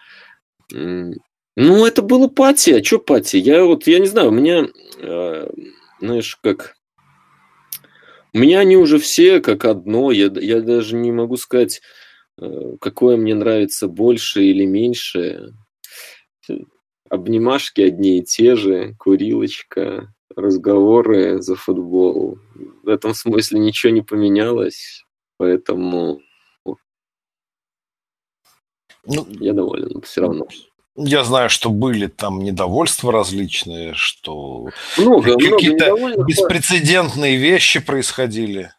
Ну, 1.56 1.84
это 1.84 2.02
было 2.02 2.28
пати, 2.28 2.70
а 2.70 2.84
что 2.84 2.98
пати? 2.98 3.36
Я 3.36 3.64
вот, 3.64 3.86
я 3.86 3.98
не 3.98 4.06
знаю, 4.06 4.28
у 4.28 4.32
меня, 4.32 4.66
э, 4.98 5.50
знаешь, 6.00 6.36
как... 6.42 6.76
У 8.32 8.38
меня 8.38 8.60
они 8.60 8.78
уже 8.78 8.98
все 8.98 9.40
как 9.40 9.66
одно, 9.66 10.10
я, 10.10 10.30
я 10.34 10.62
даже 10.62 10.96
не 10.96 11.12
могу 11.12 11.36
сказать, 11.36 11.82
э, 12.40 12.76
какое 12.80 13.18
мне 13.18 13.34
нравится 13.34 13.86
больше 13.86 14.42
или 14.44 14.64
меньше. 14.64 15.52
Обнимашки 17.10 17.82
одни 17.82 18.18
и 18.18 18.24
те 18.24 18.56
же, 18.56 18.94
курилочка, 18.98 20.14
разговоры 20.34 21.42
за 21.42 21.56
футбол. 21.56 22.38
В 22.82 22.88
этом 22.88 23.12
смысле 23.12 23.60
ничего 23.60 23.92
не 23.92 24.00
поменялось, 24.00 25.04
поэтому 25.36 26.22
ну, 29.04 29.26
я 29.28 29.52
доволен 29.52 30.00
все 30.02 30.22
равно. 30.22 30.46
Я 30.96 31.24
знаю, 31.24 31.48
что 31.48 31.70
были 31.70 32.06
там 32.06 32.40
недовольства 32.40 33.12
различные, 33.12 33.94
что 33.94 34.68
много, 34.98 35.38
какие-то 35.38 35.96
много 35.96 36.24
беспрецедентные 36.24 37.36
вещи 37.36 37.80
происходили. 37.80 38.72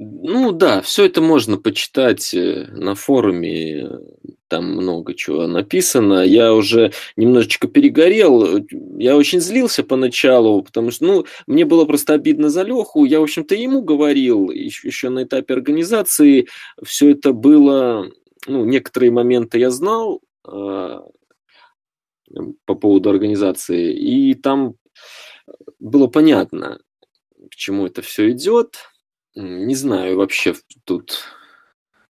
Ну 0.00 0.52
да, 0.52 0.80
все 0.80 1.06
это 1.06 1.20
можно 1.20 1.56
почитать 1.56 2.32
э, 2.32 2.68
на 2.70 2.94
форуме, 2.94 3.88
там 4.46 4.72
много 4.72 5.14
чего 5.14 5.48
написано. 5.48 6.22
Я 6.22 6.54
уже 6.54 6.92
немножечко 7.16 7.66
перегорел, 7.66 8.64
я 8.96 9.16
очень 9.16 9.40
злился 9.40 9.82
поначалу, 9.82 10.62
потому 10.62 10.92
что, 10.92 11.04
ну, 11.04 11.26
мне 11.48 11.64
было 11.64 11.84
просто 11.84 12.14
обидно 12.14 12.48
за 12.48 12.62
Леху. 12.62 13.04
Я, 13.04 13.18
в 13.18 13.24
общем-то, 13.24 13.56
ему 13.56 13.82
говорил 13.82 14.50
еще, 14.50 14.86
еще 14.86 15.08
на 15.08 15.24
этапе 15.24 15.54
организации. 15.54 16.46
Все 16.82 17.10
это 17.10 17.32
было 17.32 18.08
ну, 18.48 18.64
некоторые 18.64 19.10
моменты 19.10 19.58
я 19.58 19.70
знал 19.70 20.20
э, 20.46 21.00
по 22.64 22.74
поводу 22.74 23.10
организации, 23.10 23.94
и 23.94 24.34
там 24.34 24.74
было 25.78 26.06
понятно, 26.06 26.80
к 27.50 27.54
чему 27.54 27.86
это 27.86 28.02
все 28.02 28.30
идет. 28.30 28.76
Не 29.34 29.74
знаю 29.74 30.16
вообще 30.16 30.54
тут 30.84 31.20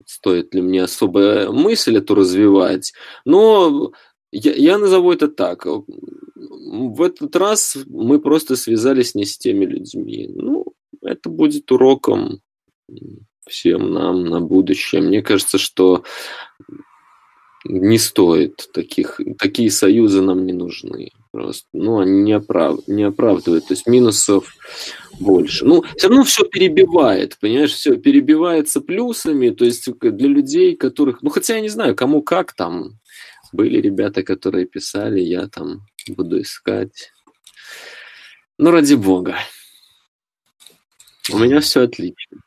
стоит 0.06 0.54
ли 0.54 0.62
мне 0.62 0.84
особо 0.84 1.52
мысль 1.52 1.98
эту 1.98 2.16
развивать, 2.16 2.94
но 3.26 3.92
я, 4.32 4.54
я 4.54 4.78
назову 4.78 5.12
это 5.12 5.28
так. 5.28 5.66
В 5.66 7.02
этот 7.02 7.36
раз 7.36 7.78
мы 7.88 8.20
просто 8.20 8.56
связались 8.56 9.16
не 9.16 9.26
с 9.26 9.38
теми 9.38 9.66
людьми. 9.66 10.28
Ну, 10.28 10.66
это 11.02 11.30
будет 11.30 11.72
уроком 11.72 12.42
всем 13.48 13.94
нам 13.94 14.26
на 14.26 14.42
будущее. 14.42 15.02
Мне 15.02 15.22
кажется, 15.22 15.58
что 15.58 16.04
не 17.66 17.98
стоит 17.98 18.70
таких, 18.74 19.20
такие 19.40 19.72
союзы 19.72 20.22
нам 20.22 20.46
не 20.46 20.54
нужны. 20.54 21.12
Просто, 21.32 21.68
ну, 21.74 22.00
они 22.00 22.22
не, 22.22 22.34
оправ, 22.34 22.80
не 22.88 23.04
оправдывают. 23.04 23.68
То 23.68 23.74
есть 23.74 23.88
минусов 23.88 24.54
больше. 25.20 25.66
Ну, 25.66 25.84
все 25.98 26.08
равно 26.08 26.24
все 26.24 26.46
перебивает, 26.46 27.38
понимаешь, 27.40 27.74
все 27.74 27.98
перебивается 27.98 28.82
плюсами. 28.82 29.50
То 29.50 29.66
есть 29.66 29.90
для 30.00 30.28
людей, 30.30 30.76
которых, 30.76 31.22
ну, 31.24 31.30
хотя 31.30 31.56
я 31.56 31.62
не 31.62 31.70
знаю, 31.70 31.96
кому 31.96 32.22
как 32.22 32.54
там. 32.54 33.00
Были 33.52 33.80
ребята, 33.80 34.24
которые 34.24 34.66
писали, 34.66 35.22
я 35.22 35.48
там 35.48 35.82
буду 36.08 36.42
искать. 36.42 37.12
Ну, 38.58 38.72
ради 38.72 38.96
бога. 38.96 39.36
У 41.32 41.40
меня 41.40 41.60
все 41.60 41.82
отлично. 41.82 42.42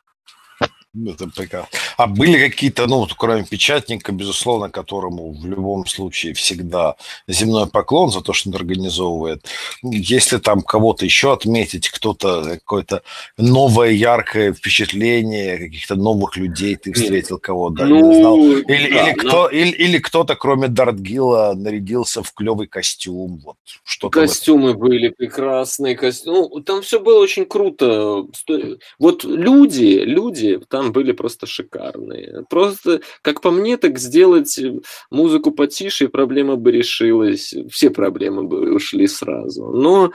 Это 1.07 1.27
прекрасно. 1.27 1.69
А 1.97 2.07
были 2.07 2.49
какие-то, 2.49 2.87
ну, 2.87 2.99
вот, 2.99 3.13
кроме 3.13 3.43
печатника, 3.43 4.11
безусловно, 4.11 4.69
которому 4.69 5.31
в 5.31 5.45
любом 5.45 5.85
случае 5.85 6.33
всегда 6.33 6.95
земной 7.27 7.67
поклон 7.67 8.11
за 8.11 8.21
то, 8.21 8.33
что 8.33 8.49
он 8.49 8.55
организовывает. 8.55 9.45
Если 9.83 10.37
там 10.37 10.61
кого-то 10.61 11.05
еще 11.05 11.33
отметить, 11.33 11.89
кто-то 11.89 12.43
какое-то 12.43 13.03
новое 13.37 13.91
яркое 13.91 14.53
впечатление, 14.53 15.57
каких-то 15.57 15.95
новых 15.95 16.37
людей 16.37 16.75
ты 16.75 16.93
встретил, 16.93 17.39
кого 17.39 17.69
да, 17.69 17.85
ну, 17.85 18.11
не 18.11 18.19
знал. 18.19 18.39
Или, 18.39 18.63
да, 18.65 18.75
или, 18.75 19.15
но... 19.15 19.15
кто, 19.15 19.47
или, 19.49 19.71
или 19.71 19.97
кто-то, 19.99 20.35
кроме 20.35 20.67
Дартгила, 20.67 21.53
нарядился 21.55 22.23
в 22.23 22.33
клевый 22.33 22.67
костюм. 22.67 23.41
Вот, 23.45 23.57
что 23.83 24.09
Костюмы 24.09 24.73
были 24.73 25.09
прекрасные. 25.09 25.95
Костюмы. 25.95 26.49
Ну, 26.51 26.61
там 26.61 26.81
все 26.81 26.99
было 26.99 27.19
очень 27.19 27.45
круто. 27.45 28.25
Вот 28.99 29.23
люди, 29.23 30.01
люди, 30.03 30.59
там 30.69 30.88
там 30.89 30.91
были 30.91 31.11
просто 31.11 31.45
шикарные. 31.45 32.45
Просто, 32.49 33.01
как 33.21 33.41
по 33.41 33.51
мне, 33.51 33.77
так 33.77 33.99
сделать 33.99 34.59
музыку 35.11 35.51
потише, 35.51 36.05
и 36.05 36.07
проблема 36.07 36.55
бы 36.55 36.71
решилась. 36.71 37.53
Все 37.71 37.89
проблемы 37.89 38.43
бы 38.43 38.73
ушли 38.73 39.07
сразу. 39.07 39.71
Но 39.71 40.11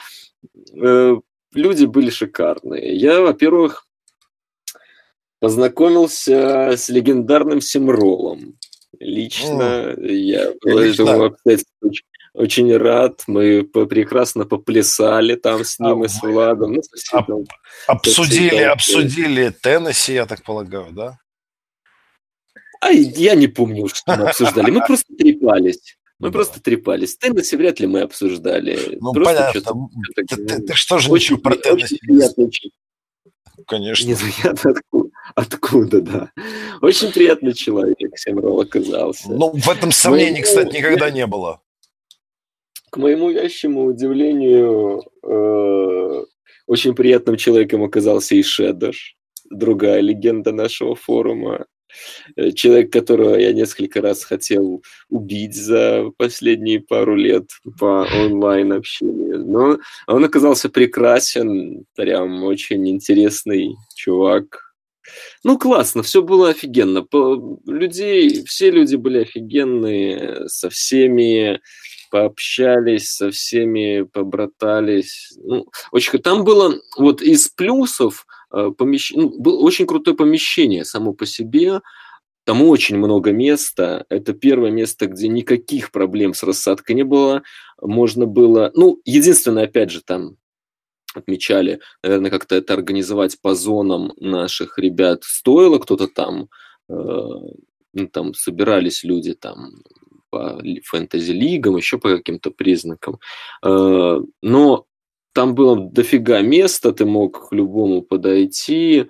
э, 0.74 1.16
люди 1.54 1.84
были 1.86 2.10
шикарные. 2.10 2.96
Я, 2.96 3.20
во-первых, 3.20 3.86
познакомился 5.40 6.72
с 6.76 6.88
легендарным 6.88 7.60
Симролом. 7.60 8.58
Лично 9.00 9.90
О, 9.92 10.00
я 10.00 10.52
лично. 10.64 11.02
этому 11.02 11.24
обстоятельству 11.24 11.88
очень, 11.88 12.06
очень 12.34 12.76
рад. 12.76 13.22
Мы 13.26 13.64
прекрасно 13.64 14.44
поплясали 14.44 15.36
там 15.36 15.64
с 15.64 15.78
ним 15.78 16.02
а, 16.02 16.06
и 16.06 16.08
с 16.08 16.20
Владом. 16.22 16.74
Ну, 16.74 16.82
об, 17.12 17.46
обсудили, 17.86 18.56
обсудили 18.56 19.54
Теннесси, 19.62 20.14
я 20.14 20.26
так 20.26 20.42
полагаю, 20.42 20.88
да? 20.90 21.18
А 22.80 22.90
я 22.90 23.34
не 23.34 23.46
помню, 23.46 23.88
что 23.88 24.16
мы 24.16 24.28
обсуждали. 24.28 24.70
Мы 24.70 24.84
просто 24.84 25.14
трепались. 25.16 25.96
Мы 26.18 26.28
да. 26.28 26.32
просто 26.32 26.60
трепались. 26.60 27.16
Теннесси 27.16 27.56
вряд 27.56 27.80
ли 27.80 27.86
мы 27.86 28.00
обсуждали. 28.02 28.98
Ну, 29.00 29.12
просто 29.12 29.52
понятно. 29.52 29.88
Ты, 30.14 30.36
ты, 30.36 30.62
ты 30.62 30.74
что 30.74 30.98
же 30.98 31.10
очень, 31.10 31.38
про 31.38 31.56
Теннесси? 31.56 31.98
Приятный, 31.98 32.50
Конечно. 33.66 34.06
Не 34.06 34.14
знаю, 34.14 34.56
откуда, 34.64 35.10
откуда, 35.34 36.00
да. 36.02 36.32
Очень 36.82 37.12
приятный 37.12 37.54
человек 37.54 38.18
Семрол 38.18 38.60
оказался. 38.60 39.30
Ну, 39.30 39.52
в 39.52 39.68
этом 39.70 39.92
сомнений, 39.92 40.38
Мы, 40.38 40.42
кстати, 40.42 40.76
никогда 40.76 41.10
не 41.10 41.26
было. 41.26 41.60
К 42.94 42.96
моему 42.96 43.28
вящему 43.28 43.86
удивлению, 43.86 45.02
э, 45.24 46.24
очень 46.68 46.94
приятным 46.94 47.36
человеком 47.36 47.82
оказался 47.82 48.36
и 48.36 48.42
Шедош, 48.44 49.16
другая 49.50 49.98
легенда 49.98 50.52
нашего 50.52 50.94
форума. 50.94 51.66
Э, 52.36 52.52
человек, 52.52 52.92
которого 52.92 53.34
я 53.34 53.52
несколько 53.52 54.00
раз 54.00 54.22
хотел 54.22 54.84
убить 55.08 55.56
за 55.56 56.12
последние 56.18 56.78
пару 56.78 57.16
лет 57.16 57.48
по 57.80 58.06
онлайн-общению. 58.16 59.44
Но 59.44 59.78
он 60.06 60.24
оказался 60.24 60.68
прекрасен, 60.68 61.86
прям 61.96 62.44
очень 62.44 62.88
интересный 62.88 63.74
чувак. 63.96 64.60
Ну, 65.42 65.58
классно, 65.58 66.04
все 66.04 66.22
было 66.22 66.50
офигенно. 66.50 67.02
По, 67.02 67.58
людей, 67.66 68.44
все 68.44 68.70
люди 68.70 68.94
были 68.94 69.22
офигенные, 69.22 70.48
со 70.48 70.70
всеми 70.70 71.60
пообщались 72.14 73.10
со 73.10 73.32
всеми, 73.32 74.02
побратались. 74.02 75.32
Ну, 75.42 75.66
очень, 75.90 76.20
там 76.20 76.44
было 76.44 76.76
вот 76.96 77.20
из 77.20 77.48
плюсов 77.48 78.24
э, 78.52 78.70
помещ... 78.78 79.10
ну, 79.16 79.30
было 79.36 79.58
очень 79.58 79.84
крутое 79.84 80.16
помещение 80.16 80.84
само 80.84 81.12
по 81.12 81.26
себе. 81.26 81.80
Там 82.44 82.62
очень 82.62 82.98
много 82.98 83.32
места. 83.32 84.06
Это 84.10 84.32
первое 84.32 84.70
место, 84.70 85.08
где 85.08 85.26
никаких 85.26 85.90
проблем 85.90 86.34
с 86.34 86.44
рассадкой 86.44 86.94
не 86.94 87.02
было. 87.02 87.42
Можно 87.82 88.26
было... 88.26 88.70
Ну, 88.76 89.00
единственное, 89.04 89.64
опять 89.64 89.90
же, 89.90 90.00
там 90.00 90.36
отмечали, 91.16 91.80
наверное, 92.04 92.30
как-то 92.30 92.54
это 92.54 92.74
организовать 92.74 93.40
по 93.40 93.56
зонам 93.56 94.12
наших 94.20 94.78
ребят 94.78 95.24
стоило. 95.24 95.80
Кто-то 95.80 96.06
там, 96.06 96.48
э, 96.88 96.94
ну, 97.92 98.08
там 98.12 98.34
собирались 98.34 99.02
люди 99.02 99.34
там 99.34 99.82
по 100.34 100.60
фэнтези-лигам, 100.84 101.76
еще 101.76 101.98
по 101.98 102.16
каким-то 102.16 102.50
признакам. 102.50 103.18
Э, 103.64 104.20
но 104.42 104.86
там 105.32 105.54
было 105.54 105.76
дофига 105.76 106.40
места, 106.42 106.92
ты 106.92 107.04
мог 107.04 107.48
к 107.48 107.52
любому 107.52 108.02
подойти, 108.02 109.06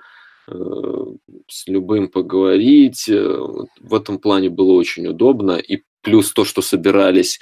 э, 0.49 1.05
с 1.49 1.67
любым 1.67 2.09
поговорить. 2.09 3.09
Э, 3.09 3.39
в 3.81 3.95
этом 3.95 4.19
плане 4.19 4.51
было 4.51 4.73
очень 4.73 5.07
удобно. 5.07 5.53
И 5.53 5.83
плюс 6.03 6.33
то, 6.33 6.45
что 6.45 6.63
собирались 6.63 7.41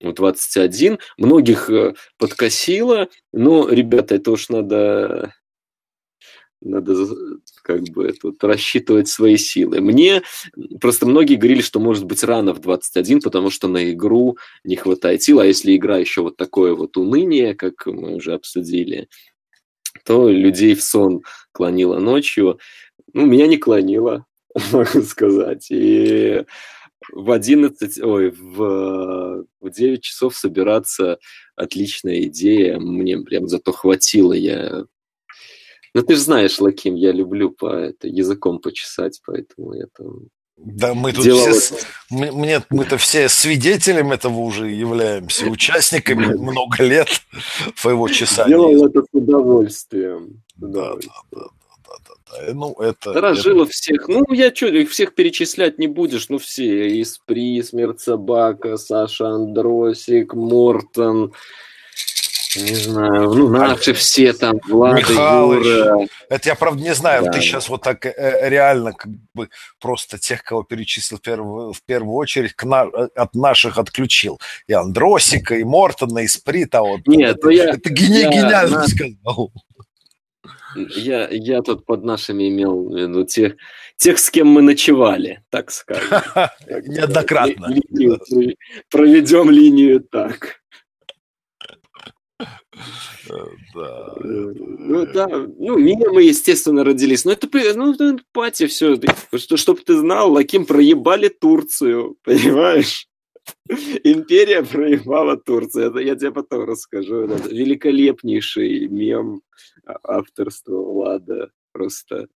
в 0.00 0.12
21, 0.12 0.98
многих 1.18 1.70
подкосило. 2.18 3.08
Но, 3.32 3.68
ребята, 3.68 4.14
это 4.16 4.30
уж 4.30 4.48
надо 4.48 5.34
надо 6.64 6.94
как 7.62 7.82
бы 7.90 8.12
тут 8.12 8.42
рассчитывать 8.42 9.08
свои 9.08 9.36
силы. 9.36 9.80
Мне 9.80 10.22
просто 10.80 11.06
многие 11.06 11.36
говорили, 11.36 11.60
что 11.60 11.78
может 11.78 12.04
быть 12.04 12.24
рано 12.24 12.52
в 12.54 12.60
21, 12.60 13.20
потому 13.20 13.50
что 13.50 13.68
на 13.68 13.92
игру 13.92 14.38
не 14.64 14.76
хватает 14.76 15.22
сил, 15.22 15.40
а 15.40 15.46
если 15.46 15.76
игра 15.76 15.98
еще 15.98 16.22
вот 16.22 16.36
такое 16.36 16.74
вот 16.74 16.96
уныние, 16.96 17.54
как 17.54 17.86
мы 17.86 18.16
уже 18.16 18.34
обсудили, 18.34 19.08
то 20.04 20.28
людей 20.28 20.74
в 20.74 20.82
сон 20.82 21.22
клонило 21.52 21.98
ночью. 21.98 22.58
Ну, 23.12 23.26
меня 23.26 23.46
не 23.46 23.58
клонило, 23.58 24.26
могу 24.72 25.02
сказать. 25.02 25.66
И 25.70 26.44
в 27.12 27.30
11, 27.30 28.02
ой, 28.02 28.30
в, 28.30 29.44
в 29.60 29.70
9 29.70 30.02
часов 30.02 30.36
собираться 30.36 31.18
отличная 31.56 32.22
идея. 32.24 32.78
Мне 32.78 33.18
прям 33.18 33.48
зато 33.48 33.72
хватило. 33.72 34.32
Я 34.32 34.84
ну, 35.94 36.02
ты 36.02 36.14
же 36.14 36.20
знаешь, 36.20 36.60
Лаким, 36.60 36.96
я 36.96 37.12
люблю 37.12 37.50
по 37.50 37.66
это, 37.66 38.08
языком 38.08 38.58
почесать, 38.58 39.20
поэтому 39.24 39.74
я 39.74 39.86
там 39.96 40.28
да, 40.56 40.94
мы 40.94 41.12
тут 41.12 41.24
делал 41.24 41.52
все, 41.52 41.74
мы, 42.10 42.30
мне, 42.30 42.62
мы-то 42.70 42.96
все 42.96 43.28
свидетелем 43.28 44.12
этого 44.12 44.38
уже 44.38 44.70
являемся, 44.70 45.46
участниками 45.46 46.26
много 46.26 46.84
лет 46.84 47.08
твоего 47.80 48.08
чесания. 48.08 48.56
Делал 48.56 48.86
это 48.86 49.02
с 49.02 49.08
удовольствием. 49.12 50.42
Да, 50.56 50.94
да, 50.94 50.96
да, 51.32 51.40
да, 51.40 51.94
да, 52.06 52.14
да. 52.46 52.54
Ну, 52.54 52.72
это... 52.74 53.12
Дорожила 53.12 53.64
это... 53.64 53.72
всех. 53.72 54.06
Ну, 54.06 54.24
я 54.32 54.54
что, 54.54 54.66
их 54.66 54.90
всех 54.90 55.14
перечислять 55.14 55.78
не 55.78 55.88
будешь. 55.88 56.28
Ну, 56.28 56.38
все. 56.38 57.02
Испри, 57.02 57.60
Смерть 57.62 58.00
Собака, 58.00 58.76
Саша 58.76 59.30
Андросик, 59.30 60.34
Мортон, 60.34 61.32
не 62.56 62.74
знаю, 62.74 63.32
ну 63.34 63.48
наши 63.48 63.92
все 63.92 64.32
там, 64.32 64.58
Влад, 64.68 64.98
Михалыч. 64.98 65.66
Юра. 65.66 66.06
Это 66.28 66.48
я, 66.48 66.54
правда, 66.54 66.82
не 66.82 66.94
знаю, 66.94 67.24
да. 67.24 67.32
ты 67.32 67.40
сейчас 67.40 67.68
вот 67.68 67.82
так 67.82 68.04
э, 68.06 68.48
реально 68.48 68.92
как 68.92 69.12
бы 69.34 69.48
просто 69.80 70.18
тех, 70.18 70.42
кого 70.42 70.62
перечислил 70.62 71.18
в 71.18 71.22
первую, 71.22 71.72
в 71.72 71.82
первую 71.82 72.14
очередь, 72.16 72.54
к 72.54 72.64
на, 72.64 72.82
от 72.82 73.34
наших 73.34 73.78
отключил. 73.78 74.40
И 74.66 74.72
Андросика, 74.72 75.56
и 75.56 75.64
Мортона, 75.64 76.20
и 76.20 76.28
Сприта. 76.28 76.80
Вот, 76.80 77.06
Нет, 77.06 77.36
это, 77.38 77.46
ну 77.46 77.50
я, 77.50 77.70
это 77.70 77.90
гени, 77.90 78.18
я, 78.18 78.30
гениально 78.30 78.78
на... 78.78 78.88
сказал. 78.88 79.52
Я, 80.76 81.28
я 81.30 81.62
тут 81.62 81.84
под 81.84 82.04
нашими 82.04 82.48
имел 82.48 82.88
в 82.88 82.96
виду 82.96 83.24
тех, 83.24 83.54
тех, 83.96 84.18
с 84.18 84.30
кем 84.30 84.48
мы 84.48 84.62
ночевали, 84.62 85.42
так 85.50 85.70
скажем. 85.70 86.22
Неоднократно. 86.66 87.68
Проведем 88.90 89.50
линию 89.50 90.00
так. 90.00 90.60
Да. 93.74 94.14
Ну 94.22 95.06
да, 95.06 95.28
ну 95.28 95.78
мемы, 95.78 96.22
естественно, 96.22 96.84
родились. 96.84 97.24
Но 97.24 97.32
это, 97.32 97.48
ну, 97.74 98.18
пати 98.32 98.66
все. 98.66 98.98
Что, 99.34 99.56
чтоб 99.56 99.80
ты 99.80 99.96
знал, 99.96 100.32
Лаким 100.32 100.66
проебали 100.66 101.28
Турцию, 101.28 102.16
понимаешь? 102.22 103.08
Империя 104.04 104.62
проебала 104.62 105.36
Турцию. 105.36 105.90
Это 105.90 105.98
я 105.98 106.16
тебе 106.16 106.32
потом 106.32 106.64
расскажу. 106.64 107.24
Это 107.24 107.48
великолепнейший 107.48 108.88
мем 108.88 109.42
авторства 110.02 110.76
Влада. 110.76 111.50
Просто. 111.72 112.28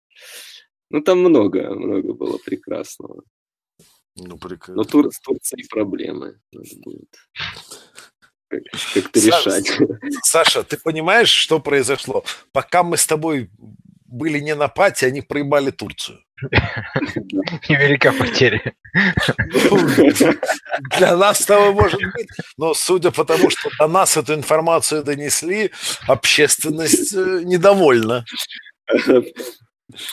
Ну, 0.89 1.01
там 1.01 1.19
много, 1.19 1.73
много 1.73 2.13
было 2.13 2.37
прекрасного. 2.37 3.23
Ну, 4.15 4.37
прекрасно. 4.37 4.75
Но 4.75 4.83
Тур, 4.83 5.11
с 5.13 5.19
Турцией 5.19 5.67
проблемы. 5.67 6.39
Надо 6.51 6.75
будет 6.77 7.09
как-то 8.49 9.19
решать. 9.19 9.71
Саша, 10.23 10.63
ты 10.63 10.77
понимаешь, 10.77 11.29
что 11.29 11.59
произошло? 11.59 12.23
Пока 12.51 12.83
мы 12.83 12.97
с 12.97 13.05
тобой 13.05 13.49
были 14.05 14.39
не 14.39 14.55
на 14.55 14.67
пати, 14.67 15.05
они 15.05 15.21
проебали 15.21 15.71
Турцию. 15.71 16.19
Невелика 17.67 18.11
потеря. 18.11 18.73
Для 20.97 21.17
нас 21.17 21.45
того 21.45 21.73
может 21.73 21.99
быть, 21.99 22.27
но 22.57 22.73
судя 22.73 23.11
по 23.11 23.25
тому, 23.25 23.49
что 23.49 23.69
до 23.79 23.87
нас 23.87 24.15
эту 24.17 24.33
информацию 24.35 25.03
донесли, 25.03 25.71
общественность 26.07 27.13
э, 27.13 27.41
недовольна. 27.43 28.23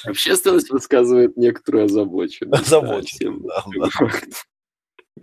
Общественность 0.05 0.71
высказывает 0.71 1.37
некоторую 1.37 1.85
озабоченность. 1.87 2.63
Озабоченность, 2.63 3.43
да. 3.43 4.11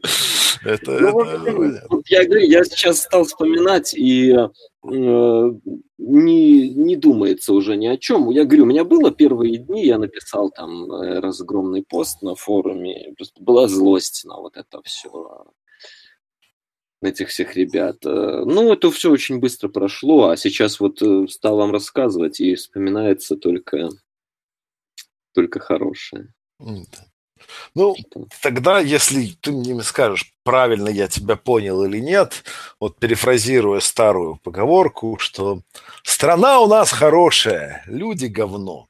Это, 0.64 1.00
ну, 1.00 1.22
это... 1.22 1.88
Вот, 1.90 2.08
я 2.08 2.24
говорю, 2.24 2.46
я 2.46 2.64
сейчас 2.64 3.02
стал 3.02 3.24
вспоминать 3.24 3.96
и 3.96 4.30
э, 4.32 4.48
не, 4.84 6.70
не 6.70 6.96
думается 6.96 7.54
уже 7.54 7.76
ни 7.76 7.88
о 7.88 7.98
чем. 7.98 8.30
Я 8.30 8.46
говорю, 8.46 8.64
у 8.64 8.68
меня 8.68 8.84
было 8.84 9.12
первые 9.12 9.58
дни, 9.58 9.86
я 9.86 9.98
написал 9.98 10.52
там 10.52 10.92
э, 10.92 11.20
разгромный 11.20 11.84
пост 11.84 12.22
на 12.22 12.36
форуме, 12.36 13.14
просто 13.18 13.42
была 13.42 13.68
злость 13.68 14.24
на 14.26 14.38
вот 14.38 14.56
это 14.56 14.82
все, 14.84 15.46
на 17.02 17.08
этих 17.08 17.30
всех 17.30 17.56
ребят. 17.56 17.98
Э, 18.06 18.44
ну, 18.46 18.72
это 18.72 18.92
все 18.92 19.12
очень 19.12 19.40
быстро 19.40 19.68
прошло, 19.68 20.30
а 20.30 20.38
сейчас 20.38 20.80
вот 20.80 21.02
э, 21.02 21.28
стал 21.28 21.58
вам 21.58 21.72
рассказывать, 21.72 22.40
и 22.40 22.56
вспоминается 22.56 23.36
только, 23.36 23.90
только 25.34 25.60
хорошее. 25.60 26.34
Ну, 27.76 27.96
тогда, 28.42 28.80
если 28.80 29.36
ты 29.42 29.52
мне 29.52 29.82
скажешь, 29.84 30.34
правильно 30.44 30.90
я 30.90 31.08
тебя 31.08 31.36
понял 31.36 31.84
или 31.84 32.00
нет, 32.00 32.44
вот 32.80 33.00
перефразируя 33.00 33.80
старую 33.80 34.38
поговорку, 34.44 35.18
что 35.20 35.62
страна 36.04 36.60
у 36.60 36.68
нас 36.68 36.92
хорошая, 36.92 37.84
люди 37.88 38.26
говно. 38.26 38.88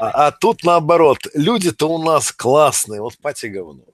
А, 0.00 0.26
а 0.26 0.32
тут 0.32 0.64
наоборот, 0.64 1.18
люди-то 1.34 1.88
у 1.88 2.02
нас 2.02 2.32
классные, 2.32 3.00
вот 3.00 3.16
пати 3.18 3.46
говно. 3.46 3.84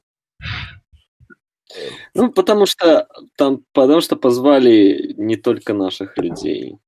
Ну, 2.14 2.30
потому 2.30 2.66
что 2.66 3.08
там, 3.36 3.64
потому 3.72 4.00
что 4.00 4.16
позвали 4.16 5.14
не 5.16 5.36
только 5.36 5.74
наших 5.74 6.16
людей. 6.18 6.78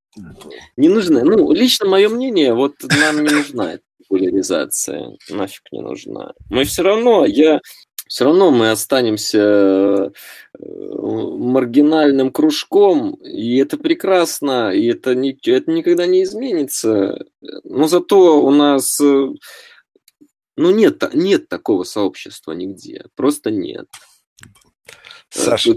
Не 0.77 0.89
нужно. 0.89 1.23
Ну, 1.23 1.51
лично 1.51 1.87
мое 1.87 2.09
мнение, 2.09 2.53
вот 2.53 2.75
нам 2.83 3.23
не 3.23 3.29
нужна 3.29 3.79
популяризация. 4.07 5.17
Нафиг 5.29 5.63
не 5.71 5.81
нужна. 5.81 6.33
Мы 6.49 6.63
все 6.63 6.83
равно, 6.83 7.25
я 7.25 7.61
все 8.07 8.23
равно 8.25 8.51
мы 8.51 8.71
останемся 8.71 9.39
э, 9.39 10.11
маргинальным 10.59 12.31
кружком, 12.31 13.15
и 13.15 13.57
это 13.57 13.77
прекрасно, 13.77 14.71
и 14.71 14.85
это, 14.87 15.13
не, 15.13 15.37
это 15.45 15.71
никогда 15.71 16.05
не 16.05 16.23
изменится. 16.23 17.25
Но 17.63 17.87
зато 17.87 18.41
у 18.41 18.49
нас 18.51 18.99
э, 19.01 19.27
ну, 20.57 20.71
нет, 20.71 21.03
нет 21.13 21.49
такого 21.49 21.83
сообщества 21.83 22.53
нигде. 22.53 23.05
Просто 23.15 23.51
нет. 23.51 23.87
Саша, 25.29 25.73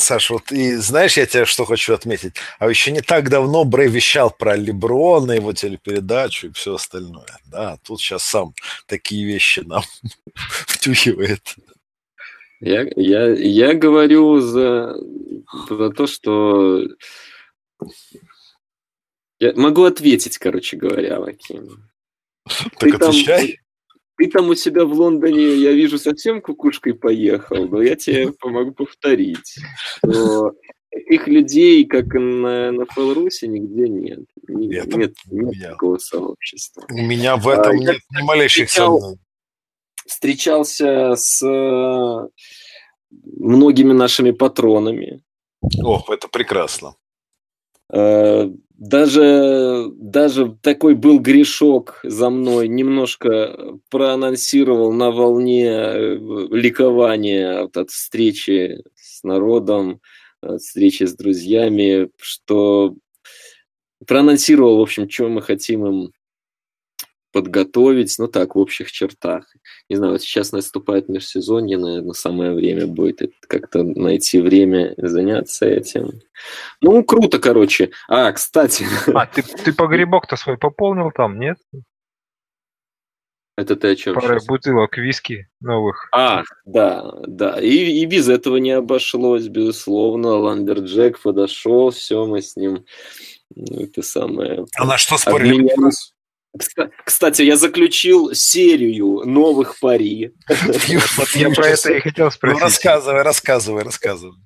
Саша, 0.00 0.34
вот 0.34 0.52
и 0.52 0.74
знаешь, 0.76 1.16
я 1.16 1.26
тебе 1.26 1.44
что 1.44 1.64
хочу 1.64 1.94
отметить? 1.94 2.34
А 2.58 2.68
еще 2.68 2.90
не 2.90 3.00
так 3.00 3.28
давно 3.28 3.64
Брей 3.64 3.88
вещал 3.88 4.30
про 4.30 4.56
Леброна, 4.56 5.32
его 5.32 5.52
телепередачу 5.52 6.48
и 6.48 6.52
все 6.52 6.74
остальное. 6.74 7.38
Да, 7.46 7.78
тут 7.84 8.00
сейчас 8.00 8.24
сам 8.24 8.54
такие 8.86 9.24
вещи 9.26 9.60
нам 9.60 9.82
втюхивает. 10.34 11.56
Я, 12.60 12.86
я, 12.96 13.28
я 13.28 13.74
говорю 13.74 14.40
за, 14.40 14.94
за 15.68 15.90
то, 15.90 16.06
что 16.06 16.82
я 19.38 19.54
могу 19.54 19.84
ответить, 19.84 20.36
короче 20.36 20.76
говоря, 20.76 21.20
Ваким. 21.20 21.90
Так 22.44 22.78
ты 22.78 22.90
отвечай. 22.90 23.46
Там, 23.46 23.69
ты 24.20 24.28
там 24.28 24.50
у 24.50 24.54
себя 24.54 24.84
в 24.84 24.92
Лондоне, 24.92 25.54
я 25.54 25.72
вижу, 25.72 25.98
совсем 25.98 26.42
кукушкой 26.42 26.92
поехал, 26.92 27.66
но 27.66 27.80
я 27.80 27.96
тебе 27.96 28.32
помогу 28.32 28.72
повторить, 28.72 29.58
что 29.96 30.52
таких 30.90 31.26
людей, 31.26 31.86
как 31.86 32.12
на, 32.12 32.70
на 32.70 32.84
Фелрусе, 32.84 33.48
нигде 33.48 33.88
нет. 33.88 34.20
Нет, 34.46 34.94
нет, 34.94 34.96
нет 34.96 35.14
меня, 35.30 35.70
такого 35.70 35.96
сообщества. 35.96 36.84
У 36.90 37.00
меня 37.00 37.36
в 37.36 37.48
этом 37.48 37.72
а, 37.72 37.76
нет 37.76 37.96
ни 38.10 38.22
малейших 38.22 38.68
сомнений. 38.68 39.18
Встречался 40.06 41.14
с 41.16 41.42
э, 41.42 42.28
многими 43.38 43.94
нашими 43.94 44.32
патронами. 44.32 45.22
О, 45.82 46.04
это 46.10 46.28
прекрасно. 46.28 46.94
Даже, 48.80 49.88
даже 49.94 50.56
такой 50.62 50.94
был 50.94 51.20
грешок 51.20 52.00
за 52.02 52.30
мной, 52.30 52.66
немножко 52.66 53.78
проанонсировал 53.90 54.90
на 54.90 55.10
волне 55.10 55.66
э, 55.68 56.16
ликования 56.50 57.64
от, 57.64 57.90
встречи 57.90 58.82
с 58.94 59.22
народом, 59.22 60.00
от 60.40 60.62
встречи 60.62 61.04
с 61.04 61.14
друзьями, 61.14 62.08
что 62.16 62.94
проанонсировал, 64.06 64.78
в 64.78 64.80
общем, 64.80 65.10
что 65.10 65.28
мы 65.28 65.42
хотим 65.42 65.86
им 65.86 66.12
подготовить, 67.32 68.14
ну 68.18 68.28
так, 68.28 68.54
в 68.54 68.58
общих 68.58 68.90
чертах. 68.90 69.44
Не 69.88 69.96
знаю, 69.96 70.12
вот 70.12 70.22
сейчас 70.22 70.52
наступает 70.52 71.08
межсезонье, 71.08 71.78
наверное, 71.78 72.12
самое 72.12 72.54
время 72.54 72.86
будет 72.86 73.32
как-то 73.46 73.82
найти 73.82 74.40
время 74.40 74.94
заняться 74.96 75.66
этим. 75.66 76.20
Ну, 76.80 77.02
круто, 77.04 77.38
короче. 77.38 77.90
А, 78.08 78.32
кстати... 78.32 78.86
А, 79.14 79.26
ты, 79.26 79.42
ты 79.42 79.72
погребок-то 79.72 80.36
свой 80.36 80.56
пополнил 80.56 81.10
там, 81.10 81.38
нет? 81.38 81.58
Это 83.56 83.76
ты 83.76 83.88
о 83.88 83.96
чем 83.96 84.14
Пара 84.14 84.38
сейчас? 84.38 84.46
бутылок 84.46 84.96
виски 84.96 85.48
новых. 85.60 86.08
А, 86.12 86.44
да, 86.64 87.12
да. 87.26 87.60
И, 87.60 88.00
и 88.00 88.06
без 88.06 88.28
этого 88.28 88.56
не 88.56 88.70
обошлось, 88.70 89.48
безусловно. 89.48 90.38
Ламберджек 90.38 91.20
подошел, 91.20 91.90
все, 91.90 92.24
мы 92.24 92.40
с 92.40 92.56
ним 92.56 92.86
ну, 93.54 93.82
это 93.82 94.02
самое... 94.02 94.64
А 94.78 94.84
на 94.84 94.96
что 94.96 95.18
спорили? 95.18 95.54
Обменялись... 95.54 96.14
Кстати, 97.04 97.42
я 97.42 97.56
заключил 97.56 98.34
серию 98.34 99.22
новых 99.24 99.78
пари. 99.78 100.32
Я 101.34 101.50
про 101.50 101.66
это 101.68 101.92
и 101.92 102.00
хотел 102.00 102.30
спросить. 102.30 102.58
Ну, 102.58 102.64
рассказывай, 102.64 103.22
рассказывай, 103.22 103.82
рассказывай. 103.84 104.36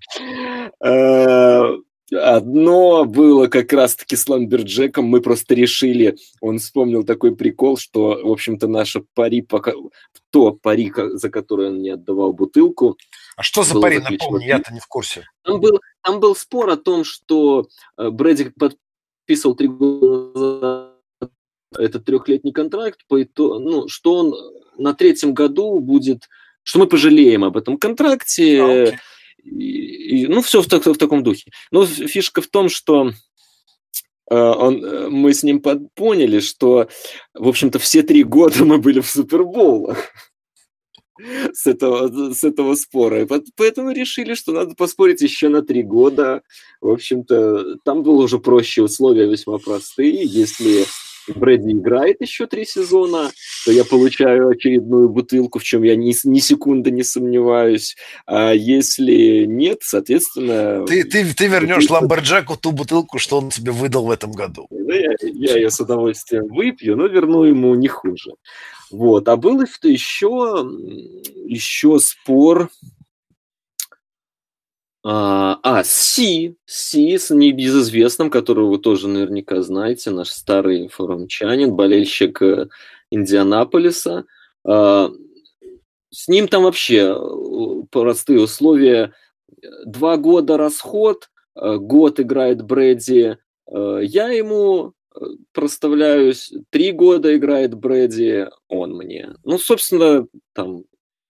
Э, 0.84 1.78
одно 2.12 3.05
было 3.07 3.46
как 3.46 3.72
раз-таки 3.72 4.16
с 4.16 4.28
Ламберджеком. 4.28 5.07
Мы 5.07 5.22
просто 5.22 5.55
решили, 5.55 6.16
он 6.40 6.59
вспомнил 6.59 7.05
такой 7.05 7.34
прикол, 7.34 7.78
что, 7.78 8.20
в 8.22 8.30
общем-то, 8.30 8.68
наша 8.68 9.02
пари, 9.14 9.40
пока, 9.40 9.72
то 10.30 10.52
пари, 10.52 10.92
за 10.94 11.30
которое 11.30 11.70
он 11.70 11.80
не 11.80 11.90
отдавал 11.90 12.34
бутылку. 12.34 12.98
А 13.36 13.42
что 13.42 13.62
за 13.62 13.80
пари, 13.80 13.98
напомни, 13.98 14.44
я-то 14.44 14.72
не 14.74 14.80
в 14.80 14.86
курсе. 14.86 15.26
Там 15.42 15.59
был, 15.61 15.80
там 16.02 16.20
был 16.20 16.36
спор 16.36 16.68
о 16.68 16.76
том, 16.76 17.05
что 17.05 17.66
э, 17.96 18.11
Брэдик 18.11 18.52
подписывал 18.55 19.55
три 19.55 19.68
года 19.68 20.93
этот 21.79 22.05
трехлетний 22.05 22.53
контракт, 22.53 23.01
по 23.09 23.22
итогу, 23.22 23.59
ну, 23.59 23.89
что 23.89 24.14
он 24.14 24.35
на 24.77 24.95
третьем 24.95 25.35
году 25.35 25.79
будет, 25.81 26.29
что 26.62 26.79
мы 26.79 26.87
пожалеем 26.87 27.45
об 27.45 27.57
этом 27.57 27.77
контракте, 27.77 28.59
okay. 28.59 28.97
и, 29.43 30.22
и, 30.22 30.27
ну, 30.27 30.43
все 30.43 30.62
в, 30.62 30.66
в, 30.66 30.87
в 30.87 30.99
таком 30.99 31.22
духе. 31.22 31.51
Но 31.70 31.87
фишка 31.87 32.41
в 32.43 32.47
том, 32.47 32.68
что 32.68 33.12
э, 34.31 34.35
он, 34.35 35.11
мы 35.11 35.33
с 35.33 35.43
ним 35.43 35.61
под, 35.61 35.93
поняли, 35.95 36.41
что, 36.41 36.89
в 37.35 37.49
общем-то, 37.49 37.79
все 37.79 38.03
три 38.03 38.25
года 38.25 38.64
мы 38.64 38.79
были 38.79 39.01
в 39.01 39.11
Супербоулах 39.11 39.99
с 41.53 41.66
этого, 41.66 42.33
с 42.33 42.45
этого 42.45 42.75
спора. 42.75 43.22
И 43.22 43.29
поэтому 43.57 43.91
решили, 43.91 44.35
что 44.35 44.53
надо 44.53 44.75
поспорить 44.75 45.22
еще 45.22 45.49
на 45.49 45.62
три 45.62 45.83
года. 45.83 46.43
В 46.81 46.89
общем-то, 46.89 47.77
там 47.85 48.03
было 48.03 48.22
уже 48.22 48.39
проще, 48.39 48.83
условия 48.83 49.27
весьма 49.27 49.59
простые. 49.59 50.25
Если 50.25 50.85
Брэдли 51.35 51.72
играет 51.72 52.20
еще 52.20 52.47
три 52.47 52.64
сезона, 52.64 53.31
то 53.64 53.72
я 53.72 53.85
получаю 53.85 54.49
очередную 54.49 55.09
бутылку, 55.09 55.59
в 55.59 55.64
чем 55.64 55.83
я 55.83 55.97
ни, 55.97 56.14
ни 56.29 56.39
секунды 56.39 56.91
не 56.91 57.03
сомневаюсь. 57.03 57.97
А 58.27 58.53
если 58.53 59.45
нет, 59.45 59.79
соответственно... 59.83 60.85
Ты, 60.87 61.05
ты, 61.05 61.25
ты 61.35 61.47
вернешь 61.47 61.85
бутылка... 61.85 61.93
Ламберджеку 61.93 62.57
ту 62.57 62.72
бутылку, 62.72 63.18
что 63.18 63.39
он 63.39 63.51
тебе 63.51 63.72
выдал 63.72 64.07
в 64.07 64.11
этом 64.11 64.33
году. 64.33 64.66
Ну, 64.70 64.93
я, 64.93 65.12
я 65.22 65.57
ее 65.57 65.70
с 65.70 65.81
удовольствием 65.81 66.49
выпью, 66.49 66.97
но 66.97 67.07
верну 67.07 67.45
ему 67.45 67.75
не 67.75 67.89
хуже. 67.89 68.33
Вот. 68.91 69.29
А 69.29 69.37
был 69.37 69.61
еще, 69.62 70.68
еще 71.47 71.99
спор 71.99 72.70
а, 75.07 75.61
а, 75.62 75.84
Си, 75.84 76.57
Си 76.64 77.18
с 77.18 77.32
небезызвестным, 77.32 78.30
которого 78.30 78.70
вы 78.70 78.78
тоже 78.78 79.07
наверняка 79.07 79.61
знаете, 79.61 80.11
наш 80.11 80.30
старый 80.30 80.88
форумчанин, 80.88 81.74
болельщик 81.74 82.40
э, 82.40 82.68
Индианаполиса. 83.11 84.24
А, 84.66 85.11
с 86.09 86.26
ним 86.26 86.48
там 86.48 86.62
вообще 86.62 87.14
э, 87.14 87.82
простые 87.90 88.40
условия. 88.40 89.12
Два 89.84 90.16
года 90.16 90.57
расход, 90.57 91.28
э, 91.55 91.76
год 91.76 92.18
играет 92.18 92.62
Брэди. 92.62 93.36
Я 93.66 94.28
ему 94.28 94.92
проставляюсь, 95.52 96.52
три 96.70 96.92
года 96.92 97.34
играет 97.36 97.74
Брэди, 97.74 98.48
он 98.68 98.94
мне. 98.94 99.34
Ну, 99.42 99.59
собственно, 99.59 100.26
там 100.52 100.84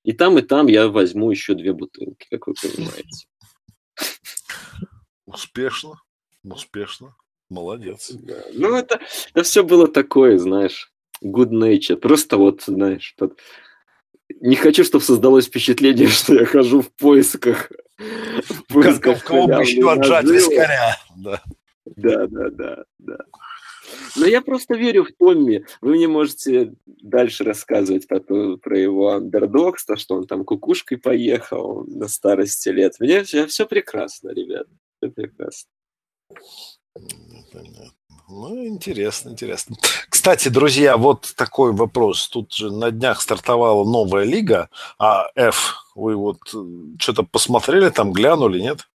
и 0.04 0.12
там, 0.12 0.38
и 0.38 0.42
там 0.42 0.66
я 0.66 0.88
возьму 0.88 1.30
еще 1.30 1.54
две 1.54 1.72
бутылки, 1.72 2.26
как 2.30 2.46
вы 2.46 2.54
понимаете. 2.60 3.26
Успешно, 5.34 6.00
успешно. 6.44 7.16
Молодец. 7.50 8.10
Да. 8.12 8.42
Ну, 8.52 8.74
это, 8.76 9.00
это 9.32 9.42
все 9.42 9.62
было 9.62 9.86
такое, 9.88 10.38
знаешь, 10.38 10.92
good 11.22 11.50
nature. 11.50 11.96
Просто 11.96 12.36
вот, 12.36 12.62
знаешь, 12.66 13.14
под... 13.18 13.38
не 14.40 14.56
хочу, 14.56 14.84
чтобы 14.84 15.04
создалось 15.04 15.46
впечатление, 15.46 16.08
что 16.08 16.34
я 16.34 16.46
хожу 16.46 16.82
в 16.82 16.92
поисках. 16.92 17.70
В 17.98 18.72
поисках 18.72 19.24
кого 19.24 19.46
бы 19.46 19.54
еще 19.54 19.90
отжать 19.90 20.24
вискаря. 20.24 20.96
Да. 21.16 21.42
да, 21.84 22.26
да, 22.26 22.50
да, 22.50 22.84
да. 22.98 23.18
Но 24.16 24.26
я 24.26 24.40
просто 24.40 24.74
верю 24.74 25.04
в 25.04 25.12
Томми. 25.12 25.66
Вы 25.80 25.94
мне 25.94 26.08
можете 26.08 26.74
дальше 26.86 27.44
рассказывать 27.44 28.06
про, 28.06 28.20
про 28.20 28.78
его 28.78 29.10
андердогство, 29.10 29.96
что 29.96 30.16
он 30.16 30.26
там 30.26 30.44
кукушкой 30.44 30.98
поехал 30.98 31.84
на 31.86 32.08
старости 32.08 32.68
лет. 32.68 32.94
Мне 33.00 33.24
все, 33.24 33.46
все 33.46 33.66
прекрасно, 33.66 34.30
ребят. 34.30 34.66
Все 35.04 35.10
прекрасно. 35.10 35.70
Понятно. 37.52 37.92
Ну, 38.28 38.66
интересно, 38.66 39.30
интересно. 39.30 39.76
Кстати, 40.08 40.48
друзья, 40.48 40.96
вот 40.96 41.34
такой 41.36 41.72
вопрос. 41.72 42.28
Тут 42.28 42.54
же 42.54 42.72
на 42.72 42.90
днях 42.90 43.20
стартовала 43.20 43.84
новая 43.84 44.24
лига, 44.24 44.70
а 44.98 45.26
F, 45.34 45.74
вы 45.94 46.16
вот 46.16 46.38
э, 46.54 46.58
что-то 46.98 47.22
посмотрели 47.22 47.90
там, 47.90 48.12
глянули, 48.12 48.60
нет? 48.60 48.88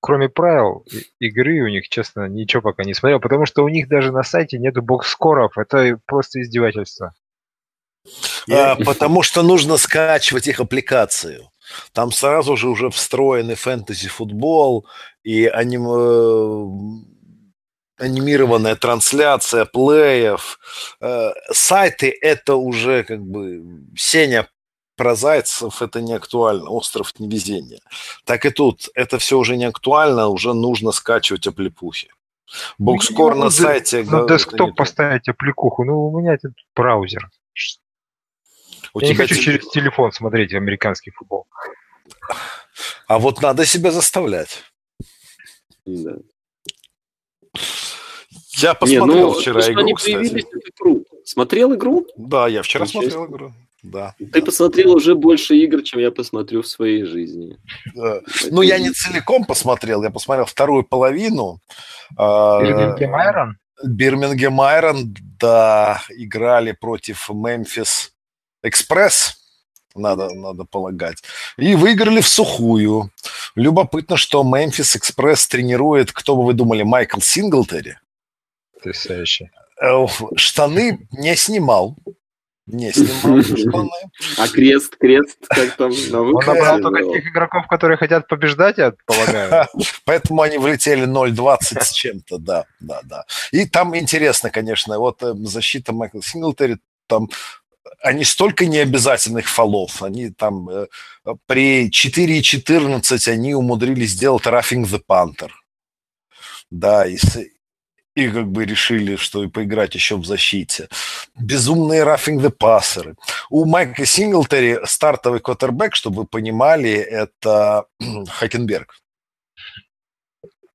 кроме 0.00 0.28
правил 0.28 0.86
игры 1.18 1.60
у 1.60 1.68
них, 1.68 1.88
честно, 1.88 2.28
ничего 2.28 2.62
пока 2.62 2.84
не 2.84 2.94
смотрел, 2.94 3.18
потому 3.18 3.46
что 3.46 3.64
у 3.64 3.68
них 3.68 3.88
даже 3.88 4.12
на 4.12 4.22
сайте 4.22 4.56
нету 4.56 4.80
бокс-скоров. 4.80 5.58
Это 5.58 5.98
просто 6.06 6.40
издевательство. 6.40 7.14
А, 8.50 8.76
потому 8.76 9.22
что 9.22 9.42
нужно 9.42 9.76
скачивать 9.76 10.46
их 10.46 10.60
аппликацию. 10.60 11.50
Там 11.92 12.12
сразу 12.12 12.56
же 12.56 12.68
уже 12.68 12.90
встроенный 12.90 13.54
фэнтези-футбол 13.54 14.86
и 15.22 15.46
аним... 15.46 15.86
Э, 15.88 17.18
анимированная 17.98 18.76
трансляция 18.76 19.64
плеев. 19.64 20.58
Э, 21.00 21.30
сайты 21.52 22.16
это 22.20 22.54
уже 22.56 23.02
как 23.02 23.20
бы 23.20 23.62
Сеня 23.96 24.48
про 24.96 25.14
зайцев 25.14 25.80
это 25.80 26.00
не 26.00 26.12
актуально, 26.12 26.70
остров 26.70 27.12
невезения. 27.18 27.80
Так 28.24 28.44
и 28.44 28.50
тут, 28.50 28.88
это 28.94 29.18
все 29.18 29.38
уже 29.38 29.56
не 29.56 29.64
актуально, 29.64 30.28
уже 30.28 30.52
нужно 30.54 30.92
скачивать 30.92 31.46
оплепухи. 31.46 32.10
Бокскор 32.78 33.34
ну, 33.34 33.44
на 33.44 33.50
сайте... 33.50 34.02
На 34.02 34.26
десктоп 34.26 34.74
поставить 34.74 35.28
аппликуху, 35.28 35.84
ну 35.84 36.08
у 36.08 36.20
меня 36.20 36.34
этот 36.34 36.52
браузер. 36.74 37.30
У 38.94 39.00
Я 39.00 39.08
не 39.08 39.14
хочу 39.14 39.34
те... 39.34 39.40
через 39.40 39.68
телефон 39.68 40.12
смотреть 40.12 40.54
американский 40.54 41.10
футбол. 41.10 41.46
А 43.06 43.18
вот 43.18 43.42
надо 43.42 43.64
себя 43.64 43.90
заставлять. 43.90 44.64
Да. 45.84 46.16
Я 48.58 48.74
посмотрел 48.74 49.06
не, 49.06 49.20
ну, 49.20 49.32
вчера 49.32 49.60
игру, 49.72 49.80
они 49.80 49.94
кстати. 49.94 50.46
Смотрел 51.24 51.74
игру? 51.74 52.06
Да, 52.16 52.48
я 52.48 52.62
вчера 52.62 52.84
Очень 52.84 53.00
смотрел 53.00 53.26
игру. 53.26 53.52
Да. 53.82 54.14
Ты 54.18 54.40
да. 54.40 54.42
посмотрел 54.42 54.92
уже 54.92 55.14
больше 55.14 55.56
игр, 55.56 55.82
чем 55.82 56.00
я 56.00 56.10
посмотрю 56.10 56.62
в 56.62 56.66
своей 56.66 57.04
жизни. 57.04 57.58
Да. 57.94 58.20
Ну, 58.50 58.62
я 58.62 58.78
не 58.78 58.90
целиком 58.90 59.44
посмотрел, 59.44 60.02
я 60.02 60.10
посмотрел 60.10 60.46
вторую 60.46 60.84
половину. 60.84 61.60
А, 62.16 62.60
Бирмингем 62.60 63.14
Айрон? 63.14 63.58
Бирмингем 63.84 64.60
Айрон, 64.60 65.14
да, 65.38 66.02
играли 66.10 66.72
против 66.72 67.30
Мемфис 67.30 68.12
Экспресс, 68.62 69.36
надо, 69.94 70.28
надо 70.34 70.64
полагать. 70.64 71.22
И 71.56 71.74
выиграли 71.74 72.20
в 72.20 72.28
сухую. 72.28 73.10
Любопытно, 73.54 74.16
что 74.16 74.42
Мемфис 74.42 74.96
Экспресс 74.96 75.46
тренирует, 75.46 76.12
кто 76.12 76.36
бы 76.36 76.44
вы 76.44 76.54
думали, 76.54 76.82
Майкл 76.82 77.20
Синглтери. 77.20 77.98
Потрясающе. 78.74 79.50
Э, 79.80 80.06
штаны 80.36 81.08
не 81.12 81.36
снимал 81.36 81.96
не 82.68 82.92
снимал 82.92 83.42
штаны. 83.42 83.90
А 84.38 84.48
крест, 84.48 84.96
крест, 84.96 85.38
как 85.48 85.76
там 85.76 85.90
на 86.10 86.20
Он 86.20 86.44
набрал 86.44 86.80
только 86.80 87.02
тех 87.02 87.26
игроков, 87.26 87.66
которые 87.66 87.96
хотят 87.96 88.28
побеждать, 88.28 88.78
я 88.78 88.92
полагаю. 89.06 89.66
Поэтому 90.04 90.42
они 90.42 90.58
влетели 90.58 91.06
0-20 91.06 91.82
с 91.82 91.90
чем-то, 91.90 92.38
да, 92.38 92.66
да, 92.80 93.00
да. 93.04 93.24
И 93.52 93.66
там 93.66 93.96
интересно, 93.96 94.50
конечно, 94.50 94.98
вот 94.98 95.22
э, 95.22 95.34
защита 95.34 95.92
Майкла 95.92 96.22
Синглтери, 96.22 96.78
там 97.06 97.28
они 98.00 98.24
столько 98.24 98.66
необязательных 98.66 99.48
фолов, 99.48 100.02
они 100.02 100.30
там 100.30 100.68
э, 100.68 100.86
при 101.46 101.88
4.14 101.88 103.28
они 103.28 103.54
умудрились 103.54 104.12
сделать 104.12 104.46
Roughing 104.46 104.84
the 104.84 105.02
Panther. 105.06 105.50
Да, 106.70 107.06
и, 107.06 107.18
и 108.14 108.28
как 108.28 108.48
бы 108.50 108.64
решили, 108.64 109.16
что 109.16 109.44
и 109.44 109.48
поиграть 109.48 109.94
еще 109.94 110.16
в 110.16 110.24
защите. 110.24 110.88
Безумные 111.36 112.02
Roughing 112.02 112.40
the 112.40 112.52
Passer. 112.52 113.14
У 113.50 113.64
Майка 113.64 114.04
Синглтери 114.06 114.78
стартовый 114.84 115.40
квотербек, 115.40 115.94
чтобы 115.94 116.18
вы 116.18 116.26
понимали, 116.26 116.90
это 116.90 117.86
Хакенберг. 118.28 118.94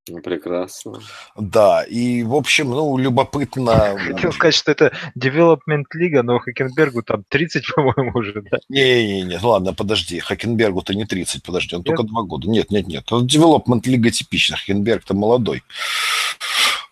Ну, 0.10 0.20
прекрасно. 0.20 1.00
Да, 1.38 1.84
и, 1.84 2.24
в 2.24 2.36
общем, 2.36 2.72
ну, 2.72 2.98
любопытно... 2.98 3.98
Хотел 3.98 4.34
сказать, 4.34 4.54
что 4.54 4.72
это 4.72 4.92
Development 5.18 5.86
Лига, 5.94 6.24
но 6.24 6.40
Хакенбергу 6.40 7.04
там 7.04 7.24
30, 7.30 7.64
по-моему, 7.76 8.12
уже, 8.14 8.42
да? 8.42 8.58
Не-не-не, 8.68 9.40
ладно, 9.42 9.74
подожди, 9.74 10.20
Хакенбергу-то 10.20 10.94
не 10.94 11.06
30, 11.06 11.42
подожди, 11.44 11.76
он 11.76 11.84
нет? 11.84 11.88
только 11.88 12.04
два 12.04 12.24
года. 12.24 12.50
Нет, 12.50 12.70
нет, 12.70 12.88
нет, 12.88 13.10
Development 13.10 13.82
Лига 13.86 14.12
типичная, 14.12 14.58
Хакенберг-то 14.58 15.14
молодой. 15.14 15.64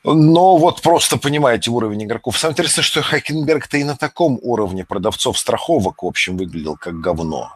Но 0.05 0.55
вот 0.55 0.81
просто 0.81 1.17
понимаете 1.17 1.69
уровень 1.69 2.05
игроков. 2.05 2.37
Самое 2.37 2.53
интересное, 2.53 2.83
что 2.83 3.01
Хакенберг-то 3.01 3.77
и 3.77 3.83
на 3.83 3.97
таком 3.97 4.39
уровне 4.41 4.85
продавцов 4.85 5.37
страховок, 5.37 6.01
в 6.03 6.07
общем, 6.07 6.37
выглядел 6.37 6.77
как 6.77 6.99
говно. 7.01 7.51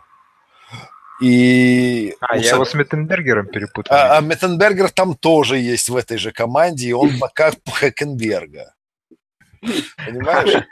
И... 1.22 2.14
А, 2.20 2.38
я 2.38 2.52
его 2.52 2.66
с 2.66 2.74
Меттенбергером 2.74 3.48
перепутал. 3.48 3.96
А, 3.96 4.18
а 4.18 4.22
Меттенбергер 4.22 4.90
там 4.90 5.16
тоже 5.16 5.58
есть 5.58 5.90
в 5.90 5.96
этой 5.96 6.18
же 6.18 6.32
команде, 6.32 6.90
и 6.90 6.94
он 6.94 7.18
пока 7.20 7.52
Хакенберга. 7.66 8.74
Понимаешь? 10.06 10.66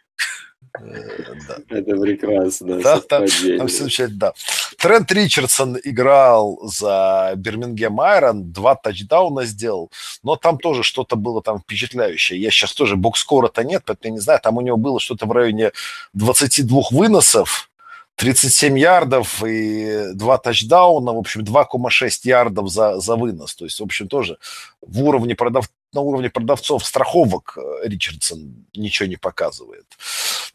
Э, 0.80 1.36
да. 1.48 1.58
Это 1.70 1.96
прекрасно. 1.96 2.82
Да, 2.82 3.00
там, 3.00 3.26
там 3.58 3.68
все 3.68 4.08
да. 4.08 4.34
Трент 4.78 5.12
Ричардсон 5.12 5.78
играл 5.84 6.60
за 6.64 7.34
Бирмингем 7.36 8.02
Айрон, 8.02 8.52
два 8.52 8.76
тачдауна 8.76 9.46
сделал, 9.46 9.92
но 10.24 10.36
там 10.36 10.58
тоже 10.58 10.84
что-то 10.84 11.16
было 11.16 11.42
там 11.42 11.60
впечатляющее. 11.60 12.42
Я 12.42 12.50
сейчас 12.50 12.74
тоже 12.74 12.96
бокскора-то 12.96 13.64
нет, 13.64 13.84
поэтому 13.86 14.14
я 14.14 14.16
не 14.16 14.20
знаю, 14.20 14.40
там 14.42 14.58
у 14.58 14.62
него 14.62 14.78
было 14.78 15.00
что-то 15.00 15.26
в 15.26 15.32
районе 15.32 15.72
22 16.14 16.82
выносов, 16.92 17.70
37 18.16 18.78
ярдов 18.78 19.44
и 19.44 20.14
два 20.14 20.38
тачдауна, 20.38 21.14
в 21.14 21.18
общем, 21.18 21.42
2,6 21.42 22.10
ярдов 22.24 22.70
за, 22.70 23.00
за 23.00 23.16
вынос. 23.16 23.56
То 23.56 23.66
есть, 23.66 23.80
в 23.80 23.84
общем, 23.84 24.08
тоже 24.08 24.38
в 24.82 25.04
уровне 25.04 25.36
продав... 25.36 25.70
на 25.94 26.02
уровне 26.02 26.30
продавцов 26.30 26.86
страховок 26.86 27.58
э, 27.58 27.88
Ричардсон 27.88 28.66
ничего 28.76 29.08
не 29.08 29.18
показывает. 29.18 29.86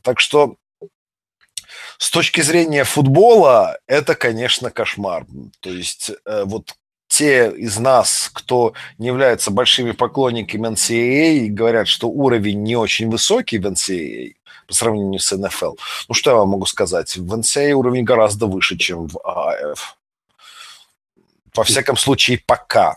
Так 0.02 0.20
что 0.20 0.56
с 1.98 2.11
точки 2.11 2.40
зрения 2.42 2.84
футбола 2.84 3.78
это, 3.86 4.14
конечно, 4.14 4.70
кошмар. 4.70 5.26
То 5.61 5.70
есть 5.70 6.12
э, 6.24 6.44
вот 6.44 6.74
те 7.09 7.50
из 7.50 7.78
нас, 7.78 8.30
кто 8.32 8.74
не 8.98 9.09
является 9.09 9.50
большими 9.50 9.92
поклонниками 9.92 10.68
NCAA, 10.68 11.48
говорят, 11.48 11.88
что 11.88 12.09
уровень 12.09 12.62
не 12.62 12.76
очень 12.76 13.11
высокий 13.11 13.59
в 13.59 13.66
NCAA, 13.66 14.34
по 14.68 14.74
сравнению 14.74 15.18
с 15.18 15.34
НФЛ. 15.36 15.74
Ну, 16.08 16.14
что 16.14 16.30
я 16.30 16.36
вам 16.36 16.50
могу 16.50 16.66
сказать? 16.66 17.16
В 17.16 17.34
NCAA 17.34 17.72
уровень 17.72 18.04
гораздо 18.04 18.46
выше, 18.46 18.76
чем 18.76 19.08
в 19.08 19.18
ААФ. 19.24 19.96
Во 21.56 21.64
всяком 21.64 21.96
случае, 21.96 22.40
пока. 22.46 22.94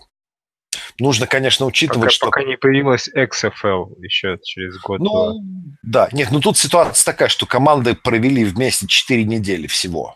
Нужно, 1.00 1.26
конечно, 1.26 1.66
учитывать, 1.66 2.02
пока, 2.02 2.12
что... 2.12 2.26
Пока 2.28 2.44
не 2.44 2.58
появилась 2.58 3.10
XFL 3.10 3.96
еще 4.02 4.38
через 4.44 4.78
год. 4.80 5.00
Ну, 5.00 5.40
да. 5.82 6.10
Нет, 6.12 6.30
ну 6.32 6.42
тут 6.42 6.58
ситуация 6.58 7.06
такая, 7.06 7.30
что 7.30 7.46
команды 7.46 7.96
провели 7.96 8.44
вместе 8.44 8.88
4 8.88 9.24
недели 9.24 9.68
всего. 9.68 10.16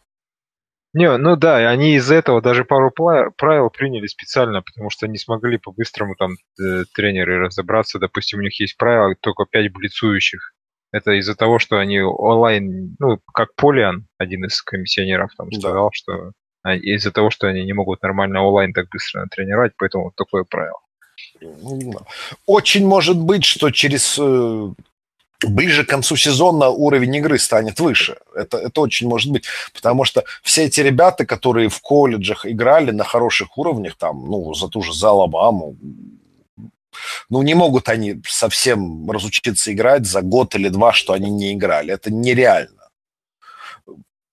Не, 0.93 1.17
ну 1.17 1.35
да, 1.35 1.57
они 1.69 1.95
из 1.95 2.09
этого 2.09 2.41
даже 2.41 2.63
пару 2.63 2.89
правил 2.91 3.69
приняли 3.69 4.07
специально, 4.07 4.61
потому 4.61 4.89
что 4.89 5.07
не 5.07 5.17
смогли 5.17 5.57
по-быстрому 5.57 6.15
там 6.15 6.35
э, 6.57 6.83
тренеры 6.93 7.39
разобраться. 7.39 7.99
Допустим, 7.99 8.39
у 8.39 8.41
них 8.41 8.57
есть 8.61 8.77
правила 8.77 9.13
только 9.19 9.45
5 9.45 9.73
блицующих. 9.73 10.54
Это 10.95 11.11
из-за 11.19 11.35
того, 11.35 11.59
что 11.59 11.77
они 11.77 11.99
онлайн, 11.99 12.95
ну, 12.99 13.19
как 13.33 13.53
Полиан, 13.55 14.07
один 14.17 14.45
из 14.45 14.61
комиссионеров, 14.61 15.29
там 15.37 15.49
да. 15.49 15.59
сказал, 15.59 15.89
что 15.91 16.31
из-за 16.71 17.11
того, 17.11 17.29
что 17.31 17.47
они 17.47 17.65
не 17.65 17.73
могут 17.73 18.01
нормально 18.01 18.41
онлайн 18.41 18.71
так 18.71 18.87
быстро 18.89 19.27
тренировать, 19.29 19.73
поэтому 19.77 20.05
вот 20.05 20.15
такое 20.15 20.45
правило. 20.45 20.79
Очень 22.45 22.87
может 22.87 23.17
быть, 23.17 23.43
что 23.43 23.71
через 23.71 24.17
э, 24.17 24.73
ближе 25.43 25.83
к 25.83 25.89
концу 25.89 26.15
сезона 26.15 26.69
уровень 26.69 27.15
игры 27.17 27.39
станет 27.39 27.81
выше. 27.81 28.15
Это, 28.33 28.57
это 28.57 28.79
очень 28.79 29.09
может 29.09 29.33
быть. 29.33 29.45
Потому 29.73 30.05
что 30.05 30.23
все 30.43 30.63
эти 30.63 30.79
ребята, 30.79 31.25
которые 31.25 31.67
в 31.67 31.81
колледжах 31.81 32.45
играли 32.45 32.91
на 32.91 33.03
хороших 33.03 33.57
уровнях, 33.57 33.95
там, 33.97 34.25
ну, 34.29 34.53
за 34.53 34.69
ту 34.69 34.81
же 34.81 34.93
за 34.93 35.09
Алабаму, 35.09 35.75
ну, 37.29 37.41
не 37.41 37.53
могут 37.53 37.89
они 37.89 38.21
совсем 38.27 39.09
разучиться 39.09 39.73
играть 39.73 40.05
за 40.05 40.21
год 40.21 40.55
или 40.55 40.69
два, 40.69 40.93
что 40.93 41.13
они 41.13 41.29
не 41.29 41.53
играли. 41.53 41.93
Это 41.93 42.11
нереально. 42.11 42.89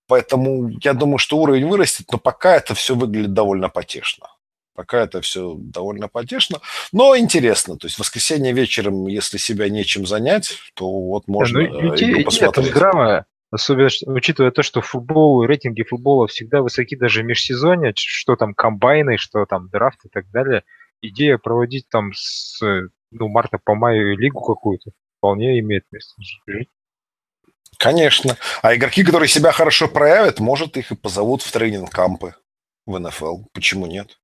Поэтому 0.07 0.69
я 0.81 0.93
думаю, 0.93 1.17
что 1.17 1.37
уровень 1.37 1.67
вырастет, 1.67 2.07
но 2.11 2.17
пока 2.17 2.55
это 2.55 2.75
все 2.75 2.95
выглядит 2.95 3.33
довольно 3.33 3.69
потешно. 3.69 4.27
Пока 4.75 5.01
это 5.01 5.21
все 5.21 5.55
довольно 5.57 6.07
потешно, 6.07 6.59
но 6.91 7.15
интересно. 7.15 7.77
То 7.77 7.85
есть 7.85 7.95
в 7.95 7.99
воскресенье 7.99 8.53
вечером, 8.53 9.07
если 9.07 9.37
себя 9.37 9.69
нечем 9.69 10.07
занять, 10.07 10.57
то 10.73 10.89
вот 10.89 11.27
можно 11.27 11.61
да, 11.61 11.69
ну, 11.69 11.95
идея, 11.95 12.25
посмотреть. 12.25 12.65
Нет, 12.65 12.75
здраво, 12.75 13.25
особенно 13.51 13.89
учитывая 14.07 14.51
то, 14.51 14.63
что 14.63 14.81
футбол, 14.81 15.45
рейтинги 15.45 15.83
футбола 15.83 16.27
всегда 16.27 16.63
высоки 16.63 16.95
даже 16.95 17.21
в 17.21 17.25
межсезонье, 17.25 17.93
что 17.95 18.35
там 18.35 18.55
комбайны, 18.55 19.17
что 19.17 19.45
там 19.45 19.69
драфт 19.69 20.05
и 20.05 20.09
так 20.09 20.29
далее– 20.31 20.63
идея 21.03 21.37
проводить 21.37 21.87
там 21.89 22.11
с 22.13 22.59
ну, 23.11 23.27
марта 23.27 23.59
по 23.63 23.75
маю 23.75 24.17
лигу 24.17 24.41
какую-то 24.41 24.91
вполне 25.17 25.59
имеет 25.59 25.85
место 25.91 26.13
жить. 26.47 26.69
Конечно. 27.77 28.37
А 28.61 28.75
игроки, 28.75 29.03
которые 29.03 29.29
себя 29.29 29.51
хорошо 29.51 29.87
проявят, 29.87 30.39
может, 30.39 30.77
их 30.77 30.91
и 30.91 30.95
позовут 30.95 31.41
в 31.41 31.51
тренинг-кампы 31.51 32.35
в 32.85 32.99
НФЛ. 32.99 33.43
Почему 33.53 33.87
нет? 33.87 34.19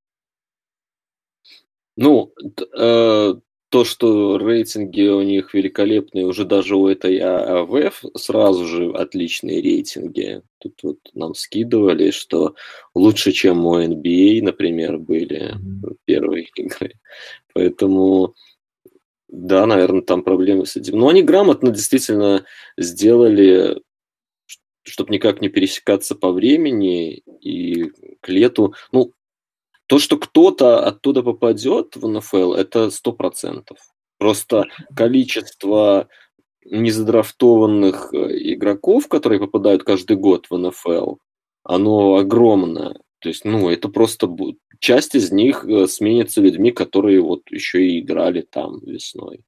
Ну, 1.96 2.34
э, 2.78 3.34
то, 3.70 3.84
что 3.84 4.38
рейтинги 4.38 5.08
у 5.08 5.22
них 5.22 5.54
великолепные, 5.54 6.26
уже 6.26 6.44
даже 6.44 6.76
у 6.76 6.88
этой 6.88 7.20
АВФ 7.20 8.04
сразу 8.16 8.66
же 8.66 8.92
отличные 8.92 9.62
рейтинги. 9.62 10.42
Тут 10.58 10.80
вот 10.82 10.98
нам 11.14 11.36
скидывали, 11.36 12.10
что 12.10 12.56
лучше, 12.96 13.32
чем 13.32 13.66
у 13.66 13.80
NBA, 13.80 14.42
например, 14.42 14.98
были 14.98 15.56
первые 16.06 16.48
игры. 16.56 16.94
Поэтому, 17.54 18.34
да, 19.28 19.68
наверное, 19.68 20.02
там 20.02 20.24
проблемы 20.24 20.66
с 20.66 20.76
этим. 20.76 20.98
Но 20.98 21.10
они 21.10 21.22
грамотно 21.22 21.70
действительно 21.70 22.46
сделали 22.78 23.82
чтобы 24.84 25.14
никак 25.14 25.40
не 25.40 25.50
пересекаться 25.50 26.16
по 26.16 26.32
времени 26.32 27.22
и 27.42 27.92
к 28.22 28.30
лету. 28.30 28.74
Ну, 28.92 29.14
то, 29.90 29.98
что 29.98 30.18
кто-то 30.18 30.86
оттуда 30.86 31.24
попадет 31.24 31.96
в 31.96 32.08
НФЛ, 32.08 32.54
это 32.54 32.92
сто 32.92 33.12
процентов. 33.12 33.80
Просто 34.20 34.66
количество 34.96 36.08
незадрафтованных 36.64 38.14
э, 38.14 38.38
игроков, 38.54 39.08
которые 39.08 39.40
попадают 39.40 39.84
каждый 39.84 40.16
год 40.16 40.46
в 40.48 40.58
НФЛ, 40.58 41.16
оно 41.64 42.18
огромное. 42.18 43.00
То 43.18 43.30
есть, 43.30 43.46
ну, 43.46 43.68
это 43.68 43.90
просто 43.90 44.30
часть 44.80 45.16
из 45.16 45.32
них 45.32 45.66
э, 45.66 45.88
сменится 45.88 46.40
людьми, 46.40 46.72
которые 46.72 47.22
вот 47.22 47.50
еще 47.50 47.84
и 47.84 48.00
играли 48.00 48.42
там 48.42 48.80
весной. 48.82 49.42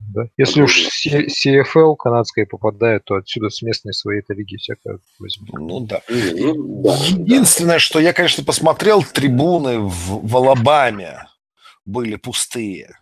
Да. 0.00 0.28
Если 0.36 0.62
уж 0.62 0.88
CFL 1.06 1.96
канадская 1.96 2.46
попадает, 2.46 3.04
то 3.04 3.16
отсюда 3.16 3.50
с 3.50 3.62
местной 3.62 3.92
своей 3.92 4.20
этой 4.20 4.36
лиги 4.36 4.56
всякое 4.56 5.00
возьмут. 5.18 5.50
Ну 5.52 5.80
да. 5.80 6.02
Ну, 6.08 6.82
да 6.82 6.94
Единственное, 7.08 7.74
да. 7.74 7.80
что 7.80 7.98
я, 7.98 8.12
конечно, 8.12 8.44
посмотрел, 8.44 9.02
трибуны 9.02 9.80
в, 9.80 10.26
в 10.26 10.36
Алабаме 10.36 11.26
были 11.84 12.16
пустые. 12.16 12.98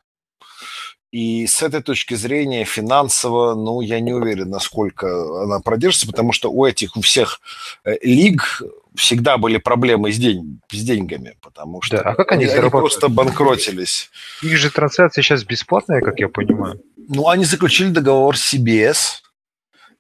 И 1.13 1.47
с 1.47 1.63
этой 1.63 1.83
точки 1.83 2.15
зрения 2.15 2.65
финансово, 2.65 3.55
ну, 3.55 3.81
я 3.81 4.01
не 4.01 4.13
уверен, 4.13 4.51
насколько 4.51 5.43
она 5.43 5.61
продержится, 5.61 6.07
потому 6.07 6.33
что 6.33 6.51
у 6.51 6.65
этих, 6.65 6.97
у 6.97 7.01
всех 7.01 7.41
э, 7.85 7.97
лиг 8.03 8.63
всегда 8.97 9.39
были 9.39 9.59
проблемы 9.59 10.13
с, 10.13 10.19
день, 10.19 10.61
с 10.71 10.83
деньгами, 10.83 11.37
потому 11.41 11.81
что 11.83 11.99
да, 11.99 12.11
а 12.11 12.15
как 12.15 12.33
они, 12.33 12.47
они 12.47 12.71
просто 12.71 13.09
банкротились. 13.09 14.11
Их 14.43 14.57
же 14.57 14.71
трансляция 14.71 15.23
сейчас 15.23 15.45
бесплатная, 15.45 16.01
как 16.01 16.19
я 16.19 16.29
понимаю. 16.29 16.81
Ну, 17.09 17.29
они 17.29 17.45
заключили 17.45 17.91
договор 17.91 18.37
с 18.37 18.55
CBS, 18.55 19.23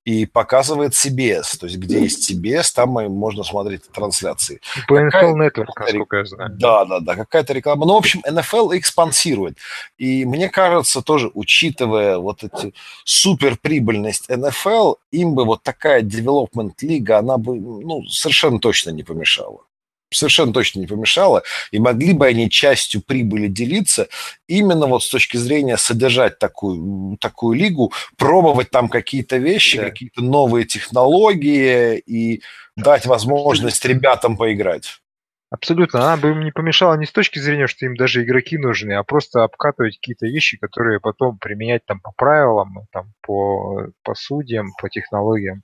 и 0.07 0.25
показывает 0.25 0.93
CBS. 0.93 1.59
То 1.59 1.67
есть, 1.67 1.79
где 1.79 2.01
есть 2.01 2.31
CBS, 2.31 2.73
там 2.75 2.91
можно 2.91 3.43
смотреть 3.43 3.83
трансляции. 3.91 4.61
По 4.87 5.01
NFL 5.01 5.35
Network, 5.35 5.67
насколько 5.79 6.17
я 6.19 6.25
знаю. 6.25 6.51
Да, 6.57 6.85
да, 6.85 7.01
да, 7.01 7.17
какая-то 7.17 7.53
реклама. 7.53 7.87
Ну, 7.87 7.95
в 7.95 7.97
общем, 7.97 8.23
NFL 8.25 8.79
экспансирует. 8.79 9.59
И 9.99 10.25
мне 10.25 10.49
кажется, 10.49 11.03
тоже, 11.03 11.31
учитывая 11.35 12.19
вот 12.19 12.45
эти 12.45 12.73
суперприбыльность 13.05 14.31
NFL, 14.31 14.97
им 15.11 15.35
бы 15.35 15.45
вот 15.45 15.65
такая 15.65 16.03
development 16.03 16.75
лига, 16.83 17.19
она 17.19 17.37
бы 17.37 17.57
ну, 17.57 18.05
совершенно 18.05 18.61
точно 18.61 18.91
не 18.91 19.03
помешала 19.03 19.66
совершенно 20.13 20.53
точно 20.53 20.81
не 20.81 20.87
помешало, 20.87 21.43
и 21.71 21.79
могли 21.79 22.13
бы 22.13 22.27
они 22.27 22.51
частью 22.51 23.03
прибыли 23.03 23.49
делиться 23.49 24.09
именно 24.47 24.87
вот 24.87 25.03
с 25.03 25.09
точки 25.09 25.37
зрения 25.37 25.77
содержать 25.77 26.39
такую, 26.39 27.17
такую 27.19 27.59
лигу, 27.59 27.93
пробовать 28.17 28.71
там 28.71 28.89
какие-то 28.89 29.37
вещи, 29.37 29.79
да. 29.79 29.85
какие-то 29.85 30.23
новые 30.23 30.65
технологии 30.65 31.99
и 31.99 32.43
дать 32.77 33.07
возможность 33.07 33.85
ребятам 33.85 34.37
поиграть. 34.37 35.01
Абсолютно. 35.49 36.01
Она 36.01 36.17
бы 36.21 36.31
им 36.31 36.41
не 36.45 36.51
помешала 36.51 36.97
не 36.97 37.07
с 37.07 37.13
точки 37.13 37.39
зрения, 37.39 37.69
что 37.69 37.87
им 37.87 37.97
даже 37.97 38.23
игроки 38.23 38.59
нужны, 38.59 38.93
а 38.93 39.05
просто 39.05 39.45
обкатывать 39.45 39.97
какие-то 39.97 40.27
вещи, 40.27 40.59
которые 40.59 40.99
потом 40.99 41.39
применять 41.39 41.87
там 41.87 42.01
по 42.01 42.13
правилам, 42.17 42.87
там, 42.91 43.13
по, 43.23 43.89
по 44.03 44.15
судьям, 44.15 44.73
по 44.81 44.89
технологиям. 44.89 45.63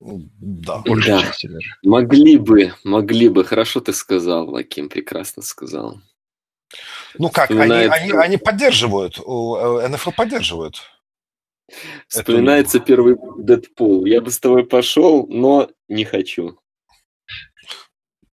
Да, 0.00 0.78
больше 0.78 1.08
да. 1.08 1.22
части 1.22 1.46
даже. 1.46 1.68
Могли 1.82 2.36
бы, 2.36 2.74
могли 2.84 3.28
бы. 3.28 3.44
Хорошо 3.44 3.80
ты 3.80 3.92
сказал, 3.92 4.48
Лаким, 4.50 4.88
прекрасно 4.88 5.42
сказал. 5.42 6.00
Ну 7.18 7.30
как, 7.30 7.50
Вспоминает... 7.50 7.90
они, 7.92 8.10
они, 8.10 8.18
они 8.18 8.36
поддерживают, 8.36 9.18
э, 9.18 9.88
НФЛ 9.88 10.10
поддерживают. 10.10 10.82
Вспоминается 12.08 12.78
эту... 12.78 12.86
первый 12.86 13.16
Дэдпул. 13.38 14.04
Я 14.04 14.20
бы 14.20 14.30
с 14.30 14.38
тобой 14.38 14.66
пошел, 14.66 15.26
но 15.28 15.70
не 15.88 16.04
хочу. 16.04 16.58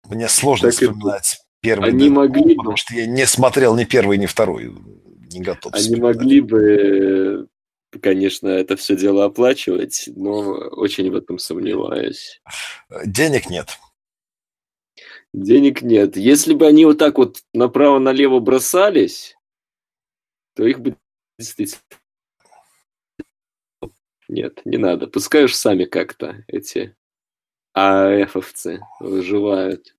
Мне 0.09 0.27
сложно 0.27 0.69
так 0.69 0.75
вспоминать 0.75 1.33
это... 1.33 1.43
первый 1.61 1.89
они 1.89 2.09
Дэдпул, 2.09 2.15
могли 2.15 2.55
потому 2.55 2.77
что 2.77 2.93
я 2.93 3.05
не 3.05 3.25
смотрел 3.25 3.75
ни 3.75 3.85
первый, 3.85 4.17
ни 4.17 4.25
второй. 4.25 4.73
Не 5.31 5.39
готов 5.39 5.73
Они 5.73 5.81
вспоминать. 5.81 6.15
могли 6.17 6.41
бы 6.41 7.47
конечно, 7.99 8.47
это 8.47 8.75
все 8.75 8.95
дело 8.95 9.25
оплачивать, 9.25 10.09
но 10.15 10.39
очень 10.71 11.09
в 11.11 11.15
этом 11.15 11.39
сомневаюсь. 11.39 12.41
Денег 13.05 13.49
нет. 13.49 13.77
Денег 15.33 15.81
нет. 15.81 16.15
Если 16.15 16.53
бы 16.53 16.67
они 16.67 16.85
вот 16.85 16.99
так 16.99 17.17
вот 17.17 17.43
направо-налево 17.53 18.39
бросались, 18.39 19.35
то 20.55 20.65
их 20.65 20.79
бы 20.79 20.95
действительно... 21.39 21.81
Нет, 24.29 24.61
не 24.65 24.77
надо. 24.77 25.07
Пускай 25.07 25.43
уж 25.43 25.53
сами 25.53 25.85
как-то 25.85 26.43
эти 26.47 26.95
АФовцы 27.73 28.81
выживают. 28.99 29.95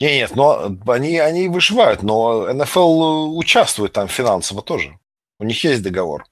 Нет, 0.00 0.12
нет, 0.12 0.36
но 0.36 0.76
они, 0.86 1.18
они 1.18 1.48
выживают, 1.48 2.02
но 2.02 2.52
НФЛ 2.52 3.36
участвует 3.36 3.92
там 3.92 4.08
финансово 4.08 4.62
тоже. 4.62 4.98
У 5.38 5.44
них 5.44 5.62
есть 5.64 5.82
договор. 5.82 6.24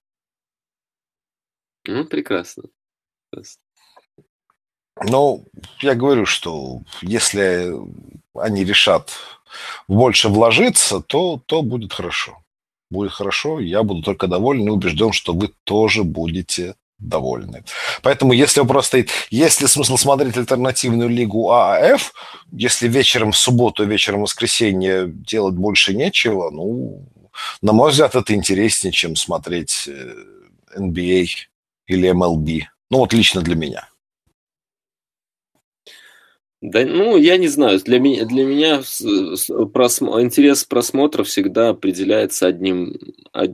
Ну, 1.90 2.04
прекрасно. 2.04 2.62
Ну, 5.02 5.44
я 5.80 5.94
говорю, 5.94 6.24
что 6.24 6.82
если 7.02 7.72
они 8.34 8.64
решат 8.64 9.12
больше 9.88 10.28
вложиться, 10.28 11.00
то, 11.00 11.42
то 11.46 11.62
будет 11.62 11.92
хорошо. 11.92 12.38
Будет 12.90 13.12
хорошо, 13.12 13.60
я 13.60 13.82
буду 13.82 14.02
только 14.02 14.28
доволен 14.28 14.68
и 14.68 14.70
убежден, 14.70 15.12
что 15.12 15.32
вы 15.32 15.52
тоже 15.64 16.04
будете 16.04 16.74
довольны. 16.98 17.64
Поэтому, 18.02 18.32
если 18.32 18.60
вопрос 18.60 18.86
стоит, 18.86 19.10
есть 19.30 19.60
ли 19.60 19.66
смысл 19.66 19.96
смотреть 19.96 20.36
альтернативную 20.36 21.08
лигу 21.08 21.50
ААФ, 21.50 22.12
если 22.52 22.88
вечером 22.88 23.32
в 23.32 23.36
субботу, 23.36 23.84
вечером 23.84 24.20
в 24.20 24.22
воскресенье 24.22 25.06
делать 25.08 25.54
больше 25.54 25.94
нечего, 25.94 26.50
ну, 26.50 27.08
на 27.62 27.72
мой 27.72 27.90
взгляд, 27.90 28.14
это 28.14 28.34
интереснее, 28.34 28.92
чем 28.92 29.16
смотреть 29.16 29.88
NBA 30.76 31.24
э, 31.24 31.26
или 31.90 32.10
MLB? 32.10 32.62
Ну, 32.90 32.98
вот 32.98 33.12
лично 33.12 33.42
для 33.42 33.54
меня. 33.54 33.88
Да, 36.62 36.84
ну, 36.84 37.16
я 37.16 37.38
не 37.38 37.48
знаю. 37.48 37.80
Для 37.80 37.98
меня, 37.98 38.26
для 38.26 38.44
меня 38.44 38.82
просм... 39.72 40.10
интерес 40.20 40.64
просмотра 40.64 41.24
всегда 41.24 41.70
определяется 41.70 42.46
одним... 42.46 42.98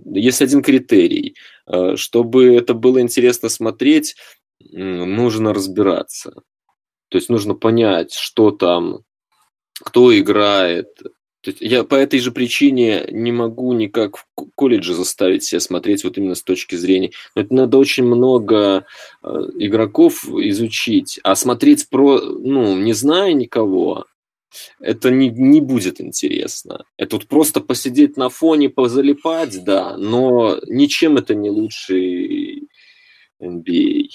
Есть 0.07 0.43
один 0.43 0.63
критерий. 0.63 1.37
Э, 1.67 1.95
чтобы 1.97 2.57
это 2.57 2.75
было 2.75 3.01
интересно 3.01 3.49
смотреть, 3.49 4.17
нужно 4.61 5.55
разбираться. 5.55 6.33
То 7.09 7.19
есть 7.19 7.29
нужно 7.29 7.55
понять, 7.55 8.13
что 8.13 8.51
там, 8.51 9.05
кто 9.81 10.17
играет, 10.19 10.89
есть 11.51 11.61
я 11.61 11.85
по 11.85 11.95
этой 11.95 12.19
же 12.21 12.33
причине 12.33 13.07
не 13.11 13.33
могу 13.33 13.73
никак 13.73 14.17
в 14.17 14.27
колледже 14.55 14.95
заставить 14.95 15.45
себя 15.45 15.61
смотреть 15.61 16.05
вот 16.05 16.19
именно 16.19 16.35
с 16.35 16.43
точки 16.43 16.75
зрения. 16.75 17.11
Но 17.35 17.43
это 17.43 17.55
надо 17.55 17.79
очень 17.79 18.05
много 18.05 18.87
э, 19.23 19.29
игроков 19.59 20.25
изучить, 20.29 21.21
а 21.23 21.35
смотреть 21.37 21.89
про, 21.89 22.21
ну, 22.21 22.77
не 22.77 22.93
зная 22.93 23.33
никого, 23.33 24.07
это 24.81 25.11
не, 25.11 25.29
не 25.29 25.61
будет 25.61 26.01
интересно. 26.01 26.85
Это 26.97 27.17
вот 27.17 27.27
просто 27.27 27.61
посидеть 27.61 28.17
на 28.17 28.29
фоне, 28.29 28.69
позалипать, 28.69 29.65
да, 29.65 29.97
но 29.97 30.59
ничем 30.67 31.17
это 31.17 31.35
не 31.35 31.51
лучше 31.51 32.61
NBA. 33.41 34.09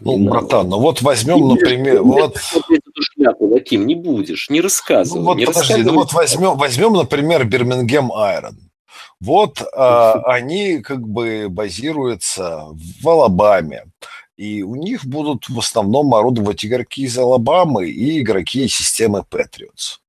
Ну, 0.00 0.18
не 0.18 0.28
братан, 0.28 0.68
ну 0.68 0.78
вот 0.78 1.02
возьмем, 1.02 1.38
не 1.38 1.54
например, 1.54 2.02
вот... 2.02 2.36
Эту 2.36 3.02
шляпу, 3.02 3.46
Лаким, 3.46 3.86
не 3.86 3.94
будешь, 3.94 4.48
не 4.50 4.60
рассказывай. 4.60 5.20
Ну, 5.20 5.26
вот 5.26 5.36
не 5.36 5.46
подожди, 5.46 5.82
ну 5.82 5.94
вот 5.94 6.12
возьмем, 6.12 6.56
возьмем, 6.56 6.92
например, 6.94 7.44
Бирмингем 7.44 8.12
Айрон. 8.12 8.58
Вот 9.20 9.62
а, 9.74 10.20
они 10.26 10.80
как 10.80 11.06
бы 11.08 11.46
базируются 11.48 12.66
в 13.00 13.08
Алабаме. 13.08 13.84
И 14.36 14.62
у 14.62 14.74
них 14.74 15.06
будут 15.06 15.48
в 15.48 15.58
основном 15.58 16.14
орудовать 16.14 16.64
игроки 16.64 17.04
из 17.04 17.16
Алабамы 17.16 17.88
и 17.88 18.20
игроки 18.20 18.68
системы 18.68 19.24
Patriots. 19.30 20.00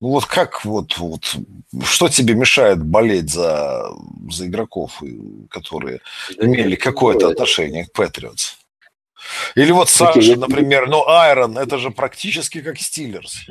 Ну 0.00 0.08
вот 0.08 0.26
как 0.26 0.64
вот, 0.64 0.98
вот 0.98 1.36
что 1.84 2.08
тебе 2.08 2.34
мешает 2.34 2.82
болеть 2.82 3.30
за, 3.30 3.90
за 4.30 4.46
игроков, 4.46 5.02
которые 5.50 6.00
имели 6.38 6.74
какое-то 6.74 7.28
отношение 7.28 7.86
к 7.86 7.98
Patriots? 7.98 8.56
Или 9.54 9.72
вот 9.72 9.88
Саша, 9.88 10.38
например, 10.38 10.88
ну, 10.88 11.08
Айрон, 11.08 11.56
это 11.56 11.78
же 11.78 11.90
практически 11.90 12.60
как 12.60 12.78
Стиллерс. 12.78 13.46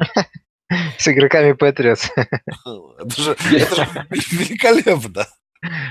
С 0.97 1.07
игроками 1.07 1.53
Патриотс. 1.53 2.09
Это 2.15 3.21
же, 3.21 3.35
это 3.51 3.75
же 3.75 3.87
великолепно. 4.31 5.27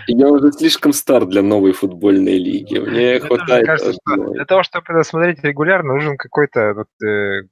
Я 0.07 0.29
уже 0.29 0.53
слишком 0.53 0.93
стар 0.93 1.25
для 1.25 1.43
новой 1.43 1.73
футбольной 1.73 2.37
лиги. 2.39 2.79
Мне 2.79 3.15
это 3.15 3.27
хватает... 3.27 3.67
Кажется, 3.67 3.93
что 3.93 4.33
для 4.33 4.45
того, 4.45 4.63
чтобы 4.63 4.85
это 4.89 5.03
смотреть 5.03 5.43
регулярно, 5.43 5.95
нужен 5.95 6.17
какой-то 6.19 6.75
вот, 6.75 7.07
э, 7.07 7.43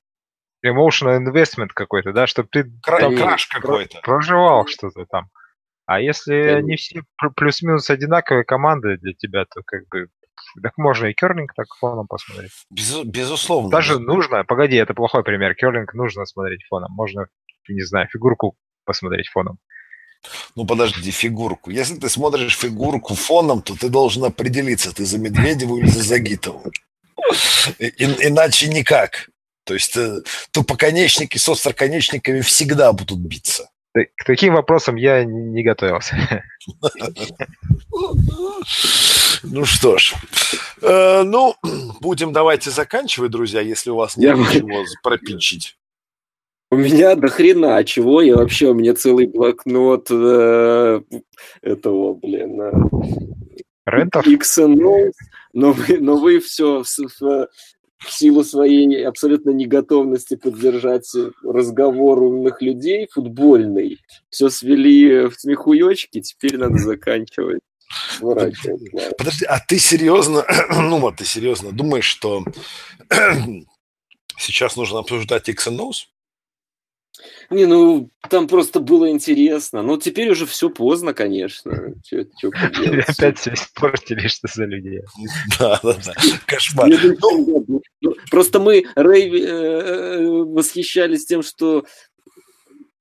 emotional 0.64 1.18
investment 1.18 1.70
какой-то, 1.74 2.12
да, 2.12 2.26
чтобы 2.26 2.48
ты 2.50 2.70
краш 2.82 3.46
какой-то 3.46 4.00
проживал 4.02 4.66
что-то 4.66 5.06
там. 5.06 5.28
А 5.86 6.00
если 6.00 6.34
они 6.34 6.76
все 6.76 7.02
плюс-минус 7.34 7.90
одинаковые 7.90 8.44
команды 8.44 8.96
для 8.98 9.12
тебя, 9.14 9.44
то 9.44 9.62
как 9.64 9.88
бы 9.88 10.06
так 10.62 10.76
можно 10.76 11.06
и 11.06 11.14
керлинг 11.14 11.52
так 11.54 11.66
фоном 11.78 12.06
посмотреть. 12.06 12.52
Без, 12.70 13.02
безусловно. 13.04 13.70
Даже 13.70 13.98
да. 13.98 14.00
нужно, 14.00 14.44
погоди, 14.44 14.76
это 14.76 14.94
плохой 14.94 15.24
пример. 15.24 15.54
Керлинг 15.54 15.94
нужно 15.94 16.24
смотреть 16.26 16.64
фоном. 16.68 16.92
Можно, 16.92 17.26
не 17.68 17.82
знаю, 17.82 18.08
фигурку 18.08 18.56
посмотреть 18.84 19.28
фоном. 19.28 19.58
Ну 20.54 20.66
подожди, 20.66 21.10
фигурку. 21.10 21.70
Если 21.70 21.96
ты 21.96 22.08
смотришь 22.08 22.58
фигурку 22.58 23.14
фоном, 23.14 23.62
то 23.62 23.74
ты 23.74 23.88
должен 23.88 24.24
определиться, 24.24 24.94
ты 24.94 25.04
за 25.06 25.18
Медведеву 25.18 25.78
или 25.78 25.86
за 25.86 26.02
Загитову. 26.02 26.70
И, 27.78 27.88
иначе 27.98 28.68
никак. 28.68 29.28
То 29.70 29.74
есть 29.74 29.96
э, 29.96 30.22
тупоконечники 30.50 31.38
с 31.38 31.48
остроконечниками 31.48 32.40
всегда 32.40 32.92
будут 32.92 33.20
биться. 33.20 33.70
К 33.94 34.24
таким 34.26 34.54
вопросам 34.54 34.96
я 34.96 35.22
не 35.22 35.62
готовился. 35.62 36.16
Ну 39.42 39.64
что 39.64 39.96
ж, 39.96 40.14
э, 40.82 41.22
ну, 41.22 41.54
будем 42.00 42.32
давайте 42.32 42.70
заканчивать, 42.70 43.30
друзья, 43.30 43.62
если 43.62 43.88
у 43.88 43.96
вас 43.96 44.18
нет 44.18 44.36
ничего 44.36 44.84
пропичить. 45.02 45.78
У 46.70 46.76
меня 46.76 47.14
до 47.14 47.28
хрена, 47.28 47.78
а 47.78 47.84
чего 47.84 48.20
я 48.20 48.36
вообще, 48.36 48.66
у 48.66 48.74
меня 48.74 48.94
целый 48.94 49.28
блокнот 49.28 50.08
э, 50.10 51.00
этого, 51.62 52.14
блин, 52.14 52.60
э, 52.60 52.72
Рентов? 53.86 54.26
XNO, 54.26 55.12
но 55.54 55.72
вы, 55.72 55.98
но 56.00 56.16
вы 56.16 56.40
все 56.40 56.82
в, 56.82 57.20
в, 57.20 57.48
в 58.00 58.12
силу 58.12 58.44
своей 58.44 59.04
абсолютно 59.06 59.50
неготовности 59.50 60.36
поддержать 60.36 61.10
разговор 61.44 62.22
умных 62.22 62.62
людей 62.62 63.08
футбольный, 63.10 63.98
все 64.30 64.48
свели 64.48 65.28
в 65.28 65.34
смехуёчки, 65.34 66.20
теперь 66.20 66.56
надо 66.56 66.78
заканчивать. 66.78 67.60
Подожди, 68.20 69.44
а 69.46 69.58
ты 69.58 69.78
серьезно, 69.78 70.44
ну 70.70 70.98
вот 70.98 71.16
ты 71.16 71.24
серьезно 71.24 71.72
думаешь, 71.72 72.04
что 72.04 72.44
сейчас 74.38 74.76
нужно 74.76 75.00
обсуждать 75.00 75.48
X 75.48 75.68
and? 75.68 75.92
Не, 77.50 77.66
ну, 77.66 78.10
там 78.28 78.46
просто 78.46 78.80
было 78.80 79.10
интересно. 79.10 79.82
Но 79.82 79.96
теперь 79.96 80.30
уже 80.30 80.46
все 80.46 80.70
поздно, 80.70 81.12
конечно. 81.12 81.94
Чё, 82.04 82.24
чё 82.38 82.50
Опять 83.08 83.38
все 83.38 83.54
испортили, 83.54 84.28
что 84.28 84.48
за 84.52 84.64
людей. 84.64 85.02
Да, 85.58 85.80
да, 85.82 85.94
да. 86.04 86.14
Кошмар. 86.46 86.88
Ну, 86.88 87.82
просто 88.30 88.60
мы, 88.60 88.84
Рэй, 88.94 89.30
э, 89.42 90.26
восхищались 90.26 91.26
тем, 91.26 91.42
что 91.42 91.84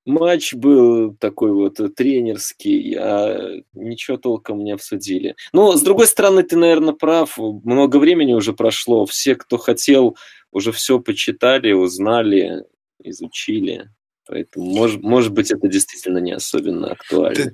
матч 0.06 0.54
был 0.54 1.16
такой 1.16 1.52
вот 1.52 1.80
тренерский, 1.96 2.96
а 2.98 3.62
ничего 3.74 4.18
толком 4.18 4.64
не 4.64 4.72
обсудили. 4.72 5.36
Но, 5.54 5.76
с 5.76 5.82
другой 5.82 6.08
стороны, 6.08 6.44
ты, 6.44 6.58
наверное, 6.58 6.94
прав. 6.94 7.38
Много 7.38 7.98
времени 7.98 8.34
уже 8.34 8.54
прошло. 8.54 9.06
Все, 9.06 9.36
кто 9.36 9.58
хотел, 9.58 10.18
уже 10.52 10.72
все 10.72 11.00
почитали, 11.00 11.72
узнали, 11.72 12.64
изучили. 13.02 13.90
Поэтому, 14.30 14.66
может, 14.66 15.02
может 15.02 15.32
быть, 15.32 15.50
это 15.50 15.68
действительно 15.68 16.20
не 16.20 16.34
особенно 16.34 16.92
актуально. 16.92 17.52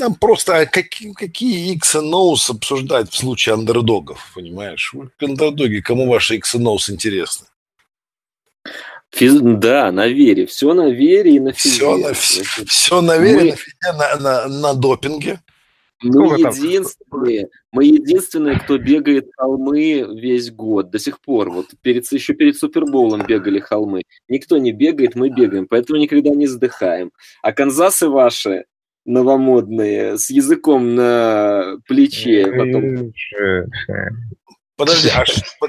Нам 0.00 0.16
просто 0.16 0.56
а 0.56 0.66
какие, 0.66 1.12
какие 1.12 1.72
X 1.74 1.94
и 1.94 1.98
No's 1.98 2.50
обсуждать 2.50 3.12
в 3.12 3.16
случае 3.16 3.54
андердогов, 3.54 4.32
понимаешь? 4.34 4.92
Андердоги, 5.20 5.78
кому 5.78 6.08
ваши 6.08 6.34
X 6.34 6.56
и 6.56 6.58
No's 6.58 6.90
интересны? 6.90 7.46
Физ... 9.10 9.38
Да, 9.40 9.92
на 9.92 10.08
вере. 10.08 10.46
Все 10.46 10.74
на 10.74 10.90
вере 10.90 11.36
и 11.36 11.40
на 11.40 11.52
физе. 11.52 11.76
Все 11.76 11.96
на, 11.96 12.12
все 12.12 13.00
на 13.00 13.16
вере, 13.16 13.36
Мы... 13.36 13.50
на, 13.50 13.56
физе, 13.56 13.92
на, 13.92 14.16
на, 14.16 14.48
на 14.48 14.74
допинге. 14.74 15.40
Мы 16.02 16.38
единственные, 16.38 17.48
мы 17.72 17.84
единственные, 17.84 18.60
кто 18.60 18.78
бегает 18.78 19.30
холмы 19.36 20.06
весь 20.20 20.50
год 20.50 20.90
до 20.90 20.98
сих 20.98 21.20
пор. 21.20 21.50
Вот 21.50 21.66
перед, 21.82 22.10
еще 22.12 22.34
перед 22.34 22.56
Суперболом 22.56 23.26
бегали 23.26 23.58
холмы. 23.58 24.02
Никто 24.28 24.58
не 24.58 24.72
бегает, 24.72 25.16
мы 25.16 25.28
бегаем, 25.28 25.66
поэтому 25.66 25.98
никогда 25.98 26.30
не 26.30 26.46
вздыхаем. 26.46 27.10
А 27.42 27.52
Канзасы 27.52 28.08
ваши 28.08 28.64
новомодные, 29.04 30.18
с 30.18 30.30
языком 30.30 30.94
на 30.94 31.78
плече. 31.86 32.46
Потом... 32.46 33.12
Подожди, 34.76 35.08
а, 35.08 35.24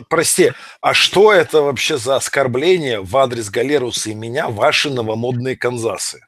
прости, 0.07 0.51
а 0.81 0.93
что 0.93 1.33
это 1.33 1.63
вообще 1.63 1.97
за 1.97 2.17
оскорбление 2.17 3.01
в 3.01 3.17
адрес 3.17 3.49
Галеруса 3.49 4.11
и 4.11 4.13
меня, 4.13 4.49
ваши 4.49 4.91
новомодные 4.91 5.57
Канзасы? 5.57 6.19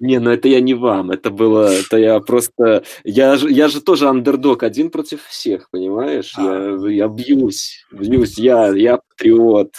Не, 0.00 0.18
ну 0.18 0.30
это 0.30 0.48
я 0.48 0.60
не 0.60 0.74
вам, 0.74 1.10
это 1.10 1.30
было, 1.30 1.72
это 1.72 1.96
я 1.96 2.20
просто, 2.20 2.84
я, 3.04 3.36
же, 3.36 3.50
я 3.50 3.68
же 3.68 3.80
тоже 3.80 4.08
андердог, 4.08 4.62
один 4.62 4.90
против 4.90 5.24
всех, 5.26 5.70
понимаешь? 5.70 6.34
Я, 6.36 6.74
а. 6.74 6.88
я 6.88 7.08
бьюсь, 7.08 7.84
бьюсь, 7.92 8.38
я, 8.38 8.68
я 8.74 8.98
патриот. 8.98 9.74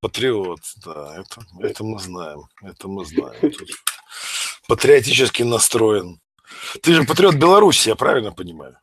Патриот, 0.00 0.60
да, 0.84 1.16
это, 1.18 1.66
это 1.66 1.84
мы 1.84 1.98
знаем, 1.98 2.42
это 2.62 2.88
мы 2.88 3.04
знаем. 3.04 3.52
Патриотически 4.68 5.42
настроен. 5.42 6.20
Ты 6.82 6.94
же 6.94 7.04
патриот 7.04 7.34
Беларуси, 7.34 7.88
я 7.88 7.96
правильно 7.96 8.32
понимаю? 8.32 8.78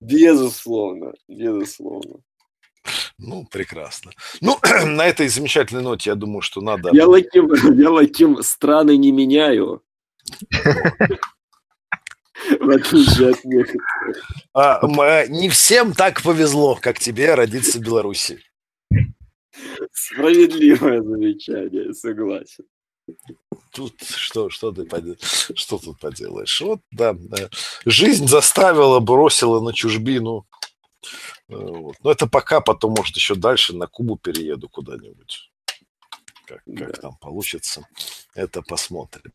Безусловно, 0.00 1.14
безусловно. 1.28 2.20
Ну, 3.18 3.46
прекрасно. 3.50 4.12
Ну, 4.40 4.58
на 4.84 5.06
этой 5.06 5.28
замечательной 5.28 5.82
ноте, 5.82 6.10
я 6.10 6.16
думаю, 6.16 6.42
что 6.42 6.60
надо... 6.60 6.90
Я 6.92 7.06
лаким, 7.06 7.52
я 7.78 7.90
лаким 7.90 8.42
страны 8.42 8.96
не 8.96 9.12
меняю. 9.12 9.82
В 12.60 12.70
отличие 12.70 13.30
от 13.30 13.44
некоторых. 13.44 13.82
А, 14.52 15.26
не 15.28 15.48
всем 15.48 15.92
так 15.94 16.20
повезло, 16.22 16.74
как 16.74 16.98
тебе 16.98 17.34
родиться 17.34 17.78
в 17.78 17.82
Беларуси. 17.82 18.40
Справедливое 19.92 21.00
замечание, 21.02 21.94
согласен. 21.94 22.64
Тут 23.72 24.02
что, 24.02 24.50
что 24.50 24.72
ты 24.72 24.86
что 25.54 25.78
тут 25.78 25.98
поделаешь? 26.00 26.60
Вот, 26.60 26.80
да, 26.90 27.16
жизнь 27.86 28.28
заставила, 28.28 29.00
бросила 29.00 29.60
на 29.60 29.72
чужбину 29.72 30.46
Э, 31.04 31.33
вот. 31.56 31.96
Но 32.02 32.10
это 32.10 32.26
пока, 32.26 32.60
потом, 32.60 32.94
может, 32.96 33.16
еще 33.16 33.34
дальше 33.34 33.74
на 33.74 33.86
Кубу 33.86 34.16
перееду 34.16 34.68
куда-нибудь. 34.68 35.50
Как, 36.46 36.62
как 36.64 36.94
да. 36.94 37.00
там 37.00 37.16
получится, 37.16 37.86
это 38.34 38.62
посмотрим. 38.62 39.32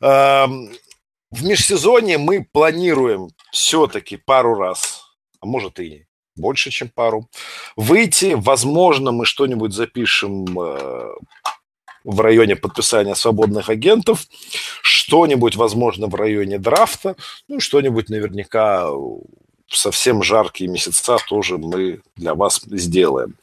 В 0.00 1.44
межсезонье 1.44 2.18
мы 2.18 2.44
планируем 2.44 3.28
все-таки 3.52 4.16
пару 4.16 4.54
раз, 4.54 5.04
а 5.40 5.46
может 5.46 5.78
и 5.78 6.06
больше, 6.34 6.70
чем 6.70 6.88
пару, 6.88 7.28
выйти. 7.76 8.34
Возможно, 8.34 9.12
мы 9.12 9.26
что-нибудь 9.26 9.72
запишем 9.72 10.58
э, 10.58 11.14
в 12.04 12.20
районе 12.20 12.56
подписания 12.56 13.14
свободных 13.14 13.68
агентов, 13.68 14.26
что-нибудь, 14.82 15.56
возможно, 15.56 16.06
в 16.06 16.14
районе 16.14 16.58
драфта, 16.58 17.14
ну, 17.46 17.60
что-нибудь 17.60 18.08
наверняка 18.08 18.90
совсем 19.76 20.22
жаркие 20.22 20.68
месяца 20.68 21.16
тоже 21.28 21.58
мы 21.58 22.00
для 22.16 22.34
вас 22.34 22.60
сделаем. 22.66 23.34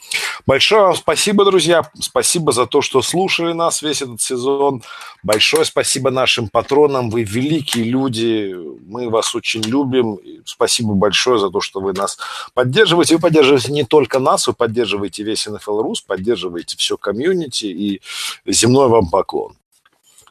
Большое 0.45 0.81
вам 0.81 0.95
спасибо, 0.95 1.45
друзья. 1.45 1.89
Спасибо 1.99 2.51
за 2.51 2.65
то, 2.65 2.81
что 2.81 3.01
слушали 3.01 3.53
нас 3.53 3.81
весь 3.81 4.01
этот 4.01 4.21
сезон. 4.21 4.83
Большое 5.23 5.65
спасибо 5.65 6.11
нашим 6.11 6.47
патронам. 6.47 7.09
Вы 7.09 7.23
великие 7.23 7.85
люди. 7.85 8.55
Мы 8.87 9.09
вас 9.09 9.35
очень 9.35 9.61
любим. 9.61 10.19
спасибо 10.45 10.93
большое 10.93 11.39
за 11.39 11.49
то, 11.49 11.61
что 11.61 11.79
вы 11.79 11.93
нас 11.93 12.17
поддерживаете. 12.53 13.15
Вы 13.15 13.21
поддерживаете 13.21 13.71
не 13.71 13.83
только 13.83 14.19
нас, 14.19 14.47
вы 14.47 14.53
поддерживаете 14.53 15.23
весь 15.23 15.47
NFL 15.47 15.81
Рус, 15.81 16.01
поддерживаете 16.01 16.77
все 16.77 16.97
комьюнити. 16.97 17.65
И 17.65 18.01
земной 18.45 18.87
вам 18.89 19.09
поклон. 19.09 19.55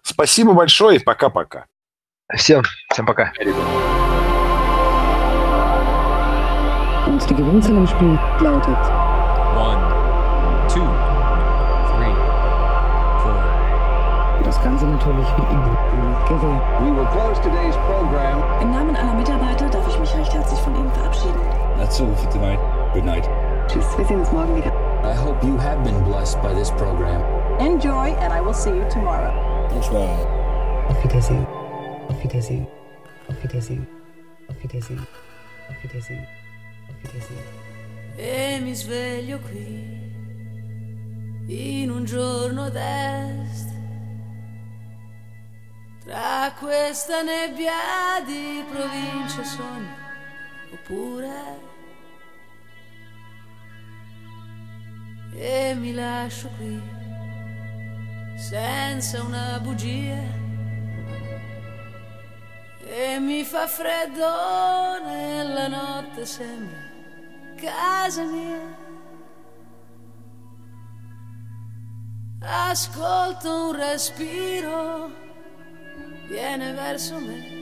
Спасибо 0.03 0.53
большое 0.53 0.99
и 0.99 1.03
пока-пока. 1.03 1.67
Всем, 2.35 2.63
всем 2.93 3.07
пока. 3.07 3.33
Unsere 7.29 7.43
Gewinnzahl 7.43 7.77
im 7.77 7.87
Spiel 7.89 8.17
lautet 8.39 8.79
One, 9.59 9.83
two, 10.69 10.87
three, 11.91 12.15
four. 13.19 14.45
Das 14.45 14.63
Ganze 14.63 14.87
natürlich 14.87 15.27
wie 15.37 15.53
immer 15.53 15.77
Gewinn. 16.29 16.61
We 16.79 16.97
will 16.97 17.07
close 17.07 17.41
today's 17.43 17.75
program. 17.89 18.45
Im 18.63 18.71
Namen 18.71 18.95
aller 18.95 19.15
Mitarbeiter 19.15 19.69
darf 19.69 19.89
ich 19.89 19.99
mich 19.99 20.17
recht 20.17 20.33
herzlich 20.35 20.61
von 20.61 20.77
Ihnen 20.77 20.93
verabschieden. 20.93 21.41
That's 21.81 22.01
all 22.01 22.15
for 22.15 22.31
tonight. 22.31 22.61
Good 22.95 23.05
night. 23.05 23.29
Tschüss, 23.67 23.99
wir 23.99 24.05
sehen 24.05 24.21
uns 24.21 24.31
morgen 24.31 24.55
wieder. 24.55 24.71
I 25.03 25.13
hope 25.13 25.45
you 25.45 25.59
have 25.59 25.83
been 25.83 26.01
blessed 26.05 26.41
by 26.43 26.55
this 26.55 26.71
program. 26.71 27.21
Enjoy 27.59 28.15
and 28.21 28.33
I 28.33 28.41
will 28.41 28.55
see 28.55 28.71
you 28.71 28.85
tomorrow. 28.89 29.33
Bonsoir. 29.69 30.17
Auf 30.89 31.03
Wiedersehen. 31.03 31.45
Auf 32.09 32.23
Wiedersehen. 32.23 32.69
Auf 33.29 33.43
Wiedersehen. 33.43 33.85
Auf 34.49 34.63
Wiedersehen. 34.63 35.05
Auf 35.69 35.83
Wiedersehen. 35.83 36.25
E 38.17 38.59
mi 38.61 38.75
sveglio 38.75 39.39
qui, 39.41 40.15
in 41.49 41.91
un 41.91 42.05
giorno 42.05 42.69
d'est, 42.71 43.75
tra 46.05 46.55
questa 46.59 47.23
nebbia 47.23 48.23
di 48.25 48.65
province 48.71 49.45
sogni, 49.45 49.95
oppure... 50.73 51.65
E 55.39 55.75
mi 55.75 55.93
lascio 55.93 56.49
qui, 56.57 56.81
senza 58.37 59.23
una 59.23 59.61
bugia 59.61 60.46
e 62.89 63.19
mi 63.19 63.45
fa 63.45 63.67
freddo 63.67 65.03
nella 65.05 65.67
notte 65.69 66.25
sembra 66.25 66.87
casa 67.57 68.23
mia. 68.25 68.85
Ascolto 72.41 73.69
un 73.69 73.77
respiro, 73.77 75.11
viene 76.29 76.73
verso 76.73 77.19
me. 77.19 77.55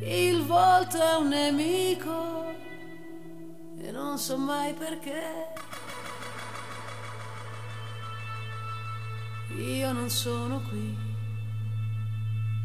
Il 0.00 0.42
volto 0.44 1.00
è 1.00 1.14
un 1.16 1.28
nemico 1.28 2.54
e 3.80 3.90
non 3.90 4.18
so 4.18 4.36
mai 4.36 4.74
perché. 4.74 5.56
Io 9.56 9.92
non 9.92 10.10
sono 10.10 10.60
qui 10.68 11.07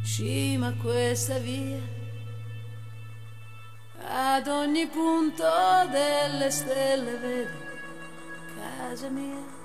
cima 0.03 0.67
a 0.67 0.73
questa 0.73 1.38
via, 1.38 1.80
ad 4.05 4.47
ogni 4.47 4.88
punto 4.88 5.43
delle 5.89 6.51
stelle 6.51 7.17
vedo 7.17 7.61
casa 8.55 9.09
mia 9.09 9.61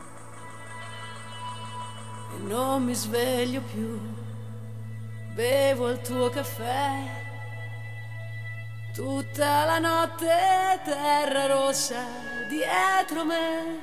e 2.35 2.39
non 2.39 2.85
mi 2.85 2.94
sveglio 2.94 3.60
più 3.62 4.01
bevo 5.39 5.90
il 5.90 6.01
tuo 6.01 6.28
caffè. 6.31 7.27
Tutta 8.93 9.65
la 9.66 9.78
notte 9.78 10.27
terra 10.85 11.47
rossa 11.47 12.05
dietro 12.48 13.24
me. 13.24 13.78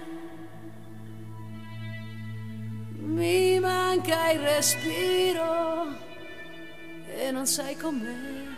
Mi 2.97 3.57
manca 3.59 4.31
il 4.31 4.41
respiro 4.41 6.04
e 7.27 7.31
non 7.31 7.47
sei 7.47 7.75
con 7.75 7.95
me. 7.95 8.53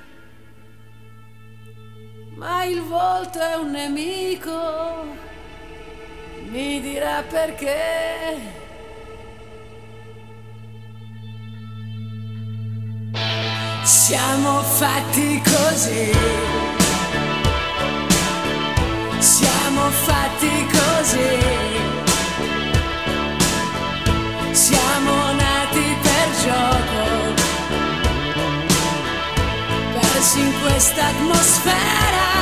Ma 2.35 2.65
il 2.65 2.81
volto 2.81 3.39
è 3.39 3.55
un 3.55 3.71
nemico, 3.71 5.05
mi 6.49 6.81
dirà 6.81 7.23
perché. 7.23 8.65
Siamo 13.83 14.61
fatti 14.61 15.41
così. 15.43 16.11
Siamo 19.19 19.81
fatti 19.89 20.67
così. 20.77 21.65
Siamo 24.51 25.26
5 30.21 30.67
esta 30.75 31.09
atmosfera. 31.09 32.36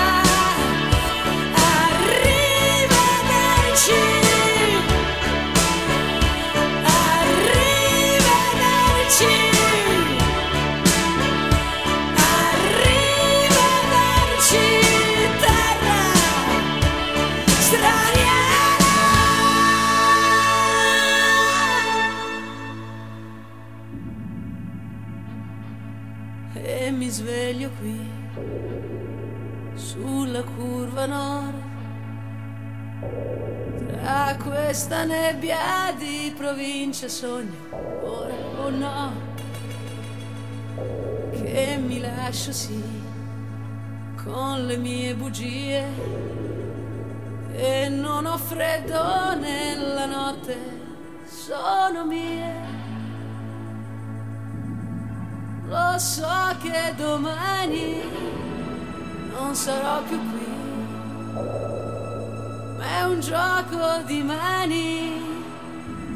E 27.15 27.17
mi 27.17 27.23
sveglio 27.23 27.69
qui 27.79 28.11
sulla 29.73 30.43
curva 30.43 31.05
nord 31.05 31.63
tra 33.87 34.35
questa 34.43 35.05
nebbia 35.05 35.93
di 35.97 36.33
provincia 36.35 37.07
sogno 37.07 37.53
ora 38.01 38.35
o 38.57 38.69
no 38.69 39.13
che 41.31 41.79
mi 41.81 42.01
lascio 42.01 42.51
sì 42.51 42.83
con 44.21 44.65
le 44.65 44.75
mie 44.75 45.15
bugie 45.15 45.85
e 47.53 47.87
non 47.87 48.25
ho 48.25 48.37
freddo 48.37 49.35
nella 49.35 50.05
notte, 50.05 50.57
sono 51.23 52.03
mie. 52.03 52.74
Lo 55.67 55.97
so 55.97 56.55
che 56.61 56.93
domani 56.95 58.01
non 59.31 59.55
sarò 59.55 60.03
più 60.03 60.19
qui, 60.29 60.45
ma 62.77 62.85
è 62.99 63.01
un 63.05 63.19
gioco 63.19 64.03
di 64.05 64.21
mani, 64.21 65.21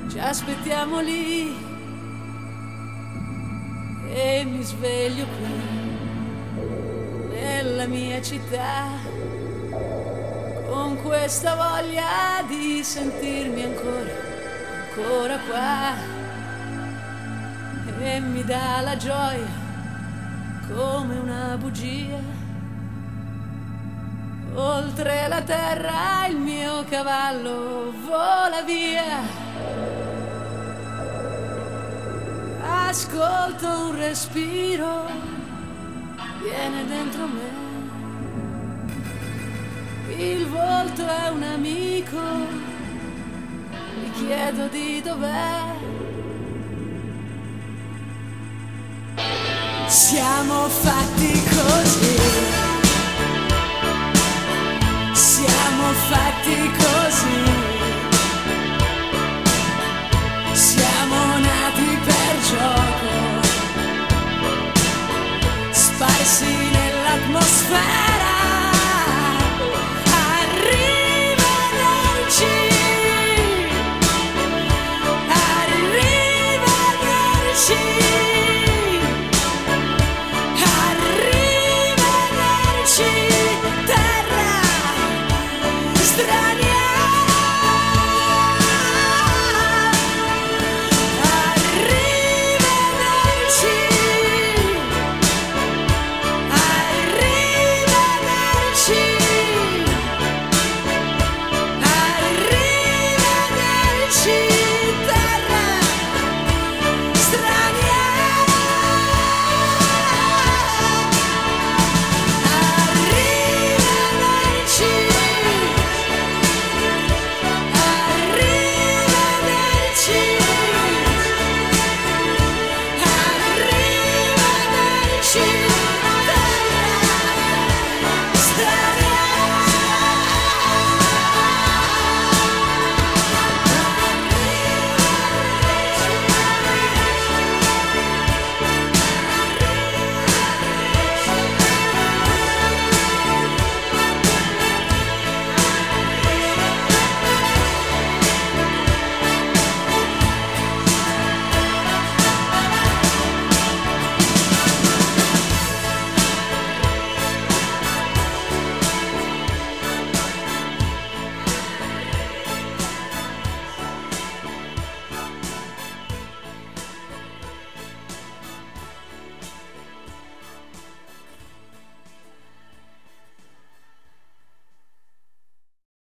ci 0.08 0.20
aspettiamo 0.20 1.00
lì 1.00 1.56
e 4.12 4.44
mi 4.46 4.62
sveglio 4.62 5.26
qui 5.26 5.70
nella 7.30 7.88
mia 7.88 8.22
città 8.22 8.86
con 10.68 11.02
questa 11.02 11.56
voglia 11.56 12.44
di 12.48 12.84
sentirmi 12.84 13.64
ancora, 13.64 14.14
ancora 14.90 15.40
qua 15.40 16.09
e 18.02 18.20
mi 18.20 18.44
dà 18.44 18.82
la 18.82 18.96
gioia 18.96 19.68
come 20.74 21.18
una 21.18 21.58
bugia. 21.58 22.38
Oltre 24.54 25.28
la 25.28 25.42
terra 25.42 26.28
il 26.28 26.38
mio 26.38 26.84
cavallo 26.86 27.94
vola 28.06 28.62
via. 28.64 29.48
Ascolto 32.62 33.68
un 33.68 33.96
respiro, 33.98 35.06
viene 36.42 36.86
dentro 36.86 37.28
me. 37.28 37.58
Il 40.16 40.48
volto 40.48 41.08
è 41.08 41.30
un 41.30 41.44
amico, 41.44 42.20
mi 44.02 44.12
chiedo 44.12 44.68
di 44.68 45.02
dov'è. 45.02 45.79
Siamo 49.90 50.70
fatti 50.70 51.44
così, 51.50 52.16
siamo 55.14 55.94
fatti 56.10 56.72
così, 56.78 57.44
siamo 60.54 61.38
nati 61.40 62.00
per 62.06 62.36
gioco, 62.50 63.42
sparsi 65.72 66.46
nell'atmosfera. 66.46 68.09